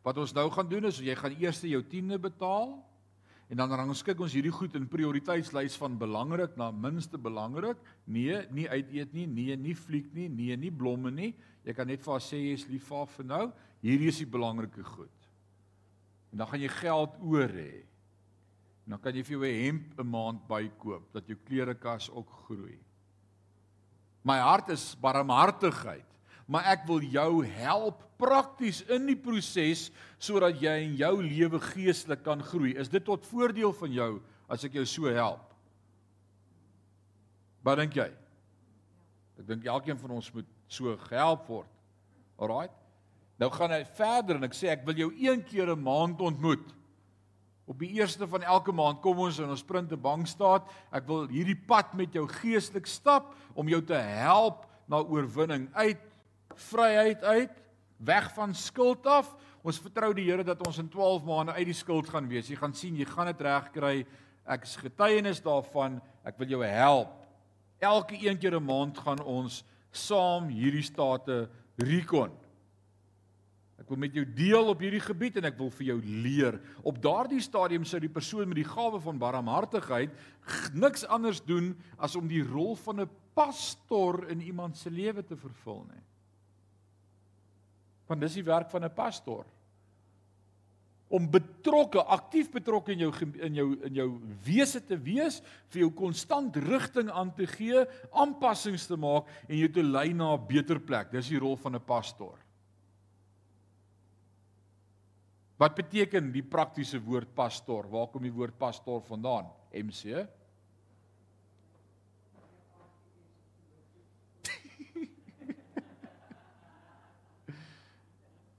Wat 0.06 0.18
ons 0.18 0.34
nou 0.34 0.48
gaan 0.50 0.70
doen 0.70 0.86
is 0.90 1.02
jy 1.02 1.16
gaan 1.16 1.36
eers 1.38 1.62
jou 1.62 1.82
tiende 1.84 2.18
betaal 2.22 2.91
En 3.52 3.60
dan 3.60 3.74
rangskik 3.76 4.20
ons 4.24 4.32
hierdie 4.32 4.54
goed 4.56 4.78
in 4.80 4.88
prioriteitslys 4.88 5.76
van 5.76 5.98
belangrik 6.00 6.54
na 6.56 6.70
minste 6.72 7.20
belangrik. 7.20 7.80
Nee, 8.08 8.38
nie 8.56 8.68
uit 8.72 8.94
eet 8.96 9.12
nie, 9.12 9.26
nee, 9.28 9.58
nie 9.60 9.76
fliek 9.76 10.08
nie, 10.16 10.30
nee, 10.32 10.56
nie 10.56 10.72
blomme 10.72 11.12
nie. 11.12 11.34
Jy 11.68 11.76
kan 11.76 11.90
net 11.92 12.00
vir 12.06 12.16
haar 12.16 12.24
sê 12.24 12.40
jy 12.40 12.54
is 12.56 12.64
lief 12.72 12.86
vir 12.88 13.02
haar 13.02 13.10
vir 13.18 13.28
nou. 13.28 13.42
Hierdie 13.84 14.08
is 14.14 14.22
die 14.24 14.30
belangrike 14.38 14.86
goed. 14.88 15.28
En 16.32 16.40
dan 16.40 16.48
gaan 16.48 16.64
jy 16.64 16.72
geld 16.78 17.18
oor 17.28 17.58
hê. 17.58 17.74
Dan 18.88 19.04
kan 19.04 19.20
jy 19.20 19.24
vir 19.28 19.36
jou 19.36 19.44
'n 19.44 19.66
hemp 19.66 20.00
'n 20.00 20.08
maand 20.08 20.48
bykoop 20.48 21.12
dat 21.12 21.28
jou 21.28 21.36
klerekas 21.36 22.10
ook 22.10 22.30
groei. 22.48 22.80
My 24.24 24.40
hart 24.40 24.70
is 24.70 24.96
barmhartigheid 24.96 26.11
maar 26.52 26.68
ek 26.74 26.84
wil 26.90 27.00
jou 27.08 27.46
help 27.56 28.02
prakties 28.20 28.82
in 28.92 29.06
die 29.08 29.16
proses 29.16 29.88
sodat 30.22 30.60
jy 30.62 30.74
in 30.84 30.98
jou 31.00 31.14
lewe 31.24 31.62
geestelik 31.72 32.26
kan 32.26 32.44
groei. 32.44 32.76
Is 32.76 32.92
dit 32.92 33.04
tot 33.08 33.24
voordeel 33.32 33.72
van 33.80 33.96
jou 33.96 34.12
as 34.52 34.66
ek 34.68 34.76
jou 34.82 34.84
so 34.90 35.14
help? 35.16 35.46
Wat 37.64 37.80
dink 37.80 37.96
jy? 37.96 38.10
Ek 39.40 39.48
dink 39.48 39.70
elkeen 39.70 40.00
van 40.02 40.18
ons 40.18 40.28
moet 40.36 40.50
so 40.72 40.98
gehelp 41.08 41.48
word. 41.48 41.72
Alraait. 42.42 42.76
Nou 43.40 43.50
gaan 43.54 43.74
hy 43.74 43.82
verder 43.98 44.38
en 44.38 44.46
ek 44.46 44.58
sê 44.58 44.70
ek 44.74 44.84
wil 44.86 45.00
jou 45.00 45.10
een 45.16 45.42
keer 45.48 45.72
'n 45.72 45.82
maand 45.82 46.20
ontmoet. 46.22 46.68
Op 47.66 47.80
die 47.80 47.94
eerste 47.96 48.28
van 48.28 48.44
elke 48.44 48.74
maand 48.76 49.02
kom 49.02 49.20
ons 49.20 49.40
en 49.40 49.50
ons 49.50 49.64
print 49.64 49.92
'n 49.92 50.02
bankstaat. 50.02 50.68
Ek 50.92 51.08
wil 51.08 51.28
hierdie 51.28 51.56
pad 51.68 51.94
met 51.94 52.14
jou 52.14 52.28
geestelik 52.28 52.88
stap 52.88 53.34
om 53.56 53.68
jou 53.68 53.82
te 53.82 53.96
help 53.96 54.68
na 54.88 55.00
oorwinning 55.00 55.70
uit 55.74 56.11
vryheid 56.58 57.24
uit, 57.24 57.64
weg 57.98 58.34
van 58.34 58.54
skuld 58.56 59.08
af. 59.08 59.36
Ons 59.62 59.80
vertrou 59.80 60.14
die 60.14 60.26
Here 60.30 60.44
dat 60.44 60.62
ons 60.66 60.78
in 60.82 60.90
12 60.90 61.24
maande 61.24 61.54
uit 61.54 61.66
die 61.70 61.78
skuld 61.78 62.10
gaan 62.10 62.28
wees. 62.28 62.50
Jy 62.50 62.56
gaan 62.56 62.74
sien, 62.74 62.96
jy 62.98 63.06
gaan 63.06 63.30
dit 63.30 63.42
regkry. 63.42 64.06
Ek 64.46 64.64
is 64.66 64.76
getuienis 64.82 65.42
daarvan. 65.42 66.00
Ek 66.26 66.38
wil 66.42 66.48
jou 66.48 66.64
help. 66.66 67.14
Elke 67.82 68.18
een 68.18 68.38
keer 68.38 68.56
'n 68.60 68.66
maand 68.66 68.98
gaan 68.98 69.22
ons 69.24 69.64
saam 69.92 70.48
hierdie 70.48 70.86
state 70.86 71.50
rekon. 71.78 72.32
Ek 73.82 73.90
wil 73.90 73.98
met 73.98 74.14
jou 74.14 74.26
deel 74.26 74.68
op 74.70 74.80
hierdie 74.80 75.02
gebied 75.02 75.38
en 75.38 75.46
ek 75.50 75.58
wil 75.58 75.72
vir 75.74 75.88
jou 75.88 76.02
leer. 76.06 76.60
Op 76.86 77.02
daardie 77.02 77.42
stadium 77.42 77.86
sou 77.86 78.00
die 78.00 78.14
persoon 78.14 78.48
met 78.48 78.60
die 78.60 78.68
gawe 78.68 79.00
van 79.02 79.18
barmhartigheid 79.18 80.14
niks 80.74 81.04
anders 81.10 81.42
doen 81.42 81.74
as 81.98 82.16
om 82.16 82.28
die 82.28 82.44
rol 82.44 82.76
van 82.76 83.02
'n 83.02 83.10
pastor 83.34 84.30
in 84.30 84.42
iemand 84.42 84.78
se 84.78 84.90
lewe 84.90 85.24
te 85.24 85.36
vervul 85.36 85.86
nie. 85.90 86.04
Want 88.12 88.24
dis 88.26 88.36
die 88.42 88.48
werk 88.48 88.70
van 88.70 88.84
'n 88.84 88.94
pastor. 88.94 89.46
Om 91.08 91.30
betrokke, 91.32 92.04
aktief 92.04 92.52
betrokke 92.52 92.92
in 92.92 93.00
jou 93.00 93.12
in 93.40 93.54
jou 93.56 93.70
in 93.84 93.94
jou 93.94 94.10
wese 94.44 94.80
te 94.84 94.98
wees, 94.98 95.42
vir 95.70 95.82
jou 95.82 95.92
konstant 95.92 96.56
rigting 96.56 97.10
aan 97.10 97.34
te 97.36 97.48
gee, 97.48 97.86
aanpassings 98.12 98.88
te 98.88 98.98
maak 98.98 99.28
en 99.48 99.58
jou 99.58 99.70
te 99.70 99.84
lei 99.84 100.14
na 100.14 100.34
'n 100.36 100.48
beter 100.48 100.80
plek. 100.80 101.12
Dis 101.12 101.30
die 101.30 101.40
rol 101.40 101.56
van 101.56 101.76
'n 101.76 101.86
pastor. 101.86 102.38
Wat 105.58 105.76
beteken 105.76 106.32
die 106.32 106.44
praktiese 106.44 107.00
woord 107.00 107.34
pastor? 107.36 107.88
Waar 107.90 108.08
kom 108.08 108.24
die 108.24 108.34
woord 108.34 108.58
pastor 108.58 109.02
vandaan? 109.02 109.46
MC 109.72 110.28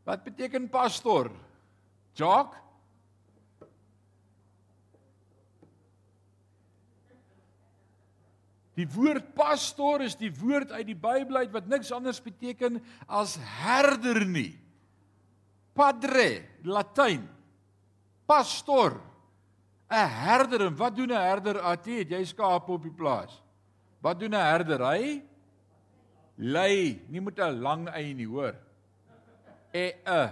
Wat 0.05 0.24
beteken 0.24 0.68
pastor? 0.70 1.30
Jock? 2.18 2.57
Die 8.74 8.88
woord 8.88 9.34
pastor 9.36 10.00
is 10.00 10.16
die 10.16 10.32
woord 10.32 10.72
uit 10.72 10.86
die 10.88 10.96
Bybel 10.96 11.44
uit 11.44 11.53
wat 11.53 11.68
niks 11.68 11.92
anders 11.92 12.22
beteken 12.24 12.80
as 13.07 13.36
herder 13.61 14.24
nie. 14.24 14.57
Padre, 15.76 16.42
Latyn. 16.64 17.28
Pastor 18.26 19.00
'n 19.92 20.09
herder 20.09 20.66
en 20.66 20.76
wat 20.76 20.96
doen 20.96 21.12
'n 21.12 21.20
herder? 21.20 21.61
Atie, 21.61 22.05
jy 22.09 22.24
skape 22.24 22.72
op 22.72 22.82
die 22.82 22.96
plaas. 22.96 23.42
Wat 24.00 24.18
doen 24.18 24.34
'n 24.34 24.40
herder? 24.40 24.80
Hy 24.80 25.22
lei, 26.36 27.03
nie 27.09 27.20
met 27.20 27.38
'n 27.38 27.61
lang 27.61 27.88
ei 27.88 28.14
nie, 28.14 28.26
hoor. 28.26 28.57
E 29.73 29.87
e. 30.05 30.23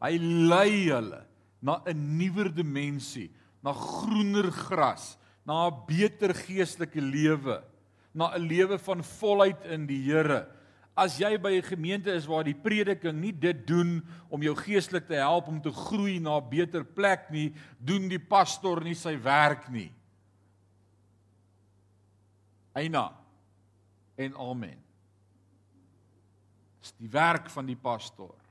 Hy 0.00 0.18
lei 0.18 0.88
hulle 0.88 1.22
na 1.64 1.80
'n 1.86 2.18
nuwer 2.18 2.52
dimensie, 2.52 3.30
na 3.62 3.72
groener 3.72 4.50
gras, 4.52 5.16
na 5.46 5.68
'n 5.68 5.86
beter 5.86 6.34
geestelike 6.34 7.00
lewe, 7.00 7.62
na 8.12 8.36
'n 8.36 8.46
lewe 8.48 8.78
van 8.78 9.02
volheid 9.02 9.64
in 9.64 9.86
die 9.86 10.02
Here. 10.02 10.46
As 10.96 11.18
jy 11.18 11.38
by 11.38 11.56
'n 11.56 11.62
gemeente 11.62 12.12
is 12.12 12.26
waar 12.26 12.44
die 12.44 12.54
prediking 12.54 13.20
nie 13.20 13.32
dit 13.32 13.66
doen 13.66 14.04
om 14.28 14.42
jou 14.42 14.54
geestelik 14.54 15.06
te 15.06 15.14
help 15.14 15.48
om 15.48 15.60
te 15.60 15.72
groei 15.72 16.20
na 16.20 16.38
'n 16.38 16.48
beter 16.50 16.84
plek 16.84 17.30
nie, 17.30 17.52
doen 17.78 18.08
die 18.08 18.20
pastoor 18.20 18.84
nie 18.84 18.94
sy 18.94 19.16
werk 19.16 19.68
nie. 19.70 19.92
Eina 22.74 23.12
en 24.16 24.36
amen. 24.36 24.78
Dis 26.80 26.92
die 26.98 27.08
werk 27.08 27.50
van 27.50 27.66
die 27.66 27.76
pastoor. 27.76 28.43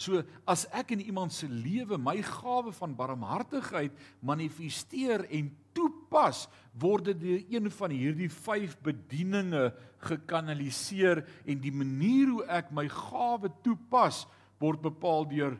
So 0.00 0.24
as 0.50 0.64
ek 0.74 0.94
in 0.96 1.04
iemand 1.06 1.34
se 1.34 1.46
lewe 1.46 1.98
my 2.00 2.16
gawe 2.26 2.72
van 2.74 2.96
barmhartigheid 2.98 3.94
manifesteer 4.26 5.26
en 5.30 5.52
toepas, 5.74 6.44
word 6.74 7.12
dit 7.12 7.20
deur 7.20 7.44
een 7.54 7.70
van 7.70 7.94
hierdie 7.94 8.30
5 8.30 8.74
bedieninge 8.82 9.68
gekanaliseer 10.04 11.22
en 11.46 11.62
die 11.62 11.74
manier 11.74 12.32
hoe 12.32 12.46
ek 12.50 12.74
my 12.74 12.88
gawe 12.90 13.50
toepas 13.62 14.24
word 14.62 14.82
bepaal 14.82 15.28
deur 15.30 15.56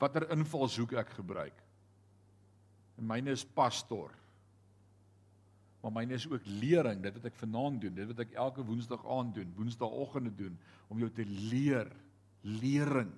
watter 0.00 0.28
invalshoek 0.34 0.92
ek 1.00 1.16
gebruik. 1.16 1.56
En 3.00 3.08
myne 3.08 3.32
is 3.32 3.46
pastoor. 3.56 4.12
Maar 5.80 5.92
myne 5.92 6.16
is 6.16 6.28
ook 6.28 6.44
lering, 6.60 7.00
dit 7.04 7.16
wat 7.16 7.26
ek 7.28 7.36
vanaand 7.36 7.80
doen, 7.80 7.96
dit 7.96 8.08
wat 8.12 8.20
ek 8.24 8.36
elke 8.40 8.64
woensdag 8.64 9.02
aand 9.04 9.34
doen, 9.36 9.50
woensdaagoggende 9.56 10.32
doen 10.36 10.54
om 10.92 11.00
jou 11.00 11.10
te 11.12 11.24
leer, 11.24 11.88
lering 12.44 13.12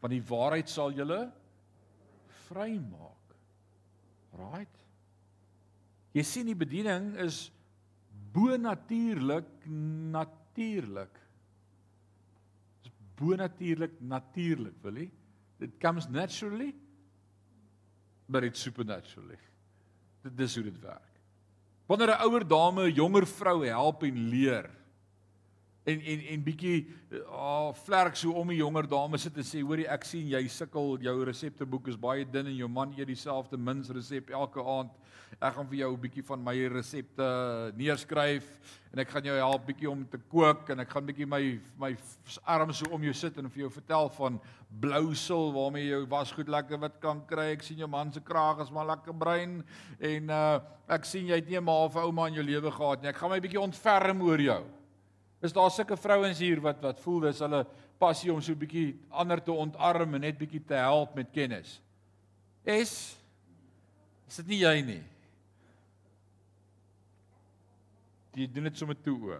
van 0.00 0.10
die 0.14 0.22
waarheid 0.22 0.70
sal 0.70 0.92
julle 0.94 1.20
vrymaak. 2.48 3.36
Right? 4.38 4.82
Jy 6.14 6.24
sien 6.26 6.48
die 6.48 6.58
bediening 6.58 7.12
is 7.20 7.48
bo-natuurlik 8.34 9.48
natuurlik. 10.14 11.14
Dis 12.84 12.92
bo-natuurlik 13.18 13.98
natuurlik, 14.00 14.76
wil 14.82 15.02
jy? 15.02 15.08
It 15.60 15.80
comes 15.82 16.06
naturally 16.08 16.72
but 18.28 18.44
it's 18.44 18.60
supernaturally. 18.60 19.38
Dit 20.22 20.40
is 20.40 20.54
hoe 20.54 20.64
dit 20.64 20.80
werk. 20.82 21.14
Wanneer 21.88 22.12
'n 22.12 22.22
ouer 22.28 22.44
dame 22.44 22.82
'n 22.84 22.94
jonger 22.94 23.26
vrou 23.26 23.64
help 23.64 24.02
en 24.02 24.28
leer, 24.28 24.70
en 25.88 26.00
en 26.12 26.24
en 26.34 26.42
bietjie 26.44 26.78
ah 27.24 27.68
oh, 27.68 27.68
vlerk 27.86 28.16
so 28.20 28.34
om 28.36 28.50
die 28.52 28.60
jonger 28.60 28.88
dames 28.90 29.22
sit 29.24 29.36
en 29.40 29.46
sê 29.46 29.62
hoorie 29.64 29.86
ek 29.88 30.04
sien 30.04 30.26
jy 30.28 30.42
sukkel 30.52 30.98
jou 31.04 31.14
resepteboek 31.24 31.88
is 31.92 32.00
baie 32.00 32.26
dun 32.28 32.50
en 32.50 32.58
jou 32.58 32.68
man 32.68 32.92
eet 32.98 33.08
dieselfde 33.08 33.56
mins 33.56 33.88
resep 33.96 34.32
elke 34.34 34.60
aand. 34.60 34.92
Ek 35.38 35.54
gaan 35.54 35.68
vir 35.70 35.78
jou 35.78 35.90
'n 35.92 36.02
bietjie 36.02 36.24
van 36.24 36.44
my 36.44 36.54
resepte 36.72 37.28
neerskryf 37.76 38.46
en 38.92 38.98
ek 38.98 39.08
gaan 39.08 39.24
jou 39.24 39.36
help 39.36 39.66
bietjie 39.66 39.90
om 39.90 40.04
te 40.04 40.18
kook 40.18 40.70
en 40.70 40.80
ek 40.80 40.90
gaan 40.90 41.06
bietjie 41.06 41.26
my 41.26 41.60
my 41.78 41.96
arms 42.44 42.78
so 42.78 42.92
om 42.92 43.02
jou 43.02 43.14
sit 43.14 43.38
en 43.38 43.48
vir 43.48 43.62
jou 43.64 43.70
vertel 43.70 44.08
van 44.08 44.40
blou 44.80 45.14
sil 45.16 45.52
waarmee 45.52 45.88
jy 45.88 46.06
was 46.08 46.32
goed 46.32 46.48
lekker 46.48 46.80
wat 46.80 47.00
kan 47.00 47.24
kry. 47.26 47.52
Ek 47.52 47.62
sien 47.62 47.78
jou 47.78 47.88
man 47.88 48.12
se 48.12 48.20
kraag 48.20 48.60
is 48.60 48.70
maar 48.70 48.86
lekker 48.86 49.14
bruin 49.14 49.64
en 50.00 50.30
uh, 50.30 50.60
ek 50.88 51.04
sien 51.04 51.26
jy 51.26 51.36
het 51.36 51.48
nie 51.48 51.56
'n 51.56 51.64
ma 51.64 51.84
of 51.84 51.96
ouma 51.96 52.28
in 52.28 52.34
jou 52.34 52.44
lewe 52.44 52.70
gehad 52.70 53.02
nie. 53.02 53.08
Ek 53.08 53.16
gaan 53.16 53.30
my 53.30 53.40
bietjie 53.40 53.60
ontferm 53.60 54.20
oor 54.22 54.40
jou 54.40 54.64
Is 55.40 55.52
daar 55.54 55.70
sulke 55.70 55.96
vrouens 55.96 56.38
hier 56.42 56.60
wat 56.60 56.80
wat 56.82 57.00
voel 57.00 57.28
dis 57.28 57.42
hulle 57.44 57.62
passie 57.98 58.32
om 58.32 58.40
so 58.40 58.52
'n 58.52 58.58
bietjie 58.58 58.98
ander 59.10 59.42
te 59.42 59.52
ontarm 59.52 60.14
en 60.14 60.20
net 60.20 60.38
bietjie 60.38 60.64
te 60.64 60.74
help 60.74 61.14
met 61.14 61.30
kennis? 61.30 61.80
Is 62.64 63.16
is 64.28 64.36
dit 64.36 64.46
nie 64.46 64.58
jy 64.58 64.80
nie? 64.82 65.02
Jy 68.34 68.46
doen 68.52 68.64
dit 68.64 68.76
sommer 68.76 68.96
toe 69.02 69.18
o. 69.32 69.38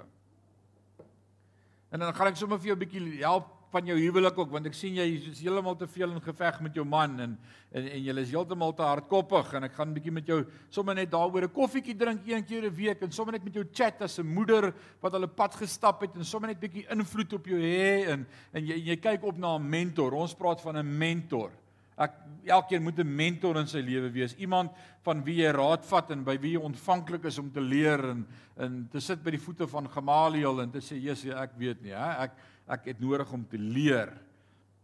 En 1.91 2.01
dan 2.01 2.15
gaan 2.15 2.27
ek 2.27 2.37
sommer 2.37 2.59
vir 2.59 2.67
jou 2.67 2.77
'n 2.77 2.85
bietjie 2.85 3.23
help 3.23 3.58
van 3.71 3.87
jou 3.87 3.99
huwelik 3.99 4.39
ook 4.39 4.51
want 4.51 4.67
ek 4.67 4.75
sien 4.75 4.95
jy 4.97 5.07
is 5.31 5.41
heeltemal 5.41 5.77
te 5.77 5.87
veel 5.87 6.11
in 6.15 6.21
geveg 6.25 6.61
met 6.65 6.75
jou 6.75 6.85
man 6.85 7.21
en 7.21 7.39
en 7.69 7.85
en 7.85 8.01
jy 8.01 8.15
is 8.23 8.31
heeltemal 8.33 8.73
te 8.73 8.83
hardkoppig 8.83 9.53
en 9.55 9.65
ek 9.65 9.75
gaan 9.77 9.89
'n 9.89 9.95
bietjie 9.95 10.13
met 10.13 10.27
jou 10.27 10.45
sommer 10.71 10.95
net 10.95 11.11
daaroor 11.11 11.45
'n 11.45 11.53
koffietjie 11.53 11.97
drink 11.97 12.27
een 12.27 12.45
keer 12.45 12.65
'n 12.65 12.75
week 12.75 13.03
en 13.03 13.13
sommer 13.13 13.33
net 13.33 13.45
met 13.45 13.55
jou 13.55 13.65
chat 13.73 14.03
as 14.03 14.19
'n 14.19 14.27
moeder 14.27 14.73
wat 15.01 15.15
al 15.15 15.25
'n 15.25 15.35
pad 15.35 15.55
gestap 15.55 16.01
het 16.01 16.17
en 16.17 16.25
sommer 16.25 16.49
net 16.49 16.61
bietjie 16.61 16.87
invloed 16.91 17.33
op 17.33 17.47
jou 17.47 17.61
hê 17.61 18.09
en 18.09 18.27
en 18.53 18.67
jy 18.67 18.77
jy 18.89 18.97
kyk 18.97 19.23
op 19.23 19.39
na 19.39 19.57
'n 19.57 19.69
mentor. 19.69 20.13
Ons 20.13 20.35
praat 20.35 20.61
van 20.61 20.77
'n 20.77 20.99
mentor. 20.99 21.51
Ek 21.99 22.13
elkeen 22.47 22.83
moet 22.83 22.99
'n 22.99 23.17
mentor 23.17 23.57
in 23.57 23.67
sy 23.67 23.81
lewe 23.81 24.11
wees. 24.11 24.35
Iemand 24.39 24.71
van 25.03 25.25
wie 25.25 25.43
jy 25.43 25.51
raad 25.51 25.85
vat 25.85 26.11
en 26.11 26.25
by 26.25 26.39
wie 26.39 26.53
jy 26.53 26.61
ontvanklik 26.63 27.25
is 27.25 27.39
om 27.39 27.51
te 27.51 27.61
leer 27.61 28.11
en 28.11 28.27
en 28.57 28.89
te 28.91 29.01
sit 29.01 29.23
by 29.23 29.31
die 29.31 29.41
voete 29.41 29.69
van 29.69 29.89
Gamaliel 29.89 30.61
en 30.61 30.71
te 30.71 30.81
sê 30.81 30.97
Jesus, 30.99 31.35
ek 31.35 31.51
weet 31.57 31.83
nie, 31.83 31.93
hè. 31.93 32.25
Ek 32.25 32.33
ek 32.69 32.91
het 32.93 33.01
nodig 33.01 33.33
om 33.33 33.47
te 33.49 33.59
leer. 33.59 34.13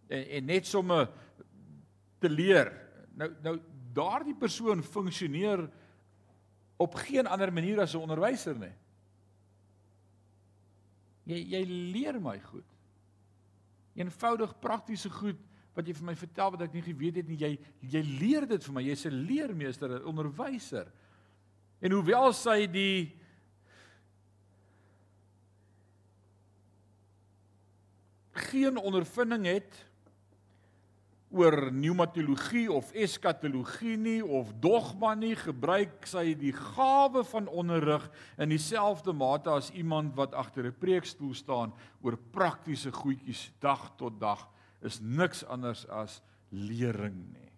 En 0.09 0.25
en 0.39 0.45
net 0.45 0.67
somme 0.67 1.09
te 2.19 2.31
leer. 2.31 2.73
Nou 3.15 3.31
nou 3.43 3.59
daardie 3.95 4.35
persoon 4.35 4.83
funksioneer 4.83 5.69
op 6.77 6.95
geen 6.95 7.27
ander 7.27 7.53
manier 7.53 7.81
as 7.81 7.95
'n 7.95 8.03
onderwyser 8.03 8.59
nie. 8.59 8.75
Jy 11.25 11.41
jy 11.57 11.65
leer 11.93 12.21
my 12.21 12.39
goed. 12.41 12.67
Eenvoudig 13.95 14.59
praktiese 14.61 15.11
goed 15.11 15.39
wat 15.75 15.87
jy 15.87 15.95
vir 15.95 16.07
my 16.07 16.15
vertel 16.15 16.51
wat 16.51 16.63
ek 16.63 16.73
nie 16.73 16.83
geweet 16.83 17.17
het 17.17 17.29
nie. 17.29 17.39
Jy 17.39 17.59
jy 17.81 18.03
leer 18.21 18.47
dit 18.47 18.65
vir 18.65 18.75
my. 18.75 18.83
Jy's 18.83 19.07
'n 19.07 19.27
leermeester, 19.27 19.91
'n 19.91 20.05
onderwyser. 20.05 20.93
En 21.81 21.93
hoewel 21.93 22.33
sy 22.33 22.67
die 22.67 23.24
geen 28.35 28.77
ondervinding 28.77 29.47
het 29.47 29.85
oor 31.35 31.57
pneumatologie 31.73 32.69
of 32.73 32.93
eskatologie 32.95 33.97
nie 33.99 34.21
of 34.23 34.53
dogma 34.63 35.15
nie, 35.19 35.35
gebruik 35.35 36.07
sy 36.07 36.29
die 36.39 36.53
gawe 36.55 37.25
van 37.27 37.49
onderrig 37.51 38.05
in 38.39 38.53
dieselfde 38.55 39.15
mate 39.17 39.51
as 39.51 39.73
iemand 39.75 40.15
wat 40.19 40.35
agter 40.35 40.67
'n 40.71 40.79
preekstoel 40.79 41.35
staan 41.35 41.75
oor 42.03 42.17
praktiese 42.17 42.93
goedjies 42.93 43.51
dag 43.61 43.91
tot 43.97 44.21
dag 44.21 44.47
is 44.83 45.01
niks 45.01 45.45
anders 45.45 45.87
as 45.89 46.23
lering 46.51 47.33
nie. 47.33 47.51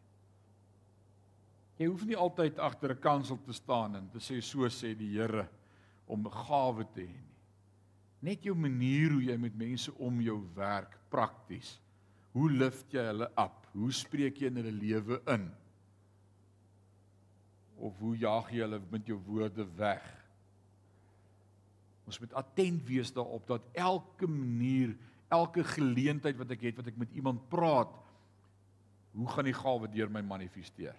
Jy 1.76 1.86
hoef 1.86 2.06
nie 2.06 2.16
altyd 2.16 2.58
agter 2.58 2.90
'n 2.90 3.00
kansel 3.00 3.38
te 3.44 3.52
staan 3.52 3.96
en 3.96 4.08
te 4.08 4.18
sê 4.18 4.40
so 4.40 4.68
sê 4.68 4.96
die 4.96 5.18
Here 5.18 5.48
om 6.06 6.26
'n 6.26 6.30
gawe 6.30 6.84
te 6.94 7.00
hê 7.02 7.20
nie. 7.20 7.35
Net 8.24 8.46
jou 8.46 8.54
manier 8.56 9.12
hoe 9.12 9.24
jy 9.26 9.36
met 9.40 9.56
mense 9.58 9.92
om 10.02 10.20
jou 10.24 10.38
werk 10.56 10.96
prakties. 11.12 11.76
Hoe 12.36 12.50
lift 12.52 12.92
jy 12.92 13.04
hulle 13.10 13.28
op? 13.40 13.64
Hoe 13.76 13.92
spreek 13.92 14.40
jy 14.40 14.50
in 14.50 14.60
hulle 14.60 14.74
lewe 14.74 15.20
in? 15.32 15.48
Of 17.76 17.98
hoe 18.00 18.14
jaag 18.20 18.52
jy 18.52 18.62
hulle 18.64 18.80
met 18.92 19.08
jou 19.08 19.18
woorde 19.26 19.66
weg? 19.76 20.04
Ons 22.06 22.20
moet 22.22 22.32
attent 22.38 22.84
wees 22.86 23.10
daarop 23.12 23.46
dat 23.48 23.66
elke 23.74 24.28
manier 24.30 24.94
elke 25.32 25.64
geleentheid 25.66 26.36
wat 26.38 26.52
ek 26.54 26.68
het 26.68 26.76
wat 26.78 26.90
ek 26.92 26.98
met 27.00 27.14
iemand 27.18 27.40
praat, 27.50 27.90
hoe 29.16 29.28
gaan 29.32 29.48
die 29.48 29.56
gawe 29.56 29.88
deur 29.90 30.12
my 30.12 30.22
manifesteer? 30.22 30.94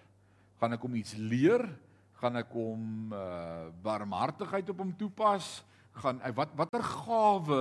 Gaan 0.60 0.74
ek 0.74 0.84
hom 0.84 0.96
iets 0.98 1.14
leer? 1.16 1.64
Gaan 2.18 2.40
ek 2.40 2.50
hom 2.52 3.14
uh 3.14 3.70
barmhartigheid 3.84 4.68
op 4.74 4.82
hom 4.82 4.92
toepas? 4.98 5.60
Gaan 5.92 6.20
uh, 6.20 6.34
wat 6.36 6.52
watter 6.56 6.82
gawe 6.82 7.60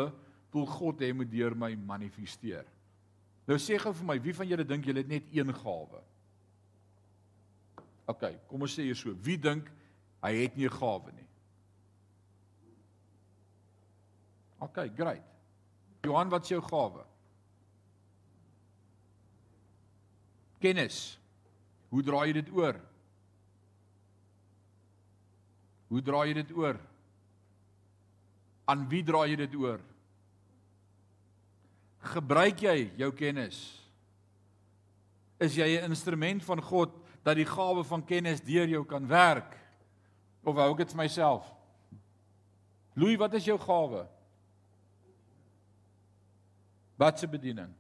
wil 0.52 0.66
God 0.66 1.00
hê 1.02 1.14
moet 1.14 1.32
deur 1.32 1.56
my 1.56 1.76
manifesteer? 1.76 2.66
Nou 3.48 3.58
sê 3.62 3.78
gou 3.80 3.94
vir 3.94 4.08
my, 4.08 4.18
wie 4.20 4.36
van 4.36 4.48
julle 4.50 4.66
dink 4.68 4.86
julle 4.86 5.04
het 5.04 5.12
net 5.12 5.32
een 5.32 5.54
gawe? 5.54 6.04
OK, 8.08 8.24
kom 8.48 8.64
ons 8.64 8.76
sê 8.76 8.88
hier 8.88 8.96
so, 8.96 9.14
wie 9.24 9.38
dink 9.40 9.72
hy 10.24 10.34
het 10.44 10.56
nie 10.58 10.68
'n 10.68 10.78
gawe 10.80 11.12
nie? 11.12 11.28
OK, 14.60 14.90
great. 14.96 15.24
Johan, 16.04 16.30
wat 16.30 16.44
is 16.44 16.50
jou 16.50 16.62
gawe? 16.62 17.06
Kennis. 20.60 21.20
Hoe 21.90 22.04
dra 22.04 22.26
jy 22.26 22.34
dit 22.42 22.50
oor? 22.52 22.80
Hoe 25.88 26.02
dra 26.02 26.26
jy 26.28 26.34
dit 26.42 26.52
oor? 26.58 26.80
Aan 28.68 28.84
wie 28.92 29.04
dra 29.04 29.24
jy 29.28 29.38
dit 29.40 29.56
oor? 29.56 29.80
Gebruik 32.12 32.62
jy 32.68 32.78
jou 33.00 33.12
kennis? 33.16 33.60
Is 35.40 35.56
jy 35.56 35.78
'n 35.78 35.90
instrument 35.90 36.44
van 36.44 36.62
God 36.62 36.92
dat 37.24 37.36
die 37.36 37.46
gawe 37.46 37.84
van 37.84 38.04
kennis 38.04 38.42
deur 38.42 38.68
jou 38.68 38.84
kan 38.86 39.08
werk? 39.08 39.58
Of 40.44 40.56
hou 40.56 40.72
ek 40.72 40.78
dit 40.78 40.92
vir 40.92 40.98
myself? 40.98 41.54
Louis, 42.96 43.18
wat 43.18 43.34
is 43.34 43.46
jou 43.46 43.58
gawe? 43.58 44.08
Wat 46.98 47.20
se 47.20 47.28
bediening? 47.28 47.74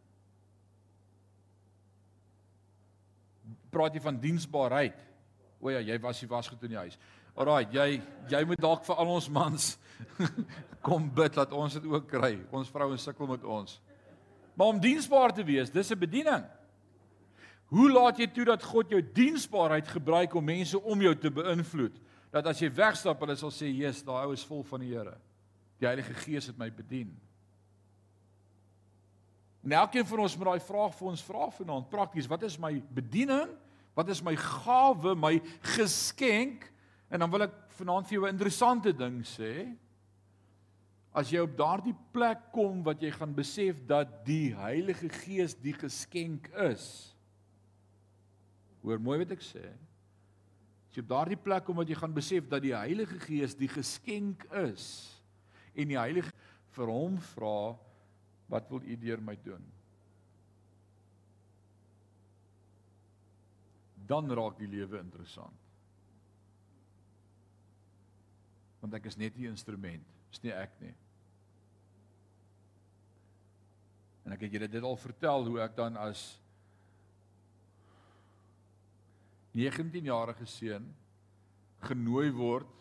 Praat 3.70 3.94
jy 3.94 4.02
van 4.02 4.20
diensbaarheid? 4.20 5.00
O 5.60 5.70
ja, 5.70 5.80
jy 5.80 5.98
was 6.00 6.22
jy 6.22 6.28
was 6.30 6.48
goed 6.48 6.64
in 6.64 6.70
die 6.70 6.78
huis. 6.78 6.98
Alraai, 7.38 7.66
jy 7.74 8.02
jy 8.30 8.44
moet 8.46 8.62
dalk 8.62 8.86
vir 8.86 8.96
al 8.96 9.16
ons 9.18 9.30
mans 9.30 9.78
kom 10.88 11.10
bid 11.14 11.34
dat 11.34 11.52
ons 11.52 11.74
dit 11.74 11.86
ook 11.86 12.08
kry. 12.08 12.38
Ons 12.52 12.70
vrouens 12.70 13.04
sukkel 13.04 13.28
met 13.28 13.44
ons. 13.44 13.82
Maar 14.58 14.74
om 14.74 14.80
diensbaar 14.82 15.34
te 15.34 15.44
wees, 15.46 15.72
dis 15.72 15.92
'n 15.92 16.00
bediening. 16.00 16.46
Hoe 17.68 17.92
laat 17.92 18.18
jy 18.18 18.28
toe 18.32 18.46
dat 18.46 18.64
God 18.64 18.90
jou 18.90 19.02
diensbaarheid 19.02 19.88
gebruik 19.88 20.34
om 20.34 20.44
mense 20.44 20.80
om 20.80 21.02
jou 21.02 21.16
te 21.16 21.32
beïnvloed? 21.32 22.00
Dat 22.32 22.48
as 22.48 22.60
jy 22.60 22.70
wegstap, 22.72 23.20
hulle 23.20 23.36
sal 23.36 23.52
sê, 23.52 23.68
"Jesus, 23.68 24.04
daai 24.04 24.26
ou 24.26 24.34
is 24.34 24.46
vol 24.46 24.64
van 24.64 24.80
die 24.80 24.94
Here. 24.94 25.18
Die 25.80 25.88
Heilige 25.88 26.14
Gees 26.14 26.48
het 26.48 26.58
my 26.58 26.72
bedien." 26.72 27.20
En 29.64 29.72
elkeen 29.72 30.06
van 30.06 30.20
ons 30.20 30.38
moet 30.38 30.48
daai 30.48 30.60
vraag 30.60 30.96
vir 30.96 31.08
ons 31.08 31.24
vra 31.24 31.50
vanaand 31.50 31.90
prakties, 31.90 32.28
wat 32.28 32.44
is 32.44 32.58
my 32.58 32.84
bediening? 32.90 33.50
Wat 33.94 34.08
is 34.10 34.22
my 34.24 34.36
gawe, 34.36 35.16
my 35.16 35.42
geskenk? 35.62 36.72
En 37.10 37.20
dan 37.20 37.32
wil 37.32 37.42
ek 37.42 37.54
vanaand 37.80 38.08
vir 38.08 38.14
jou 38.14 38.26
'n 38.26 38.34
interessante 38.34 38.94
ding 38.94 39.26
sê. 39.26 39.76
As 41.18 41.32
jy 41.34 41.42
op 41.42 41.56
daardie 41.58 41.96
plek 42.14 42.52
kom 42.54 42.84
wat 42.86 43.02
jy 43.02 43.10
gaan 43.16 43.32
besef 43.34 43.80
dat 43.90 44.12
die 44.28 44.52
Heilige 44.54 45.10
Gees 45.24 45.56
die 45.58 45.74
geskenk 45.74 46.46
is. 46.68 46.84
Hoor 48.84 49.02
mooi 49.02 49.24
wat 49.24 49.34
ek 49.34 49.42
sê. 49.42 49.64
As 50.88 51.00
jy 51.00 51.02
op 51.02 51.10
daardie 51.10 51.40
plek 51.42 51.66
kom 51.66 51.80
wat 51.82 51.90
jy 51.90 51.98
gaan 51.98 52.14
besef 52.14 52.46
dat 52.52 52.62
die 52.62 52.76
Heilige 52.76 53.18
Gees 53.24 53.58
die 53.58 53.70
geskenk 53.72 54.46
is 54.62 54.86
en 55.74 55.90
die 55.90 55.98
Heilige 55.98 56.30
vir 56.78 56.94
hom 56.94 57.18
vra 57.34 57.74
wat 58.54 58.70
wil 58.70 58.86
u 58.86 59.00
deur 59.02 59.26
my 59.26 59.36
doen? 59.42 59.66
Dan 64.08 64.30
raak 64.38 64.62
die 64.62 64.70
lewe 64.70 65.02
interessant. 65.02 65.66
Want 68.86 68.94
ek 69.02 69.10
is 69.10 69.18
net 69.18 69.36
'n 69.36 69.50
instrument, 69.50 70.06
is 70.32 70.44
nie 70.44 70.54
ek 70.54 70.78
nie. 70.80 70.94
En 74.28 74.34
ek 74.36 74.42
het 74.44 74.58
julle 74.58 74.68
dit 74.68 74.84
al 74.84 74.98
vertel 75.00 75.46
hoe 75.48 75.62
ek 75.64 75.78
dan 75.78 75.96
as 75.96 76.34
19-jarige 79.56 80.44
seun 80.52 80.90
genooi 81.88 82.28
word 82.36 82.74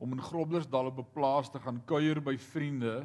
om 0.00 0.16
in 0.16 0.22
Groblersdal 0.24 0.88
op 0.88 1.02
'n 1.02 1.12
plaas 1.12 1.50
te 1.52 1.60
gaan 1.60 1.82
kuier 1.84 2.22
by 2.24 2.38
vriende 2.40 3.04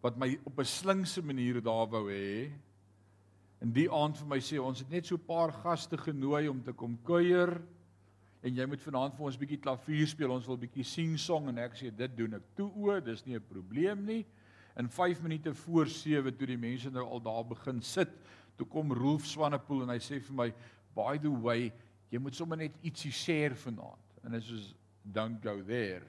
wat 0.00 0.16
my 0.16 0.38
op 0.48 0.58
'n 0.58 0.64
slinkse 0.64 1.22
manier 1.22 1.60
daar 1.60 1.86
wou 1.92 2.08
hê. 2.08 2.50
En 3.60 3.72
die 3.72 3.90
aand 3.92 4.16
vir 4.16 4.26
my 4.26 4.38
sê 4.40 4.56
ons 4.56 4.78
het 4.78 4.88
net 4.90 5.06
so 5.06 5.14
'n 5.14 5.26
paar 5.26 5.52
gaste 5.52 5.98
genooi 5.98 6.48
om 6.48 6.62
te 6.62 6.72
kom 6.72 6.98
kuier 7.04 7.60
en 8.42 8.54
jy 8.54 8.66
moet 8.66 8.80
vanaand 8.80 9.14
vir 9.14 9.24
ons 9.26 9.36
'n 9.36 9.40
bietjie 9.40 9.60
klavier 9.60 10.06
speel. 10.06 10.30
Ons 10.30 10.46
wil 10.46 10.56
'n 10.56 10.66
bietjie 10.66 10.84
sing 10.84 11.18
song 11.18 11.48
en 11.48 11.58
ek 11.58 11.76
sê 11.76 11.94
dit 11.94 12.16
doen 12.16 12.34
ek 12.34 12.54
toe 12.56 12.72
o, 12.74 13.00
dis 13.00 13.26
nie 13.26 13.36
'n 13.36 13.44
probleem 13.48 14.06
nie. 14.06 14.24
In 14.78 14.88
5 14.88 15.22
minute 15.22 15.54
voor 15.54 15.86
7 15.90 16.36
toe 16.36 16.46
die 16.46 16.58
mense 16.58 16.90
nou 16.94 17.04
al 17.06 17.22
daar 17.22 17.46
begin 17.46 17.80
sit, 17.82 18.10
toe 18.56 18.66
kom 18.66 18.92
Rolf 18.94 19.26
Swanepoel 19.26 19.82
en 19.82 19.94
hy 19.94 19.98
sê 19.98 20.20
vir 20.22 20.34
my, 20.34 20.52
"By 20.94 21.18
the 21.18 21.30
way, 21.30 21.72
jy 22.10 22.18
moet 22.18 22.34
sommer 22.34 22.56
net 22.56 22.78
ietsie 22.82 23.12
share 23.12 23.54
vanaand." 23.54 24.20
En 24.24 24.32
dit 24.32 24.42
is 24.42 24.48
soos 24.48 24.74
don't 25.12 25.42
go 25.42 25.62
there. 25.62 26.02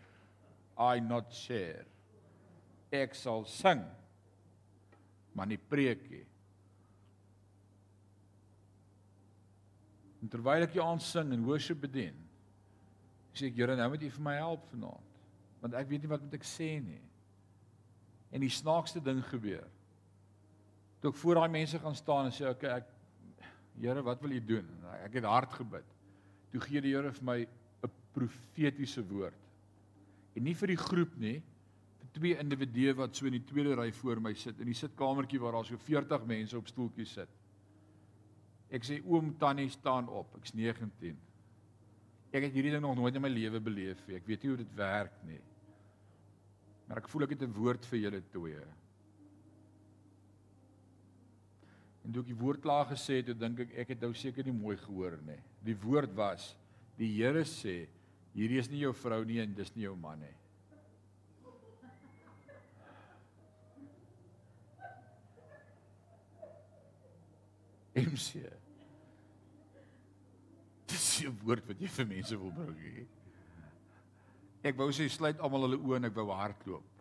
I 0.77 0.99
not 0.99 1.33
share. 1.33 1.85
Ek 2.91 3.15
sal 3.15 3.45
sing. 3.45 3.83
Maar 5.33 5.47
nie 5.47 5.57
preek 5.57 6.09
nie. 6.09 6.25
En 10.21 10.27
terwyl 10.27 10.63
ek 10.63 10.73
jou 10.73 10.83
aansing 10.83 11.33
en 11.33 11.45
worship 11.47 11.79
bedien, 11.81 12.15
sê 13.33 13.47
ek 13.47 13.55
Here, 13.55 13.75
nou 13.75 13.89
moet 13.89 14.03
U 14.03 14.09
vir 14.09 14.21
my 14.21 14.35
help 14.35 14.65
vanaand, 14.73 15.21
want 15.61 15.77
ek 15.79 15.87
weet 15.87 16.01
nie 16.01 16.11
wat 16.11 16.21
moet 16.21 16.33
ek 16.33 16.43
sê 16.43 16.83
nie. 16.83 16.99
En 18.31 18.43
die 18.43 18.53
snaakste 18.53 19.01
ding 19.01 19.21
gebeur. 19.25 19.65
Toe 20.99 21.11
ek 21.11 21.19
voor 21.21 21.39
daai 21.39 21.51
mense 21.53 21.79
gaan 21.79 21.95
staan 21.95 22.29
en 22.29 22.35
sê 22.35 22.49
okay, 22.49 22.79
ek 22.81 22.95
Here, 23.79 24.01
wat 24.03 24.19
wil 24.19 24.33
U 24.35 24.39
doen? 24.43 24.67
Ek 25.05 25.13
het 25.15 25.23
hard 25.23 25.53
gebid. 25.55 25.85
Toe 26.51 26.59
gee 26.65 26.81
die 26.83 26.91
Here 26.91 27.13
vir 27.15 27.23
my 27.23 27.37
'n 27.87 27.91
profetiese 28.11 29.03
woord. 29.07 29.39
En 30.35 30.43
nie 30.43 30.53
vir 30.53 30.67
die 30.67 30.81
groep 30.81 31.15
nie, 31.15 31.41
vir 31.99 32.09
twee 32.13 32.37
individue 32.37 32.93
wat 32.93 33.15
so 33.15 33.25
in 33.25 33.37
die 33.37 33.45
tweede 33.45 33.75
ry 33.75 33.91
voor 33.91 34.19
my 34.19 34.33
sit 34.33 34.59
in 34.59 34.65
die 34.65 34.77
sitkamertjie 34.77 35.39
waar 35.39 35.51
daar 35.53 35.65
so 35.65 35.77
40 35.77 36.25
mense 36.25 36.57
op 36.57 36.67
stoeltjies 36.67 37.13
sit. 37.13 37.29
Ek 38.69 38.83
sê 38.83 38.99
oom 39.05 39.33
Tannie 39.37 39.69
staan 39.69 40.09
op. 40.09 40.35
Ek's 40.37 40.53
19. 40.53 41.17
Ek 42.29 42.43
het 42.43 42.53
hierdie 42.53 42.71
ding 42.71 42.81
nog 42.81 42.95
nooit 42.95 43.15
in 43.15 43.21
my 43.21 43.29
lewe 43.29 43.59
beleef 43.59 44.03
nie. 44.07 44.15
Ek 44.19 44.27
weet 44.27 44.43
nie 44.43 44.49
hoe 44.49 44.57
dit 44.57 44.75
werk 44.75 45.15
nie. 45.25 45.39
Maar 46.89 47.03
ek 47.03 47.09
voel 47.11 47.27
ek 47.27 47.35
het 47.35 47.43
'n 47.45 47.53
woord 47.53 47.85
vir 47.85 47.99
julle 47.99 48.21
twee. 48.33 48.61
En 52.03 52.11
toe 52.11 52.23
ek 52.23 52.31
die 52.31 52.39
woord 52.41 52.61
klaar 52.63 52.87
gesê 52.89 53.21
het, 53.21 53.29
dink 53.37 53.59
ek 53.59 53.73
ek 53.83 53.87
het 53.93 54.01
nou 54.01 54.13
seker 54.13 54.43
nie 54.43 54.55
mooi 54.55 54.75
gehoor 54.77 55.19
nie. 55.21 55.37
Die 55.61 55.77
woord 55.77 56.15
was: 56.15 56.55
Die 56.97 57.11
Here 57.21 57.45
sê, 57.45 57.87
hierdie 58.33 58.57
is 58.57 58.69
nie 58.69 58.79
jou 58.79 58.93
vrou 58.93 59.23
nie 59.23 59.39
en 59.39 59.53
dis 59.53 59.75
nie 59.75 59.83
jou 59.83 59.95
man 59.95 60.19
nie. 60.19 60.35
MC. 67.99 68.41
Dis 70.87 71.21
'n 71.21 71.37
woord 71.43 71.67
wat 71.67 71.79
jy 71.79 71.87
vir 71.87 72.05
mense 72.07 72.37
wil 72.37 72.51
bring 72.51 72.77
hier. 72.79 73.18
Ek 74.63 74.77
wou 74.79 74.89
sê 74.91 75.07
sluit 75.11 75.39
almal 75.39 75.67
hulle 75.67 75.79
oë 75.79 75.99
en 75.99 76.09
ek 76.09 76.17
wou 76.17 76.33
hardloop. 76.35 76.95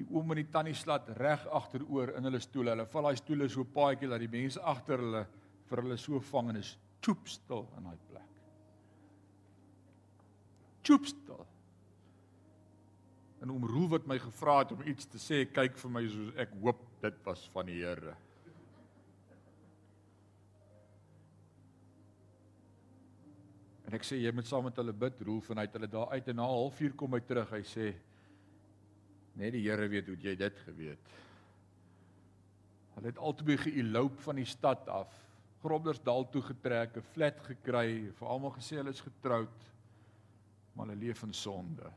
Die 0.00 0.06
oom 0.08 0.32
en 0.32 0.40
die 0.40 0.48
tannie 0.50 0.74
slat 0.74 1.10
reg 1.18 1.44
agteroor 1.52 2.14
in 2.16 2.26
hulle 2.26 2.40
stoele. 2.40 2.72
Hulle 2.72 2.88
val 2.88 3.10
daai 3.10 3.20
stoele 3.20 3.48
so 3.52 3.66
paadjie 3.68 4.08
dat 4.10 4.22
die 4.22 4.32
mense 4.32 4.62
agter 4.72 5.02
hulle 5.02 5.26
vir 5.70 5.82
hulle 5.84 5.98
so 6.00 6.20
vang 6.32 6.50
en 6.54 6.60
is 6.62 6.72
choop 7.04 7.28
stil 7.28 7.66
in 7.78 7.86
daai 7.86 8.00
plek. 8.08 8.30
Choop 10.88 11.06
stil. 11.06 11.44
En 13.44 13.52
om 13.54 13.64
Roel 13.64 13.92
wat 13.94 14.08
my 14.08 14.18
gevra 14.20 14.58
het 14.62 14.72
om 14.74 14.82
iets 14.88 15.06
te 15.08 15.20
sê, 15.20 15.44
kyk 15.48 15.78
vir 15.80 15.92
my 15.92 16.02
soos 16.08 16.34
ek 16.40 16.56
hoop 16.64 16.82
dit 17.04 17.22
was 17.28 17.46
van 17.54 17.70
die 17.70 17.78
Here. 17.80 18.16
En 23.90 23.96
ek 23.98 24.04
sê 24.06 24.20
jy 24.20 24.30
moet 24.30 24.46
saam 24.46 24.62
met 24.62 24.76
hulle 24.78 24.92
bid, 24.94 25.16
Roel, 25.26 25.40
vanuit 25.42 25.72
hulle 25.74 25.88
daar 25.90 26.12
uit 26.14 26.28
en 26.30 26.36
na 26.38 26.44
'n 26.46 26.54
halfuur 26.54 26.92
kom 26.94 27.12
hy 27.12 27.20
terug. 27.26 27.50
Hy 27.50 27.62
sê 27.66 27.86
net 29.34 29.52
die 29.52 29.62
Here 29.66 29.88
weet 29.88 30.06
hoe 30.06 30.16
jy 30.16 30.36
dit 30.36 30.58
geweet. 30.66 31.08
Hulle 32.94 33.06
het 33.10 33.18
albei 33.18 33.56
geëloop 33.56 34.20
van 34.20 34.36
die 34.36 34.44
stad 34.46 34.86
af. 34.88 35.10
Groblersdal 35.64 36.30
toe 36.30 36.42
getrek, 36.42 36.96
'n 36.96 37.02
flat 37.02 37.40
gekry, 37.40 38.12
vir 38.12 38.28
almal 38.28 38.52
gesê 38.52 38.76
hulle 38.76 38.90
is 38.90 39.00
getroud, 39.00 39.58
maar 40.74 40.86
hulle 40.86 41.06
leef 41.06 41.22
in 41.22 41.32
sonde. 41.32 41.90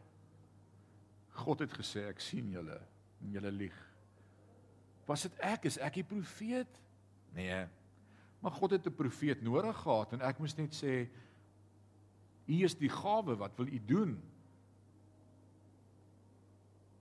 God 1.29 1.59
het 1.59 1.71
gesê 1.71 2.09
ek 2.09 2.19
sien 2.19 2.49
julle 2.49 2.81
en 3.21 3.31
julle 3.31 3.51
lieg. 3.51 3.77
Was 5.05 5.21
dit 5.21 5.39
ek 5.39 5.65
is 5.65 5.77
ek 5.77 5.93
die 5.93 6.03
profeet? 6.03 6.79
Nee. 7.33 7.67
Maar 8.41 8.51
God 8.51 8.71
het 8.71 8.87
'n 8.87 8.95
profeet 8.95 9.41
nodig 9.41 9.77
gehad 9.77 10.13
en 10.13 10.21
ek 10.21 10.39
moes 10.39 10.57
net 10.57 10.73
sê 10.73 11.07
U 12.47 12.63
is 12.63 12.75
die 12.75 12.91
gawe, 12.91 13.35
wat 13.39 13.55
wil 13.57 13.67
u 13.67 13.79
doen? 13.87 14.17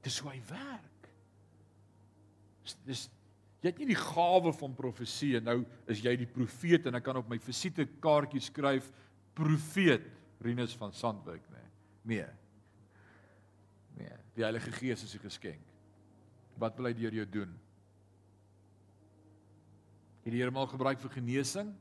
Dis 0.02 0.18
hoe 0.22 0.30
hy 0.30 0.40
werk. 0.50 1.10
Dis 2.86 3.08
jy 3.62 3.70
het 3.70 3.78
nie 3.78 3.92
die 3.92 3.98
gawe 3.98 4.50
van 4.58 4.72
profesie 4.74 5.36
en 5.38 5.44
nou 5.46 5.58
is 5.90 6.00
jy 6.02 6.16
die 6.18 6.26
profeet 6.26 6.88
en 6.90 6.98
ek 6.98 7.04
kan 7.06 7.20
op 7.20 7.28
my 7.30 7.38
visitekaartjie 7.38 8.42
skryf 8.42 8.88
profeet 9.38 10.08
Rinus 10.42 10.74
van 10.74 10.90
Sandwyk 10.90 11.44
nê. 11.52 11.60
Nee. 12.02 12.16
nee. 12.16 12.30
Nee, 13.98 14.16
die 14.34 14.42
Heilige 14.42 14.72
Gees 14.72 15.04
is 15.04 15.14
'n 15.14 15.22
geskenk. 15.22 15.62
Wat 16.58 16.76
wil 16.76 16.86
hy 16.86 16.92
deur 16.94 17.14
jou 17.14 17.26
doen? 17.26 17.52
Het 20.22 20.32
die 20.32 20.40
Here 20.40 20.50
mal 20.50 20.66
gebruik 20.66 21.00
vir 21.00 21.10
genesing? 21.10 21.74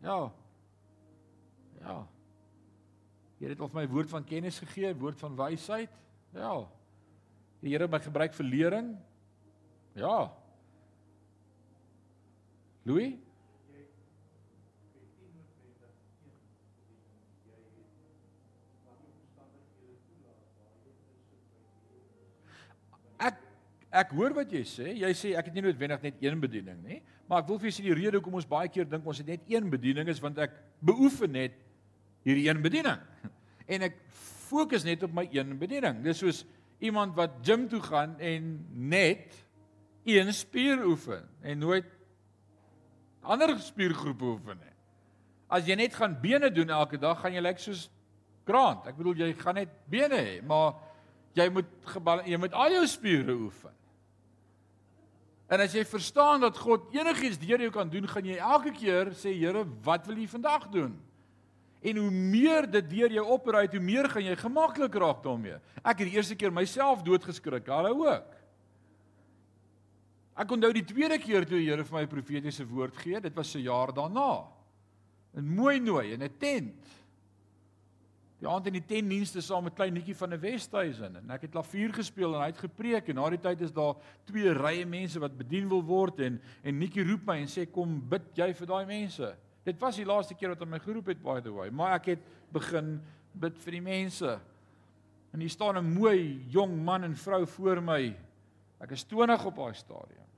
Ja. 0.00 0.32
Ja. 1.80 2.08
Here 3.40 3.52
het 3.52 3.60
al 3.60 3.70
vir 3.72 3.80
my 3.82 3.88
woord 3.90 4.12
van 4.12 4.24
kennis 4.26 4.60
gegee, 4.62 4.94
woord 4.96 5.18
van 5.20 5.36
wysheid. 5.36 5.92
Ja. 6.34 6.54
Die 7.64 7.72
Here 7.72 7.88
my 7.90 8.00
gebruik 8.02 8.34
vir 8.36 8.46
lering. 8.46 8.94
Ja. 9.98 10.32
Louis 12.84 13.14
Ek 23.22 23.38
ek 23.94 24.10
hoor 24.18 24.34
wat 24.36 24.50
jy 24.52 24.64
sê. 24.66 24.90
Jy 24.98 25.10
sê 25.16 25.30
ek 25.38 25.48
het 25.48 25.54
nie 25.54 25.62
noodwendig 25.64 26.02
net 26.02 26.22
een 26.22 26.40
bediening 26.42 26.80
nie, 26.84 26.98
maar 27.30 27.44
ek 27.44 27.48
wil 27.48 27.60
vir 27.62 27.70
julle 27.70 27.86
die 27.86 27.98
rede 28.02 28.18
hoekom 28.18 28.40
ons 28.40 28.48
baie 28.48 28.68
keer 28.68 28.88
dink 28.90 29.06
ons 29.06 29.22
het 29.22 29.30
net 29.30 29.46
een 29.48 29.70
bediening 29.70 30.10
is 30.10 30.20
want 30.20 30.40
ek 30.42 30.58
beoefen 30.84 31.32
net 31.32 31.54
hierdie 32.24 32.48
een 32.48 32.62
bediening. 32.64 33.00
En 33.64 33.80
ek 33.86 33.94
fokus 34.44 34.82
net 34.84 35.02
op 35.06 35.12
my 35.16 35.22
een 35.32 35.54
bediening. 35.56 36.02
Dis 36.04 36.18
soos 36.20 36.42
iemand 36.84 37.14
wat 37.16 37.38
gym 37.46 37.64
toe 37.68 37.80
gaan 37.80 38.18
en 38.20 38.50
net 38.68 39.32
een 40.04 40.32
spier 40.36 40.82
oefen 40.84 41.24
en 41.40 41.58
nooit 41.58 41.88
ander 43.24 43.54
spiergroepe 43.60 44.24
oefen 44.34 44.60
nie. 44.60 44.74
As 45.48 45.64
jy 45.64 45.76
net 45.80 45.96
gaan 45.96 46.16
bene 46.20 46.50
doen 46.52 46.72
elke 46.76 46.98
dag, 47.00 47.22
gaan 47.22 47.32
jy 47.32 47.40
lyk 47.40 47.56
like 47.56 47.64
soos 47.64 47.86
grant. 48.44 48.84
Ek 48.90 48.98
bedoel 48.98 49.24
jy 49.24 49.30
gaan 49.38 49.58
net 49.60 49.72
bene 49.90 50.20
hê, 50.20 50.34
maar 50.44 50.76
jy 51.36 51.48
moet 51.52 51.70
jy 52.28 52.38
moet 52.40 52.52
al 52.52 52.76
jou 52.76 52.84
spiere 52.90 53.36
oefen. 53.46 53.72
En 55.52 55.60
as 55.60 55.74
jy 55.76 55.84
verstaan 55.86 56.40
dat 56.44 56.56
God 56.58 56.92
enigiets 56.96 57.38
deur 57.38 57.60
jou 57.66 57.72
kan 57.72 57.90
doen, 57.92 58.06
gaan 58.08 58.26
jy 58.26 58.36
elke 58.40 58.72
keer 58.76 59.12
sê 59.16 59.34
Here, 59.36 59.64
wat 59.84 60.06
wil 60.08 60.18
U 60.18 60.28
vandag 60.28 60.68
doen? 60.72 60.94
En 61.84 62.00
hoe 62.00 62.10
meer 62.10 62.70
dit 62.70 62.86
deur 62.90 63.12
jou 63.12 63.26
opreis, 63.36 63.72
hoe 63.74 63.82
meer 63.84 64.08
gaan 64.08 64.24
jy 64.24 64.36
gemaklik 64.40 64.94
raak 65.02 65.20
daarmee. 65.24 65.58
Ek 65.82 66.00
het 66.00 66.08
die 66.08 66.16
eerste 66.16 66.36
keer 66.38 66.54
myself 66.54 67.04
doodgeskrik, 67.04 67.68
hallo 67.68 68.06
ook. 68.06 68.32
Ek 70.34 70.50
onthou 70.50 70.72
die 70.74 70.86
tweede 70.86 71.18
keer 71.22 71.44
toe 71.46 71.60
die 71.60 71.68
Here 71.68 71.84
vir 71.84 71.98
my 71.98 72.02
'n 72.02 72.10
profetiese 72.10 72.64
woord 72.66 72.96
gee, 72.96 73.20
dit 73.20 73.34
was 73.36 73.54
'n 73.54 73.62
jaar 73.62 73.92
daarna. 73.92 74.48
In 75.36 75.54
mooi 75.54 75.78
nooi 75.78 76.12
in 76.12 76.22
'n 76.22 76.38
tent. 76.38 76.86
Die 78.40 78.48
aand 78.48 78.66
in 78.66 78.72
die 78.72 78.84
tendienste 78.84 79.40
saam 79.40 79.64
met 79.64 79.74
klein 79.74 79.94
Nikkie 79.94 80.16
van 80.16 80.30
die 80.30 80.38
Westhuizen 80.38 81.16
en 81.16 81.30
ek 81.30 81.46
het 81.46 81.50
klavier 81.54 81.92
gespeel 81.92 82.34
en 82.34 82.40
hy 82.40 82.50
het 82.50 82.58
gepreek 82.58 83.08
en 83.08 83.16
na 83.16 83.30
die 83.30 83.40
tyd 83.40 83.60
is 83.60 83.72
daar 83.72 83.94
twee 84.28 84.52
rye 84.52 84.84
mense 84.84 85.20
wat 85.22 85.38
bedien 85.38 85.68
wil 85.68 85.82
word 85.82 86.20
en 86.20 86.40
en 86.62 86.78
Nikkie 86.78 87.04
roep 87.04 87.24
my 87.26 87.38
en 87.40 87.48
sê 87.48 87.64
kom 87.70 88.00
bid 88.10 88.22
jy 88.36 88.52
vir 88.52 88.66
daai 88.66 88.86
mense. 88.86 89.36
Dit 89.64 89.80
was 89.80 89.96
die 89.96 90.04
laaste 90.04 90.36
keer 90.36 90.52
wat 90.52 90.60
hy 90.60 90.68
my 90.68 90.80
geroep 90.82 91.06
het 91.06 91.22
by 91.24 91.38
the 91.40 91.52
way, 91.52 91.70
maar 91.70 91.96
ek 91.96 92.12
het 92.14 92.26
begin 92.52 92.98
bid 93.32 93.56
vir 93.64 93.78
die 93.78 93.84
mense. 93.84 94.34
En 95.32 95.40
hier 95.40 95.50
staan 95.50 95.78
'n 95.78 95.94
mooi 95.94 96.44
jong 96.48 96.84
man 96.84 97.04
en 97.04 97.16
vrou 97.16 97.46
voor 97.46 97.82
my. 97.82 98.16
Ek 98.80 98.90
is 98.90 99.04
20 99.04 99.44
op 99.44 99.56
daai 99.56 99.74
stadium. 99.74 100.28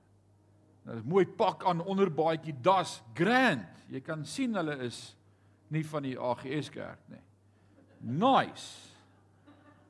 Nou 0.85 0.97
'n 0.97 1.07
mooi 1.07 1.25
pak 1.25 1.65
aan 1.65 1.83
onderbaadjie 1.83 2.55
das, 2.61 3.01
grand. 3.13 3.67
Jy 3.89 4.01
kan 4.01 4.25
sien 4.25 4.55
hulle 4.55 4.77
is 4.79 5.15
nie 5.67 5.83
van 5.85 6.03
die 6.03 6.19
AGS 6.19 6.69
kerk 6.69 6.99
nie. 7.09 7.21
Nice. 7.99 8.95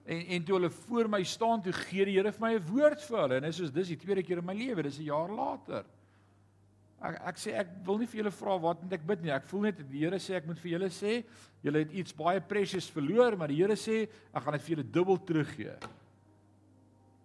En 0.05 0.25
en 0.25 0.43
toe 0.43 0.55
hulle 0.55 0.69
voor 0.69 1.09
my 1.09 1.23
staan, 1.23 1.61
toe 1.61 1.73
gee 1.73 2.05
die 2.05 2.15
Here 2.17 2.31
vir 2.31 2.41
my 2.41 2.53
'n 2.55 2.65
woord 2.65 3.01
vir 3.01 3.19
hulle 3.21 3.35
en 3.35 3.41
dit 3.41 3.49
is 3.49 3.57
soos 3.57 3.71
dis 3.71 3.87
die 3.87 3.97
tweede 3.97 4.23
keer 4.23 4.37
in 4.37 4.45
my 4.45 4.53
lewe, 4.53 4.83
dis 4.83 4.99
'n 4.99 5.03
jaar 5.03 5.29
later. 5.29 5.85
Ek 6.97 7.19
ek 7.29 7.37
sê 7.37 7.53
ek 7.53 7.69
wil 7.85 7.99
nie 8.01 8.07
vir 8.09 8.23
julle 8.23 8.33
vra 8.33 8.55
wat 8.61 8.81
moet 8.81 8.95
ek 8.97 9.05
bid 9.05 9.21
nie. 9.21 9.33
Ek 9.33 9.45
voel 9.49 9.67
net 9.67 9.83
die 9.91 10.01
Here 10.01 10.17
sê 10.21 10.39
ek 10.39 10.47
moet 10.49 10.57
vir 10.63 10.71
julle 10.73 10.89
sê, 10.93 11.19
julle 11.65 11.83
het 11.83 11.93
iets 11.93 12.15
baie 12.17 12.41
precious 12.41 12.89
verloor, 12.93 13.37
maar 13.37 13.53
die 13.53 13.59
Here 13.59 13.77
sê 13.77 14.07
ek 14.33 14.41
gaan 14.43 14.57
dit 14.57 14.65
vir 14.65 14.75
julle 14.75 14.87
dubbel 14.97 15.21
teruggee. 15.29 15.75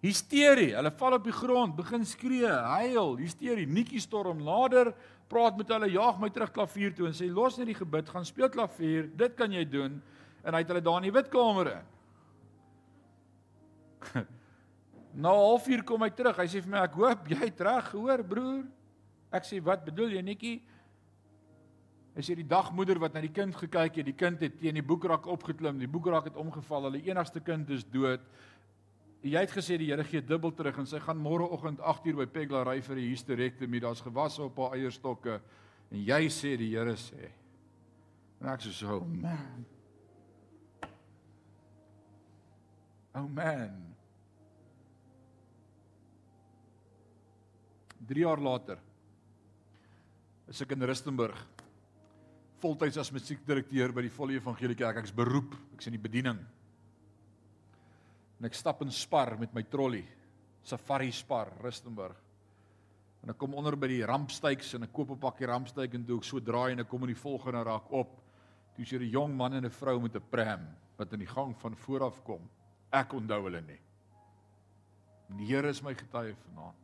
Hysterie, 0.03 0.75
hulle 0.75 0.91
val 0.99 1.15
op 1.15 1.25
die 1.25 1.35
grond, 1.35 1.77
begin 1.79 2.05
skree, 2.05 2.51
huil, 2.51 3.15
hysterie, 3.21 3.69
Nikkie 3.71 4.03
storm 4.03 4.43
nader, 4.43 4.91
praat 5.31 5.57
met 5.57 5.71
hulle, 5.73 5.89
jaag 5.95 6.19
my 6.21 6.29
terug 6.35 6.51
klavier 6.53 6.93
toe 6.97 7.07
en 7.09 7.17
sê 7.17 7.31
los 7.31 7.57
net 7.57 7.71
die 7.71 7.79
gebed, 7.79 8.11
gaan 8.11 8.27
speel 8.29 8.51
klavier, 8.53 9.07
dit 9.17 9.39
kan 9.39 9.55
jy 9.55 9.63
doen 9.65 10.01
en 10.43 10.57
hy 10.57 10.61
het 10.65 10.73
hulle 10.73 10.83
daar 10.85 10.99
in 11.01 11.07
die 11.07 11.15
witkamer 11.15 11.71
in. 11.71 11.91
Na 15.23 15.31
'n 15.31 15.45
halfuur 15.47 15.85
kom 15.85 16.03
hy 16.03 16.11
terug. 16.11 16.37
Hy 16.37 16.49
sê 16.49 16.63
vir 16.65 16.73
my 16.73 16.81
ek 16.83 16.97
hoop 16.99 17.29
jy 17.31 17.39
het 17.39 17.61
reg 17.61 17.91
gehoor 17.93 18.23
broer. 18.27 18.65
Ek 19.33 19.49
sê 19.49 19.59
wat 19.65 19.85
bedoel 19.87 20.19
jy 20.19 20.23
netjie? 20.25 20.57
Hy 22.13 22.23
sê 22.27 22.37
die 22.37 22.45
dagmoeder 22.45 22.99
wat 23.01 23.15
na 23.17 23.23
die 23.25 23.33
kind 23.33 23.57
gekyk 23.57 24.03
het, 24.03 24.05
die 24.11 24.17
kind 24.17 24.43
het 24.45 24.59
teen 24.61 24.77
die 24.77 24.85
boekrak 24.85 25.25
opgeklim, 25.33 25.79
die 25.81 25.89
boekrak 25.89 26.29
het 26.29 26.37
omgeval, 26.37 26.91
hulle 26.91 27.01
enigste 27.07 27.41
kind 27.41 27.71
is 27.73 27.87
dood. 27.89 28.21
Jy 29.25 29.41
het 29.41 29.55
gesê 29.55 29.79
die 29.81 29.89
Here 29.89 30.05
gee 30.05 30.21
dubbel 30.21 30.53
terug 30.53 30.83
en 30.83 30.89
sy 30.91 31.01
gaan 31.01 31.21
môreoggend 31.23 31.81
8uur 31.81 32.21
by 32.21 32.27
Pegla 32.35 32.65
ry 32.67 32.81
vir 32.83 32.97
'n 32.97 33.09
hysterektomie. 33.09 33.81
Daar's 33.81 34.03
gewasse 34.03 34.43
op 34.43 34.57
haar 34.59 34.77
eierstokke 34.77 35.41
en 35.91 35.99
jy 35.99 36.29
sê 36.29 36.57
die 36.59 36.77
Here 36.77 36.97
sê. 36.97 37.31
En 38.41 38.49
ek 38.49 38.61
sê 38.61 38.73
so, 38.73 39.01
man. 39.01 39.65
Oh 43.15 43.29
man. 43.29 43.95
3 48.09 48.21
jaar 48.21 48.41
later 48.41 48.92
is 50.53 50.61
ek 50.61 50.75
in 50.75 50.85
Rustenburg 50.85 51.37
voltyds 52.61 52.99
as 53.01 53.11
musiekdirekteur 53.11 53.95
by 53.97 54.03
die 54.05 54.11
Volle 54.13 54.35
Evangelie 54.37 54.77
Kerk. 54.77 54.99
Ek's 55.01 55.15
beroep, 55.17 55.55
ek's 55.73 55.89
in 55.89 55.97
die 55.97 56.03
bediening. 56.03 56.43
En 58.37 58.49
ek 58.49 58.59
stap 58.59 58.83
in 58.85 58.93
Spar 58.93 59.33
met 59.41 59.55
my 59.57 59.63
trolley, 59.73 60.03
Safari 60.69 61.09
Spar 61.17 61.55
Rustenburg. 61.65 62.19
En 63.25 63.33
ek 63.33 63.39
kom 63.41 63.57
onder 63.57 63.79
by 63.81 63.89
die 63.95 64.03
rampstyks 64.05 64.75
en 64.77 64.85
ek 64.85 64.93
koop 64.93 65.15
'n 65.15 65.23
pakkie 65.25 65.49
rampstyk 65.49 65.95
en 65.95 66.05
toe 66.05 66.19
ek 66.19 66.29
so 66.29 66.41
draai 66.41 66.73
en 66.73 66.81
ek 66.81 66.89
kom 66.89 67.03
in 67.03 67.15
die 67.15 67.23
volgende 67.23 67.65
rak 67.65 67.89
op. 67.91 68.21
Toe 68.77 68.85
sien 68.85 69.01
'n 69.01 69.11
jong 69.11 69.35
man 69.35 69.55
en 69.55 69.65
'n 69.65 69.71
vrou 69.71 70.01
met 70.01 70.17
'n 70.17 70.29
pram 70.31 70.69
wat 70.99 71.13
in 71.13 71.21
die 71.21 71.33
gang 71.33 71.57
van 71.57 71.77
voor 71.77 72.05
af 72.05 72.23
kom. 72.25 72.51
Ek 72.93 73.13
onthou 73.15 73.45
hulle 73.45 73.63
nie. 73.63 73.81
Die 75.39 75.47
Here 75.47 75.69
is 75.69 75.83
my 75.83 75.95
getuie 75.95 76.37
vanaand. 76.37 76.82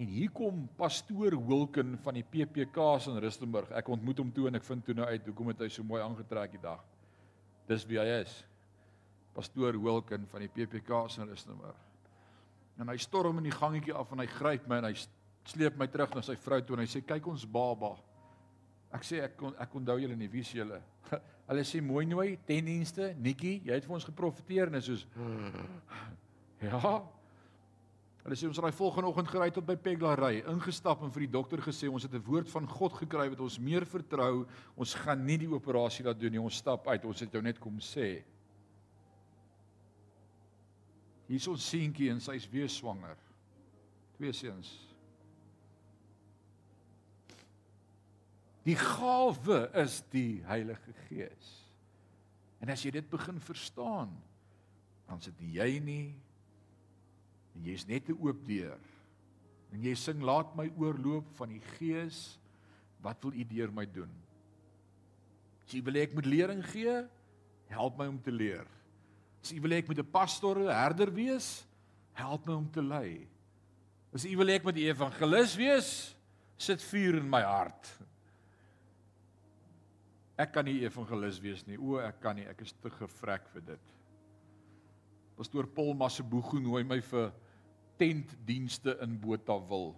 En 0.00 0.08
hier 0.08 0.30
kom 0.32 0.62
pastoor 0.80 1.34
Wilken 1.44 1.98
van 2.00 2.16
die 2.16 2.24
PPK's 2.24 3.10
in 3.10 3.18
Rustenburg. 3.20 3.68
Ek 3.76 3.88
ontmoet 3.92 4.22
hom 4.22 4.30
toe 4.32 4.46
en 4.48 4.56
ek 4.56 4.64
vind 4.64 4.86
toe 4.86 4.94
nou 4.96 5.04
uit 5.10 5.26
hoekom 5.28 5.50
het 5.52 5.66
hy 5.66 5.68
so 5.74 5.84
mooi 5.84 6.00
aangetrek 6.00 6.54
die 6.56 6.62
dag. 6.62 6.80
Dis 7.68 7.84
wie 7.88 8.00
hy 8.00 8.06
is. 8.22 8.32
Pastoor 9.36 9.76
Wilken 9.76 10.24
van 10.30 10.46
die 10.46 10.48
PPK's 10.54 11.20
in 11.20 11.28
Rustenburg. 11.28 11.76
En 12.80 12.88
hy 12.88 12.96
storm 13.02 13.42
in 13.42 13.50
die 13.50 13.52
gangetjie 13.52 13.92
af 13.92 14.16
en 14.16 14.24
hy 14.24 14.28
gryp 14.38 14.64
my 14.70 14.80
en 14.80 14.88
hy 14.88 14.94
sleep 15.50 15.76
my 15.76 15.90
terug 15.92 16.16
na 16.16 16.24
sy 16.24 16.38
vrou 16.40 16.62
toe 16.64 16.78
en 16.78 16.86
hy 16.86 16.88
sê 16.88 17.04
kyk 17.04 17.28
ons 17.28 17.44
baba. 17.44 17.92
Ek 18.96 19.04
sê 19.04 19.20
ek 19.28 19.36
kon 19.36 19.52
ek 19.60 19.76
onthou 19.76 20.00
julle 20.00 20.16
nie 20.16 20.32
wie 20.32 20.46
se 20.46 20.56
julle. 20.62 20.80
Hulle 21.50 21.62
sê 21.66 21.84
mooi 21.84 22.06
nooi 22.08 22.38
tendienste, 22.46 23.12
Nikki, 23.20 23.58
jy 23.66 23.74
het 23.74 23.84
vir 23.84 24.00
ons 24.00 24.08
geprofeteer 24.08 24.70
en 24.70 24.80
is 24.80 24.88
soos 24.88 25.08
Ja. 26.60 27.00
Hulle 28.20 28.36
sê 28.36 28.48
ons 28.48 28.58
het 28.58 28.66
daai 28.66 28.76
volgende 28.76 29.08
oggend 29.08 29.30
gery 29.32 29.48
tot 29.54 29.64
by 29.64 29.78
Peglaray, 29.80 30.42
ingestap 30.52 31.00
en 31.04 31.12
vir 31.14 31.24
die 31.24 31.32
dokter 31.32 31.62
gesê 31.64 31.88
ons 31.88 32.04
het 32.04 32.12
'n 32.14 32.24
woord 32.26 32.50
van 32.52 32.68
God 32.68 32.92
gekry 32.92 33.28
wat 33.30 33.40
ons 33.40 33.58
meer 33.58 33.86
vertrou. 33.86 34.46
Ons 34.76 34.94
gaan 34.94 35.24
nie 35.24 35.38
die 35.38 35.48
operasie 35.48 36.04
laat 36.04 36.20
doen 36.20 36.32
nie. 36.32 36.40
Ons 36.40 36.56
stap 36.56 36.88
uit. 36.88 37.04
Ons 37.04 37.20
het 37.20 37.32
jou 37.32 37.42
net 37.42 37.58
kom 37.58 37.78
sê. 37.78 38.22
Hier 41.26 41.36
is 41.36 41.48
ons 41.48 41.68
seentjie 41.68 42.10
en 42.10 42.20
sy's 42.20 42.48
weer 42.50 42.68
swanger. 42.68 43.16
Twee 44.16 44.32
seuns. 44.32 44.90
Die 48.66 48.76
gawe 48.76 49.70
is 49.74 50.02
die 50.10 50.42
Heilige 50.44 50.92
Gees. 51.08 51.52
En 52.60 52.68
as 52.68 52.82
jy 52.82 52.90
dit 52.90 53.10
begin 53.10 53.40
verstaan, 53.40 54.10
dan 55.08 55.20
sit 55.20 55.38
jy 55.40 55.78
nie 55.80 56.14
en 57.60 57.68
jy's 57.68 57.84
net 57.86 58.08
'n 58.08 58.16
oop 58.16 58.40
deur. 58.46 58.80
En 59.72 59.82
jy 59.82 59.94
sing 59.94 60.22
laat 60.22 60.56
my 60.56 60.70
oorloop 60.76 61.28
van 61.36 61.48
die 61.48 61.60
Gees, 61.76 62.38
wat 63.00 63.22
wil 63.22 63.32
U 63.32 63.44
deur 63.44 63.70
my 63.72 63.84
doen? 63.86 64.10
As 65.66 65.74
U 65.74 65.82
wil 65.82 65.96
ek 65.96 66.14
moet 66.14 66.26
lering 66.26 66.64
gee, 66.64 67.04
help 67.68 67.98
my 67.98 68.06
om 68.06 68.20
te 68.20 68.32
leer. 68.32 68.66
As 69.42 69.52
U 69.52 69.60
wil 69.60 69.72
ek 69.72 69.86
moet 69.88 69.98
'n 69.98 70.10
pastor, 70.10 70.58
'n 70.58 70.72
herder 70.72 71.12
wees, 71.12 71.66
help 72.12 72.46
my 72.46 72.54
om 72.54 72.70
te 72.70 72.82
lei. 72.82 73.28
As 74.12 74.24
U 74.24 74.36
wil 74.36 74.48
ek 74.48 74.64
moet 74.64 74.74
'n 74.74 74.90
evangelis 74.90 75.56
wees, 75.56 76.16
sit 76.56 76.82
vuur 76.82 77.16
in 77.16 77.28
my 77.28 77.42
hart. 77.42 77.98
Ek 80.36 80.52
kan 80.52 80.64
nie 80.64 80.80
evangelis 80.80 81.38
wees 81.40 81.66
nie. 81.66 81.76
O, 81.76 81.98
ek 81.98 82.20
kan 82.20 82.36
nie. 82.36 82.46
Ek 82.48 82.60
is 82.60 82.72
te 82.72 82.90
gevrek 82.90 83.46
vir 83.52 83.60
dit. 83.60 83.80
Pastoor 85.36 85.66
Paul 85.66 85.94
Masebugu 85.94 86.60
nooi 86.60 86.82
my 86.84 87.00
vir 87.00 87.32
tentdienste 88.00 88.96
in 89.04 89.18
Botawil. 89.20 89.92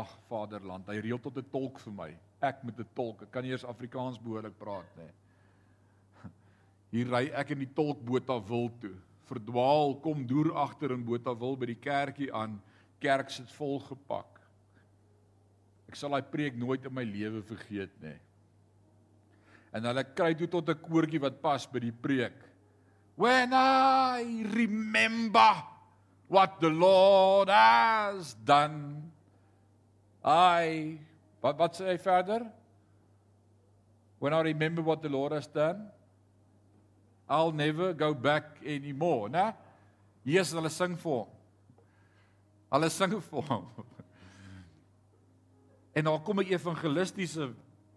Ag 0.00 0.12
Vaderland, 0.30 0.88
hy 0.88 1.02
reël 1.04 1.20
tot 1.20 1.36
'n 1.36 1.50
tolk 1.52 1.78
vir 1.84 1.92
my. 1.92 2.10
Ek 2.40 2.64
met 2.64 2.80
'n 2.80 2.88
tolk. 2.94 3.22
Ek 3.22 3.30
kan 3.30 3.44
nie 3.44 3.52
eers 3.52 3.68
Afrikaans 3.68 4.18
behoorlik 4.18 4.56
praat 4.58 4.88
nie. 4.96 5.12
Hier 6.92 7.12
ry 7.12 7.30
ek 7.30 7.50
in 7.50 7.58
die 7.58 7.74
tolk 7.74 8.00
Botawil 8.00 8.70
toe. 8.80 8.96
Verdwaal 9.28 10.00
kom 10.00 10.26
deur 10.26 10.56
agter 10.56 10.92
in 10.92 11.04
Botawil 11.04 11.56
by 11.56 11.66
die 11.66 11.80
kerkie 11.80 12.32
aan. 12.32 12.60
Kerk 12.98 13.30
sit 13.30 13.50
vol 13.50 13.78
gepak. 13.80 14.40
Ek 15.88 15.96
sal 15.96 16.10
daai 16.10 16.22
preek 16.22 16.56
nooit 16.56 16.84
in 16.84 16.94
my 16.94 17.04
lewe 17.04 17.42
vergeet 17.42 17.92
nie 18.00 18.18
en 19.72 19.88
hulle 19.88 20.04
kry 20.16 20.34
toe 20.36 20.48
tot 20.48 20.68
'n 20.68 20.82
koortjie 20.84 21.20
wat 21.20 21.40
pas 21.40 21.66
by 21.66 21.80
die 21.80 21.92
preek. 21.92 22.36
When 23.16 23.52
I 23.52 24.44
remember 24.54 25.71
what 26.32 26.60
the 26.60 26.70
Lord 26.70 27.50
has 27.50 28.32
done, 28.32 29.12
I 30.24 30.96
wat 31.42 31.76
sê 31.76 31.92
hy 31.92 31.98
verder? 32.00 32.46
When 34.18 34.32
I 34.32 34.40
remember 34.40 34.80
what 34.80 35.02
the 35.02 35.10
Lord 35.10 35.32
has 35.32 35.46
done, 35.46 35.90
I'll 37.28 37.52
never 37.52 37.92
go 37.92 38.14
back 38.14 38.62
anymore, 38.64 39.28
né? 39.28 39.52
Jesus 40.24 40.56
hulle 40.56 40.70
sing 40.70 40.96
vir 40.96 41.10
hom. 41.10 41.28
Hulle 42.72 42.90
sing 42.90 43.18
vir 43.20 43.48
hom. 43.50 43.66
En 45.92 46.06
daar 46.08 46.22
kom 46.24 46.40
'n 46.40 46.48
evangelistiese 46.48 47.50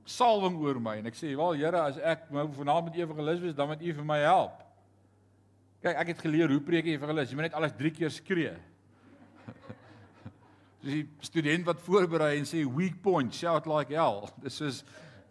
salwing 0.03 0.57
oor 0.59 0.81
my 0.83 0.97
en 0.99 1.05
ek 1.07 1.15
sê, 1.15 1.31
"Wel 1.31 1.63
Here, 1.63 1.79
as 1.79 1.97
ek 1.97 2.27
nou 2.29 2.43
vanaand 2.51 2.91
met 2.91 2.99
evangelis 2.99 3.39
wees, 3.39 3.55
dan 3.55 3.69
moet 3.69 3.81
U 3.81 3.93
vir 3.93 4.03
my 4.03 4.19
help." 4.19 4.64
Kyk, 5.85 5.99
ek 6.01 6.11
het 6.15 6.21
geleer 6.25 6.49
hoe 6.49 6.63
preek 6.65 6.87
jy 6.89 6.95
evangelis. 6.97 7.29
Jy 7.29 7.37
moet 7.37 7.45
net 7.51 7.57
alles 7.59 7.75
3 7.77 7.91
keer 7.93 8.13
skree. 8.13 8.53
Dis 10.81 10.95
die 10.95 11.03
student 11.27 11.67
wat 11.67 11.83
voorberei 11.85 12.39
en 12.39 12.47
sê 12.49 12.63
weak 12.65 12.97
point, 13.05 13.29
shout 13.33 13.69
like 13.69 13.93
hell. 13.93 14.23
Dis 14.43 14.57
soos 14.57 14.81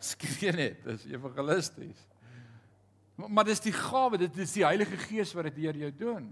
skree 0.04 0.52
net, 0.54 0.82
dis 0.84 1.06
evangelisties. 1.08 2.00
Maar, 3.16 3.30
maar 3.38 3.46
dis 3.48 3.62
die 3.64 3.72
gawe, 3.72 4.18
dit 4.20 4.40
is 4.44 4.52
die 4.52 4.66
Heilige 4.66 4.98
Gees 5.06 5.32
wat 5.32 5.48
dit 5.48 5.62
deur 5.62 5.78
jou 5.80 5.90
doen. 5.96 6.26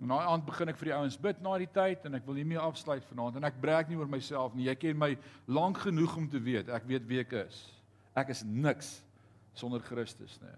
Nou, 0.00 0.18
aand 0.20 0.44
begin 0.44 0.70
ek 0.72 0.78
vir 0.80 0.90
die 0.90 0.96
ouens 0.96 1.18
bid 1.20 1.40
na 1.44 1.58
die 1.60 1.70
tyd 1.72 2.04
en 2.08 2.18
ek 2.18 2.26
wil 2.28 2.36
nie 2.36 2.46
meer 2.52 2.62
afsluit 2.62 3.04
vanaand 3.08 3.40
en 3.40 3.48
ek 3.48 3.58
breek 3.62 3.90
nie 3.90 3.98
oor 4.00 4.10
myself 4.10 4.54
nie. 4.56 4.68
Jy 4.68 4.78
ken 4.80 5.00
my 5.00 5.14
lank 5.50 5.82
genoeg 5.82 6.14
om 6.20 6.28
te 6.30 6.40
weet 6.42 6.70
ek 6.72 6.86
weet 6.88 7.08
wie 7.10 7.20
ek 7.24 7.38
is. 7.46 7.62
Ek 8.16 8.32
is 8.34 8.44
niks 8.46 8.98
sonder 9.56 9.82
Christus, 9.84 10.38
nê. 10.44 10.52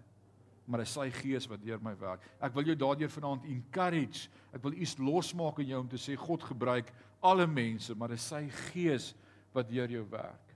Maar 0.64 0.82
dit 0.82 0.88
is 0.88 0.94
sy 0.94 1.08
gees 1.10 1.48
wat 1.50 1.62
deur 1.64 1.80
my 1.82 1.94
werk. 1.98 2.22
Ek 2.40 2.54
wil 2.54 2.70
jou 2.70 2.76
daardeur 2.78 3.10
vanaand 3.10 3.48
encourage. 3.50 4.28
Ek 4.54 4.62
wil 4.62 4.76
iets 4.78 4.98
losmaak 4.98 5.58
in 5.58 5.72
jou 5.72 5.80
om 5.82 5.88
te 5.90 6.00
sê 6.00 6.16
God 6.16 6.44
gebruik 6.46 6.92
alle 7.22 7.46
mense, 7.46 7.94
maar 7.94 8.08
dit 8.14 8.18
is 8.18 8.28
sy 8.30 8.44
gees 8.70 9.12
wat 9.54 9.68
deur 9.70 9.90
jou 9.90 10.04
werk. 10.10 10.54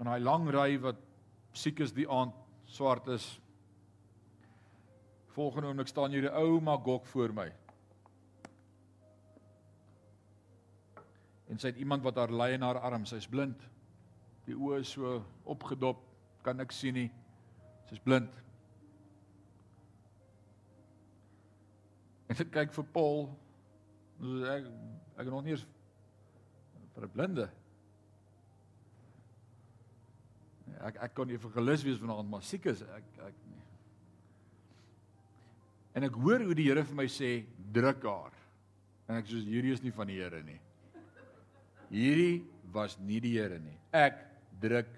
En 0.00 0.10
hy 0.10 0.18
lang 0.18 0.48
ry 0.50 0.76
wat 0.82 0.98
siek 1.54 1.80
is 1.84 1.94
die 1.94 2.08
aand 2.10 2.34
swart 2.66 3.08
is 3.12 3.26
Volgende 5.32 5.68
oomblik 5.68 5.88
staan 5.88 6.10
hier 6.10 6.28
'n 6.28 6.34
ou 6.36 6.60
Magog 6.60 7.08
voor 7.08 7.32
my. 7.32 7.52
En 11.48 11.58
sy 11.58 11.66
het 11.66 11.76
iemand 11.76 12.02
wat 12.02 12.16
haar 12.16 12.32
lei 12.32 12.52
in 12.52 12.62
haar 12.62 12.78
arms. 12.78 13.08
Sy's 13.08 13.28
blind. 13.28 13.68
Die 14.44 14.54
oë 14.54 14.78
is 14.80 14.90
so 14.90 15.24
opgedop, 15.44 15.96
kan 16.42 16.56
niks 16.56 16.78
sien 16.78 16.94
nie. 16.94 17.10
Sy's 17.92 18.00
blind. 18.00 18.32
En 22.32 22.38
sy 22.38 22.46
kyk 22.48 22.72
vir 22.72 22.86
Paul. 22.94 23.26
Ek 24.48 24.70
ek 25.20 25.28
nog 25.28 25.42
nie 25.44 25.52
eens 25.52 25.66
vir 26.94 27.04
'n 27.04 27.12
blinde. 27.12 27.48
Ek 30.80 30.96
ek 31.04 31.14
kon 31.14 31.28
nie 31.28 31.36
vir 31.36 31.52
gelus 31.52 31.84
wees 31.84 32.00
vanaand, 32.00 32.30
maar 32.30 32.42
siek 32.42 32.66
is 32.66 32.80
ek 32.82 33.04
ek 33.28 33.34
En 35.94 36.02
ek 36.02 36.14
hoor 36.16 36.40
hoe 36.40 36.54
die 36.56 36.70
Here 36.70 36.84
vir 36.84 36.96
my 36.96 37.04
sê 37.04 37.44
druk 37.72 38.02
haar. 38.08 38.32
En 39.08 39.18
ek 39.18 39.26
sê 39.28 39.42
hierdie 39.44 39.74
is 39.76 39.82
nie 39.82 39.92
van 39.92 40.08
die 40.08 40.16
Here 40.16 40.42
nie. 40.42 40.60
Hierdie 41.90 42.46
was 42.72 42.96
nie 42.98 43.20
die 43.20 43.34
Here 43.36 43.58
nie. 43.60 43.76
Ek 43.92 44.24
druk 44.62 44.88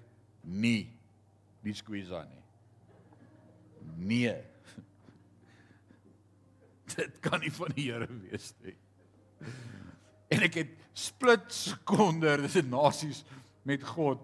nie 0.43 0.87
die 1.65 1.73
squeeze 1.73 2.15
aan 2.15 2.29
nie. 2.31 2.44
Nee. 3.97 4.35
Dit 6.95 7.19
kan 7.19 7.39
nie 7.43 7.51
van 7.51 7.75
die 7.75 7.89
Here 7.91 8.07
wees 8.07 8.53
nie. 8.63 8.75
En 10.33 10.45
ek 10.47 10.61
het 10.61 10.71
split 10.95 11.51
sekonde, 11.53 12.37
dis 12.41 12.55
'n 12.61 12.69
nasies 12.69 13.23
met 13.63 13.83
God 13.83 14.21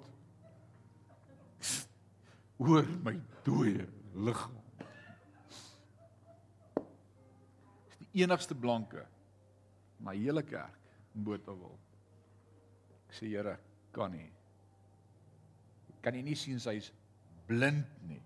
oor 2.57 2.87
my 3.03 3.19
dooie 3.43 3.87
liggaam. 4.13 4.61
enigste 8.13 8.55
blanke 8.55 9.05
my 10.01 10.15
hele 10.17 10.43
kerk 10.43 10.77
in 11.15 11.23
Botawil. 11.23 11.77
Ek 13.09 13.15
sê 13.15 13.29
Here, 13.29 13.57
kan 13.93 14.11
nie. 14.15 14.29
Kan 16.01 16.15
jy 16.17 16.23
nie 16.25 16.37
sien 16.39 16.59
sy's 16.59 16.89
blind 17.47 17.87
nie. 18.07 18.21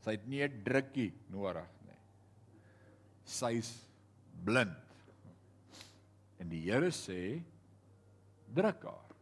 Sy 0.00 0.16
het 0.16 0.26
nie 0.26 0.42
'n 0.42 0.62
drukkie 0.64 1.12
nodig 1.28 1.68
nie. 1.86 2.00
Sy's 3.24 3.86
blind. 4.44 4.76
En 6.38 6.48
die 6.48 6.62
Here 6.62 6.90
sê 6.90 7.42
druk 8.54 8.82
haar. 8.82 9.14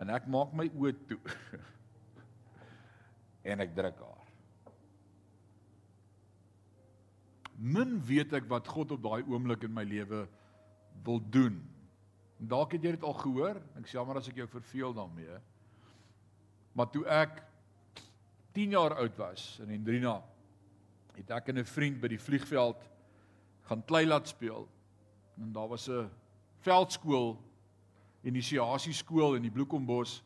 En 0.00 0.10
ek 0.10 0.26
maak 0.26 0.52
my 0.52 0.68
oë 0.68 1.06
toe. 1.06 1.20
en 3.50 3.60
ek 3.60 3.74
druk 3.74 4.00
haar. 4.00 4.26
min 7.56 7.96
weet 8.04 8.34
ek 8.36 8.48
wat 8.50 8.68
God 8.68 8.92
op 8.96 9.02
daai 9.02 9.24
oomblik 9.24 9.64
in 9.64 9.74
my 9.74 9.84
lewe 9.88 10.26
wil 11.06 11.20
doen. 11.32 11.58
Dalk 12.36 12.76
het 12.76 12.84
jy 12.84 12.92
dit 12.96 13.06
al 13.06 13.16
gehoor. 13.16 13.60
Ek 13.80 13.88
sê 13.88 13.96
jammer 13.96 14.20
as 14.20 14.28
ek 14.28 14.42
jou 14.42 14.48
verveel 14.50 14.92
daarmee. 14.96 15.38
Maar 16.76 16.90
toe 16.92 17.04
ek 17.08 17.40
10 18.56 18.70
jaar 18.70 18.94
oud 18.96 19.16
was 19.16 19.58
in 19.60 19.68
Hendrina 19.68 20.22
het 21.16 21.30
ek 21.30 21.48
en 21.52 21.58
'n 21.58 21.64
vriend 21.68 22.00
by 22.00 22.08
die 22.08 22.20
vliegveld 22.20 22.80
gaan 23.68 23.82
klei 23.84 24.06
laat 24.06 24.28
speel. 24.28 24.68
En 25.36 25.52
daar 25.52 25.68
was 25.68 25.88
'n 25.88 26.08
veldskool 26.64 27.36
inisiasieskool 28.22 29.34
in 29.34 29.42
die 29.42 29.50
Bloekombos. 29.50 30.22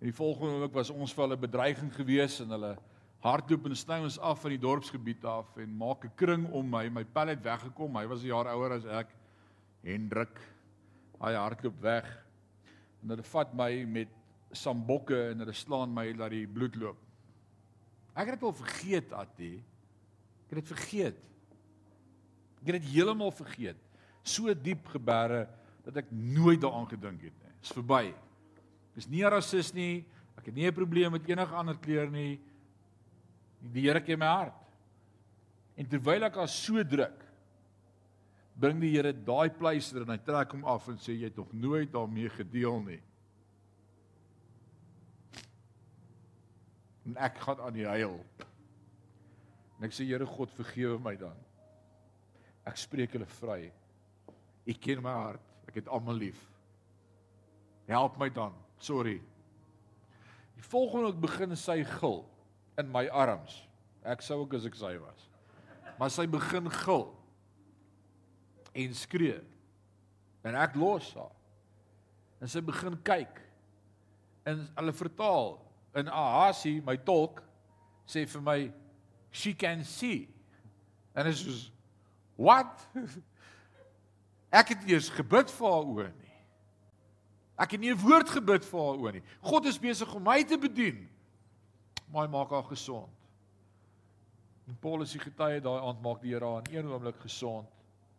En 0.00 0.06
die 0.06 0.14
volgende 0.14 0.58
week 0.58 0.72
was 0.72 0.90
ons 0.90 1.14
vir 1.14 1.22
hulle 1.22 1.36
bedreiging 1.36 1.94
gewees 1.94 2.40
en 2.40 2.50
hulle 2.50 2.76
hardloop 3.18 3.66
en 3.66 3.76
sny 3.76 4.00
ons 4.02 4.18
af 4.18 4.40
van 4.40 4.50
die 4.50 4.58
dorpsgebied 4.58 5.24
af 5.24 5.56
en 5.56 5.76
maak 5.76 6.04
'n 6.04 6.12
kring 6.16 6.50
om 6.50 6.70
my. 6.70 6.88
My 6.88 7.04
pel 7.04 7.26
het 7.26 7.42
weggekom. 7.42 7.96
Hy 7.96 8.06
was 8.06 8.22
'n 8.22 8.26
jaar 8.26 8.46
ouer 8.46 8.72
as 8.72 8.84
ek. 8.84 9.14
Hendrik. 9.82 10.40
Hy 11.20 11.32
hardloop 11.32 11.80
weg. 11.80 12.24
En 13.02 13.08
hulle 13.08 13.22
vat 13.22 13.54
my 13.54 13.84
met 13.84 14.08
sambokke 14.50 15.30
en 15.30 15.38
hulle 15.38 15.52
slaan 15.52 15.94
my 15.94 16.12
dat 16.12 16.30
die 16.30 16.46
bloed 16.46 16.76
loop. 16.76 17.04
Ek 18.14 18.30
het 18.30 18.36
dit 18.38 18.46
al 18.46 18.56
vergeet, 18.56 19.12
Attie. 19.12 19.56
Ek 20.44 20.54
het 20.54 20.60
dit 20.62 20.70
vergeet. 20.70 21.20
Ek 22.62 22.70
het 22.70 22.78
dit 22.78 22.90
heeltemal 22.94 23.34
vergeet. 23.34 23.80
So 24.24 24.54
diep 24.54 24.86
gebeure 24.92 25.44
dat 25.84 25.98
ek 26.00 26.12
nooit 26.14 26.62
daaraan 26.62 26.88
gedink 26.88 27.26
het 27.26 27.34
nie. 27.42 27.54
Dis 27.60 27.74
verby. 27.76 28.04
Ek 28.94 29.02
is 29.02 29.08
nie 29.10 29.24
rasis 29.26 29.72
nie. 29.76 30.04
Ek 30.38 30.46
het 30.48 30.54
nie 30.54 30.66
'n 30.66 30.74
probleem 30.74 31.12
met 31.12 31.28
enige 31.28 31.54
ander 31.54 31.76
kleur 31.76 32.10
nie. 32.10 32.40
Die 33.60 33.82
Here 33.82 34.00
ken 34.00 34.18
my 34.18 34.26
hart. 34.26 34.60
En 35.76 35.86
terwyl 35.86 36.24
ek 36.24 36.36
al 36.36 36.48
so 36.48 36.82
druk, 36.84 37.24
bring 38.54 38.80
die 38.80 38.90
Here 38.90 39.12
daai 39.12 39.50
pleister 39.50 40.02
en 40.02 40.10
hy 40.10 40.18
trek 40.18 40.52
hom 40.52 40.64
af 40.64 40.88
en 40.88 40.96
sê 40.96 41.12
jy 41.12 41.24
het 41.24 41.36
nog 41.36 41.52
nooit 41.52 41.92
daarmee 41.92 42.28
gedeel 42.28 42.80
nie. 42.82 43.00
En 47.04 47.16
ek 47.20 47.38
gaan 47.44 47.60
aan 47.60 47.76
die 47.76 47.86
huil. 47.88 48.18
En 49.78 49.88
ek 49.88 49.94
sê 49.96 50.06
Here 50.08 50.26
God 50.26 50.52
vergewe 50.56 50.98
my 51.02 51.14
dan. 51.20 51.36
Ek 52.64 52.78
spreek 52.80 53.16
hulle 53.16 53.28
vry. 53.40 53.60
U 54.64 54.76
ken 54.80 55.02
my 55.04 55.12
hart. 55.12 55.54
Ek 55.68 55.82
het 55.82 55.90
almal 55.92 56.16
lief. 56.22 56.40
Help 57.90 58.16
my 58.20 58.30
dan. 58.32 58.54
Sorry. 58.80 59.18
Die 60.56 60.64
volgende 60.70 61.12
ek 61.12 61.20
begin 61.24 61.56
sy 61.58 61.82
gil 61.98 62.22
in 62.80 62.88
my 62.92 63.04
arms. 63.12 63.60
Ek 64.04 64.24
sou 64.24 64.40
ook 64.44 64.56
as 64.56 64.68
ek 64.68 64.78
sy 64.78 64.94
was. 65.02 65.28
Maar 66.00 66.12
sy 66.12 66.24
begin 66.30 66.70
gil 66.72 67.06
en 68.74 68.96
skree. 68.96 69.38
En 70.44 70.56
ek 70.58 70.76
los 70.78 71.12
haar. 71.16 71.32
En 72.42 72.50
sy 72.50 72.60
begin 72.64 72.96
kyk. 73.06 73.38
En 74.48 74.64
hulle 74.76 74.96
vertaal 74.96 75.54
in 75.94 76.08
Ahasi, 76.08 76.80
my 76.84 76.96
tolk, 76.96 77.42
sê 78.06 78.26
vir 78.26 78.42
my 78.42 78.58
she 79.30 79.54
can 79.54 79.84
see. 79.84 80.28
En 81.14 81.26
is 81.26 81.42
soos 81.44 81.70
what? 82.36 82.86
Ek 84.54 84.74
het 84.74 84.84
eers 84.86 85.08
gebid 85.10 85.50
vir 85.50 85.70
haar 85.70 85.88
oë 85.90 86.10
nie. 86.12 86.34
Ek 87.58 87.72
het 87.74 87.80
nie 87.80 87.90
'n 87.90 87.98
woord 87.98 88.28
gebid 88.30 88.64
vir 88.64 88.80
haar 88.80 88.98
oë 89.02 89.12
nie. 89.12 89.24
God 89.42 89.66
is 89.66 89.78
besig 89.78 90.14
om 90.14 90.22
my 90.22 90.42
te 90.44 90.58
bedien 90.58 91.08
maar 92.14 92.28
hy 92.28 92.30
maak 92.30 92.52
haar 92.54 92.66
gesond. 92.70 93.10
En 94.70 94.76
Paulus 94.80 95.12
die 95.12 95.20
getuie 95.20 95.58
daai 95.60 95.80
aand 95.82 96.02
maak 96.02 96.20
die 96.22 96.30
Here 96.32 96.46
aan 96.46 96.68
een 96.70 96.86
oomblik 96.86 97.18
gesond. 97.20 97.66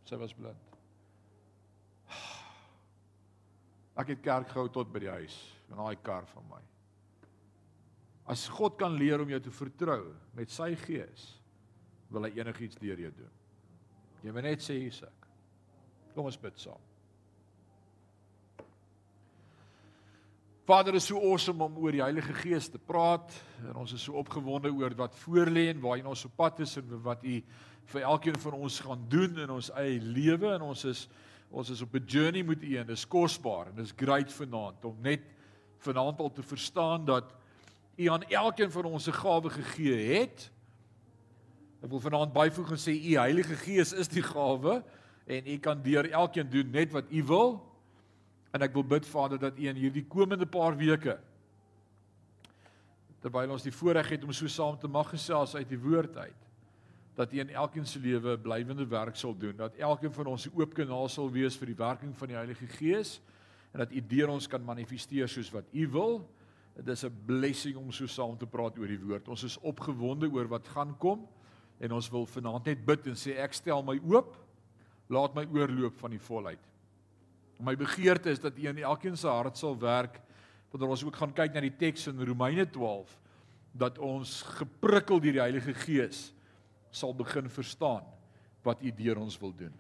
Sy 0.05 0.19
was 0.19 0.35
blind. 0.35 0.75
Ek 4.03 4.11
het 4.11 4.21
kerk 4.21 4.51
gehou 4.51 4.67
tot 4.69 4.91
by 4.91 5.05
die 5.05 5.13
huis 5.13 5.37
in 5.71 5.79
daai 5.79 5.95
kar 6.03 6.27
van 6.33 6.43
my. 6.51 6.59
As 8.25 8.47
God 8.49 8.77
kan 8.79 8.95
leer 8.97 9.21
om 9.21 9.29
jou 9.29 9.39
te 9.39 9.53
vertrou 9.53 10.01
met 10.33 10.49
sy 10.49 10.71
gees, 10.75 11.27
wil 12.09 12.25
hy 12.25 12.33
enigiets 12.39 12.79
deur 12.81 12.99
jou 13.05 13.13
doen. 13.13 13.31
Jy 14.25 14.33
moet 14.33 14.47
net 14.47 14.65
sê 14.65 14.79
ek. 14.89 15.29
Kom 16.15 16.25
ons 16.25 16.39
bid 16.39 16.57
saam. 16.57 16.81
Vader, 20.65 20.95
is 20.97 21.05
so 21.05 21.19
awesome 21.21 21.61
om 21.61 21.75
oor 21.77 21.93
die 21.93 22.01
Heilige 22.01 22.33
Gees 22.39 22.71
te 22.73 22.79
praat 22.81 23.29
en 23.67 23.75
ons 23.83 23.91
is 23.93 24.01
so 24.07 24.17
opgewonde 24.17 24.71
oor 24.73 24.95
wat 24.97 25.13
voorlê 25.21 25.67
en 25.69 25.83
waarheen 25.83 26.07
ons 26.09 26.25
op 26.25 26.33
pad 26.39 26.63
is 26.65 26.73
en 26.81 26.87
wat 27.05 27.21
U 27.21 27.35
vir 27.91 28.05
elkeen 28.09 28.39
van 28.41 28.57
ons 28.57 28.79
gaan 28.81 29.03
doen 29.11 29.43
in 29.43 29.53
ons 29.53 29.69
eie 29.77 29.99
lewe 30.01 30.55
en 30.55 30.65
ons 30.71 30.85
is 30.89 31.05
ons 31.53 31.69
is 31.69 31.83
op 31.85 31.93
'n 31.93 32.07
journey 32.09 32.41
met 32.43 32.63
U 32.63 32.77
en 32.81 32.87
dis 32.87 33.05
kosbaar 33.05 33.67
en 33.69 33.75
dis 33.75 33.93
great 33.93 34.33
vanaand 34.33 34.85
om 34.85 34.97
net 35.01 35.21
vanaand 35.85 36.19
al 36.19 36.33
te 36.33 36.43
verstaan 36.43 37.05
dat 37.05 37.35
U 37.95 38.07
aan 38.11 38.23
elkeen 38.23 38.71
van 38.71 38.85
ons 38.85 39.07
'n 39.07 39.13
gawe 39.13 39.49
gegee 39.49 40.19
het. 40.19 40.51
Ek 41.81 41.89
wil 41.89 41.99
vanaand 41.99 42.33
byvoeg 42.33 42.71
en 42.71 42.77
sê 42.77 42.91
U 42.91 43.17
Heilige 43.17 43.55
Gees 43.55 43.93
is 43.93 44.07
die 44.07 44.23
gawe 44.23 44.83
en 45.25 45.47
U 45.47 45.57
kan 45.57 45.81
deur 45.81 46.11
elkeen 46.11 46.49
doen 46.49 46.69
net 46.69 46.91
wat 46.91 47.05
U 47.11 47.23
wil. 47.23 47.73
En 48.51 48.61
ek 48.61 48.73
wil 48.73 48.83
bid 48.83 49.05
Vader 49.05 49.39
dat 49.39 49.57
U 49.59 49.67
in 49.67 49.75
hierdie 49.75 50.05
komende 50.07 50.45
paar 50.45 50.77
weke 50.77 51.19
terwyl 53.25 53.55
ons 53.55 53.63
die 53.65 53.73
voorreg 53.73 54.09
het 54.09 54.23
om 54.23 54.33
so 54.37 54.47
saam 54.47 54.75
te 54.77 54.87
mag 54.87 55.09
gesels 55.09 55.55
uit 55.55 55.69
die 55.69 55.79
woord 55.81 56.17
uit 56.17 56.41
dat 57.15 57.31
U 57.33 57.39
in 57.39 57.49
elkeen 57.49 57.85
se 57.87 57.99
lewe 57.99 58.35
blywende 58.37 58.85
werk 58.85 59.15
sal 59.15 59.33
doen 59.37 59.55
dat 59.57 59.75
elkeen 59.81 60.13
van 60.13 60.25
ons 60.25 60.45
'n 60.45 60.53
oop 60.53 60.73
kanaal 60.73 61.09
sal 61.09 61.31
wees 61.31 61.57
vir 61.57 61.67
die 61.67 61.79
werking 61.79 62.13
van 62.17 62.27
die 62.27 62.37
Heilige 62.37 62.67
Gees 62.67 63.21
en 63.71 63.79
dat 63.79 63.91
U 63.91 64.01
deur 64.07 64.29
ons 64.29 64.47
kan 64.47 64.63
manifesteer 64.63 65.27
soos 65.27 65.49
wat 65.51 65.65
U 65.73 65.87
wil. 65.89 66.29
Dit 66.75 66.87
is 66.87 67.05
'n 67.05 67.21
blessing 67.25 67.75
om 67.77 67.91
so 67.91 68.05
saam 68.05 68.37
te 68.37 68.45
praat 68.45 68.77
oor 68.77 68.87
die 68.87 68.99
woord. 68.99 69.27
Ons 69.27 69.43
is 69.43 69.57
opgewonde 69.57 70.27
oor 70.31 70.47
wat 70.47 70.67
gaan 70.67 70.97
kom 70.97 71.27
en 71.79 71.91
ons 71.91 72.09
wil 72.09 72.25
vanaand 72.25 72.65
net 72.65 72.85
bid 72.85 73.07
en 73.07 73.15
sê 73.15 73.37
ek 73.37 73.53
stel 73.53 73.83
my 73.83 73.99
oop. 74.03 74.35
Laat 75.07 75.35
my 75.35 75.45
oorloop 75.45 75.97
van 75.97 76.09
die 76.09 76.19
volheid. 76.19 76.59
My 77.59 77.75
begeerte 77.75 78.29
is 78.29 78.39
dat 78.39 78.57
U 78.57 78.67
in 78.67 78.77
elkeen 78.77 79.17
se 79.17 79.27
hart 79.27 79.57
sal 79.57 79.77
werk 79.79 80.21
wanneer 80.71 80.89
ons 80.89 81.03
ook 81.03 81.15
gaan 81.15 81.33
kyk 81.33 81.53
na 81.53 81.61
die 81.61 81.77
teks 81.77 82.07
in 82.07 82.19
Romeine 82.19 82.65
12 82.65 83.19
dat 83.71 83.97
ons 83.97 84.41
geprikkel 84.41 85.19
deur 85.19 85.37
die 85.37 85.43
Heilige 85.43 85.73
Gees 85.73 86.33
sal 86.91 87.13
begin 87.15 87.49
verstaan 87.49 88.03
wat 88.63 88.83
U 88.83 88.91
deur 88.91 89.17
ons 89.17 89.39
wil 89.39 89.53
doen. 89.55 89.73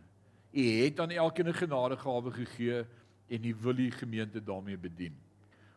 U 0.55 0.63
het 0.83 0.99
aan 0.99 1.11
elkeen 1.11 1.47
'n 1.47 1.53
genadegawe 1.53 2.31
gegee 2.31 2.85
en 3.27 3.45
U 3.45 3.55
wil 3.61 3.75
die 3.75 3.91
gemeente 3.91 4.43
daarmee 4.43 4.77
bedien. 4.77 5.24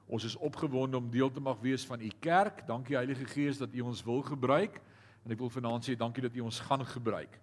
Ons 0.09 0.24
is 0.24 0.36
opgewonde 0.36 0.96
om 0.96 1.11
deel 1.12 1.30
te 1.30 1.40
mag 1.40 1.61
wees 1.61 1.84
van 1.86 2.00
U 2.00 2.11
kerk. 2.24 2.64
Dankie 2.66 2.96
Heilige 2.96 3.26
Gees 3.28 3.61
dat 3.61 3.74
U 3.74 3.80
ons 3.90 4.02
wil 4.04 4.22
gebruik 4.24 4.80
en 5.24 5.34
ek 5.34 5.42
wil 5.42 5.52
vanaand 5.52 5.84
sê 5.84 5.96
dankie 5.98 6.24
dat 6.24 6.36
U 6.36 6.46
ons 6.48 6.61
gaan 6.64 6.84
gebruik. 6.86 7.34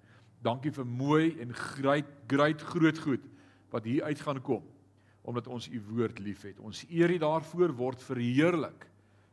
Dankie 0.42 0.74
vir 0.74 0.86
mooi 0.86 1.36
en 1.42 1.54
great 1.54 2.10
great 2.30 2.62
groot 2.74 2.98
goed 3.06 3.30
wat 3.74 3.86
hier 3.86 4.04
uit 4.04 4.22
gaan 4.22 4.42
kom 4.42 4.66
omdat 5.26 5.48
ons 5.50 5.68
u 5.68 5.82
woord 5.90 6.20
liefhet. 6.22 6.60
Ons 6.62 6.84
eer 6.90 7.10
u 7.10 7.18
daarvoor 7.18 7.74
word 7.74 8.04
verheerlik 8.06 8.86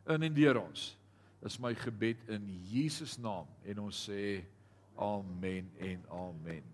in 0.09 0.25
en 0.25 0.35
deur 0.35 0.63
ons. 0.63 0.87
Dis 1.45 1.59
my 1.61 1.75
gebed 1.77 2.25
in 2.33 2.49
Jesus 2.71 3.19
naam 3.21 3.51
en 3.69 3.85
ons 3.89 4.05
sê 4.09 4.41
amen 4.97 5.69
en 5.77 6.07
amen. 6.09 6.73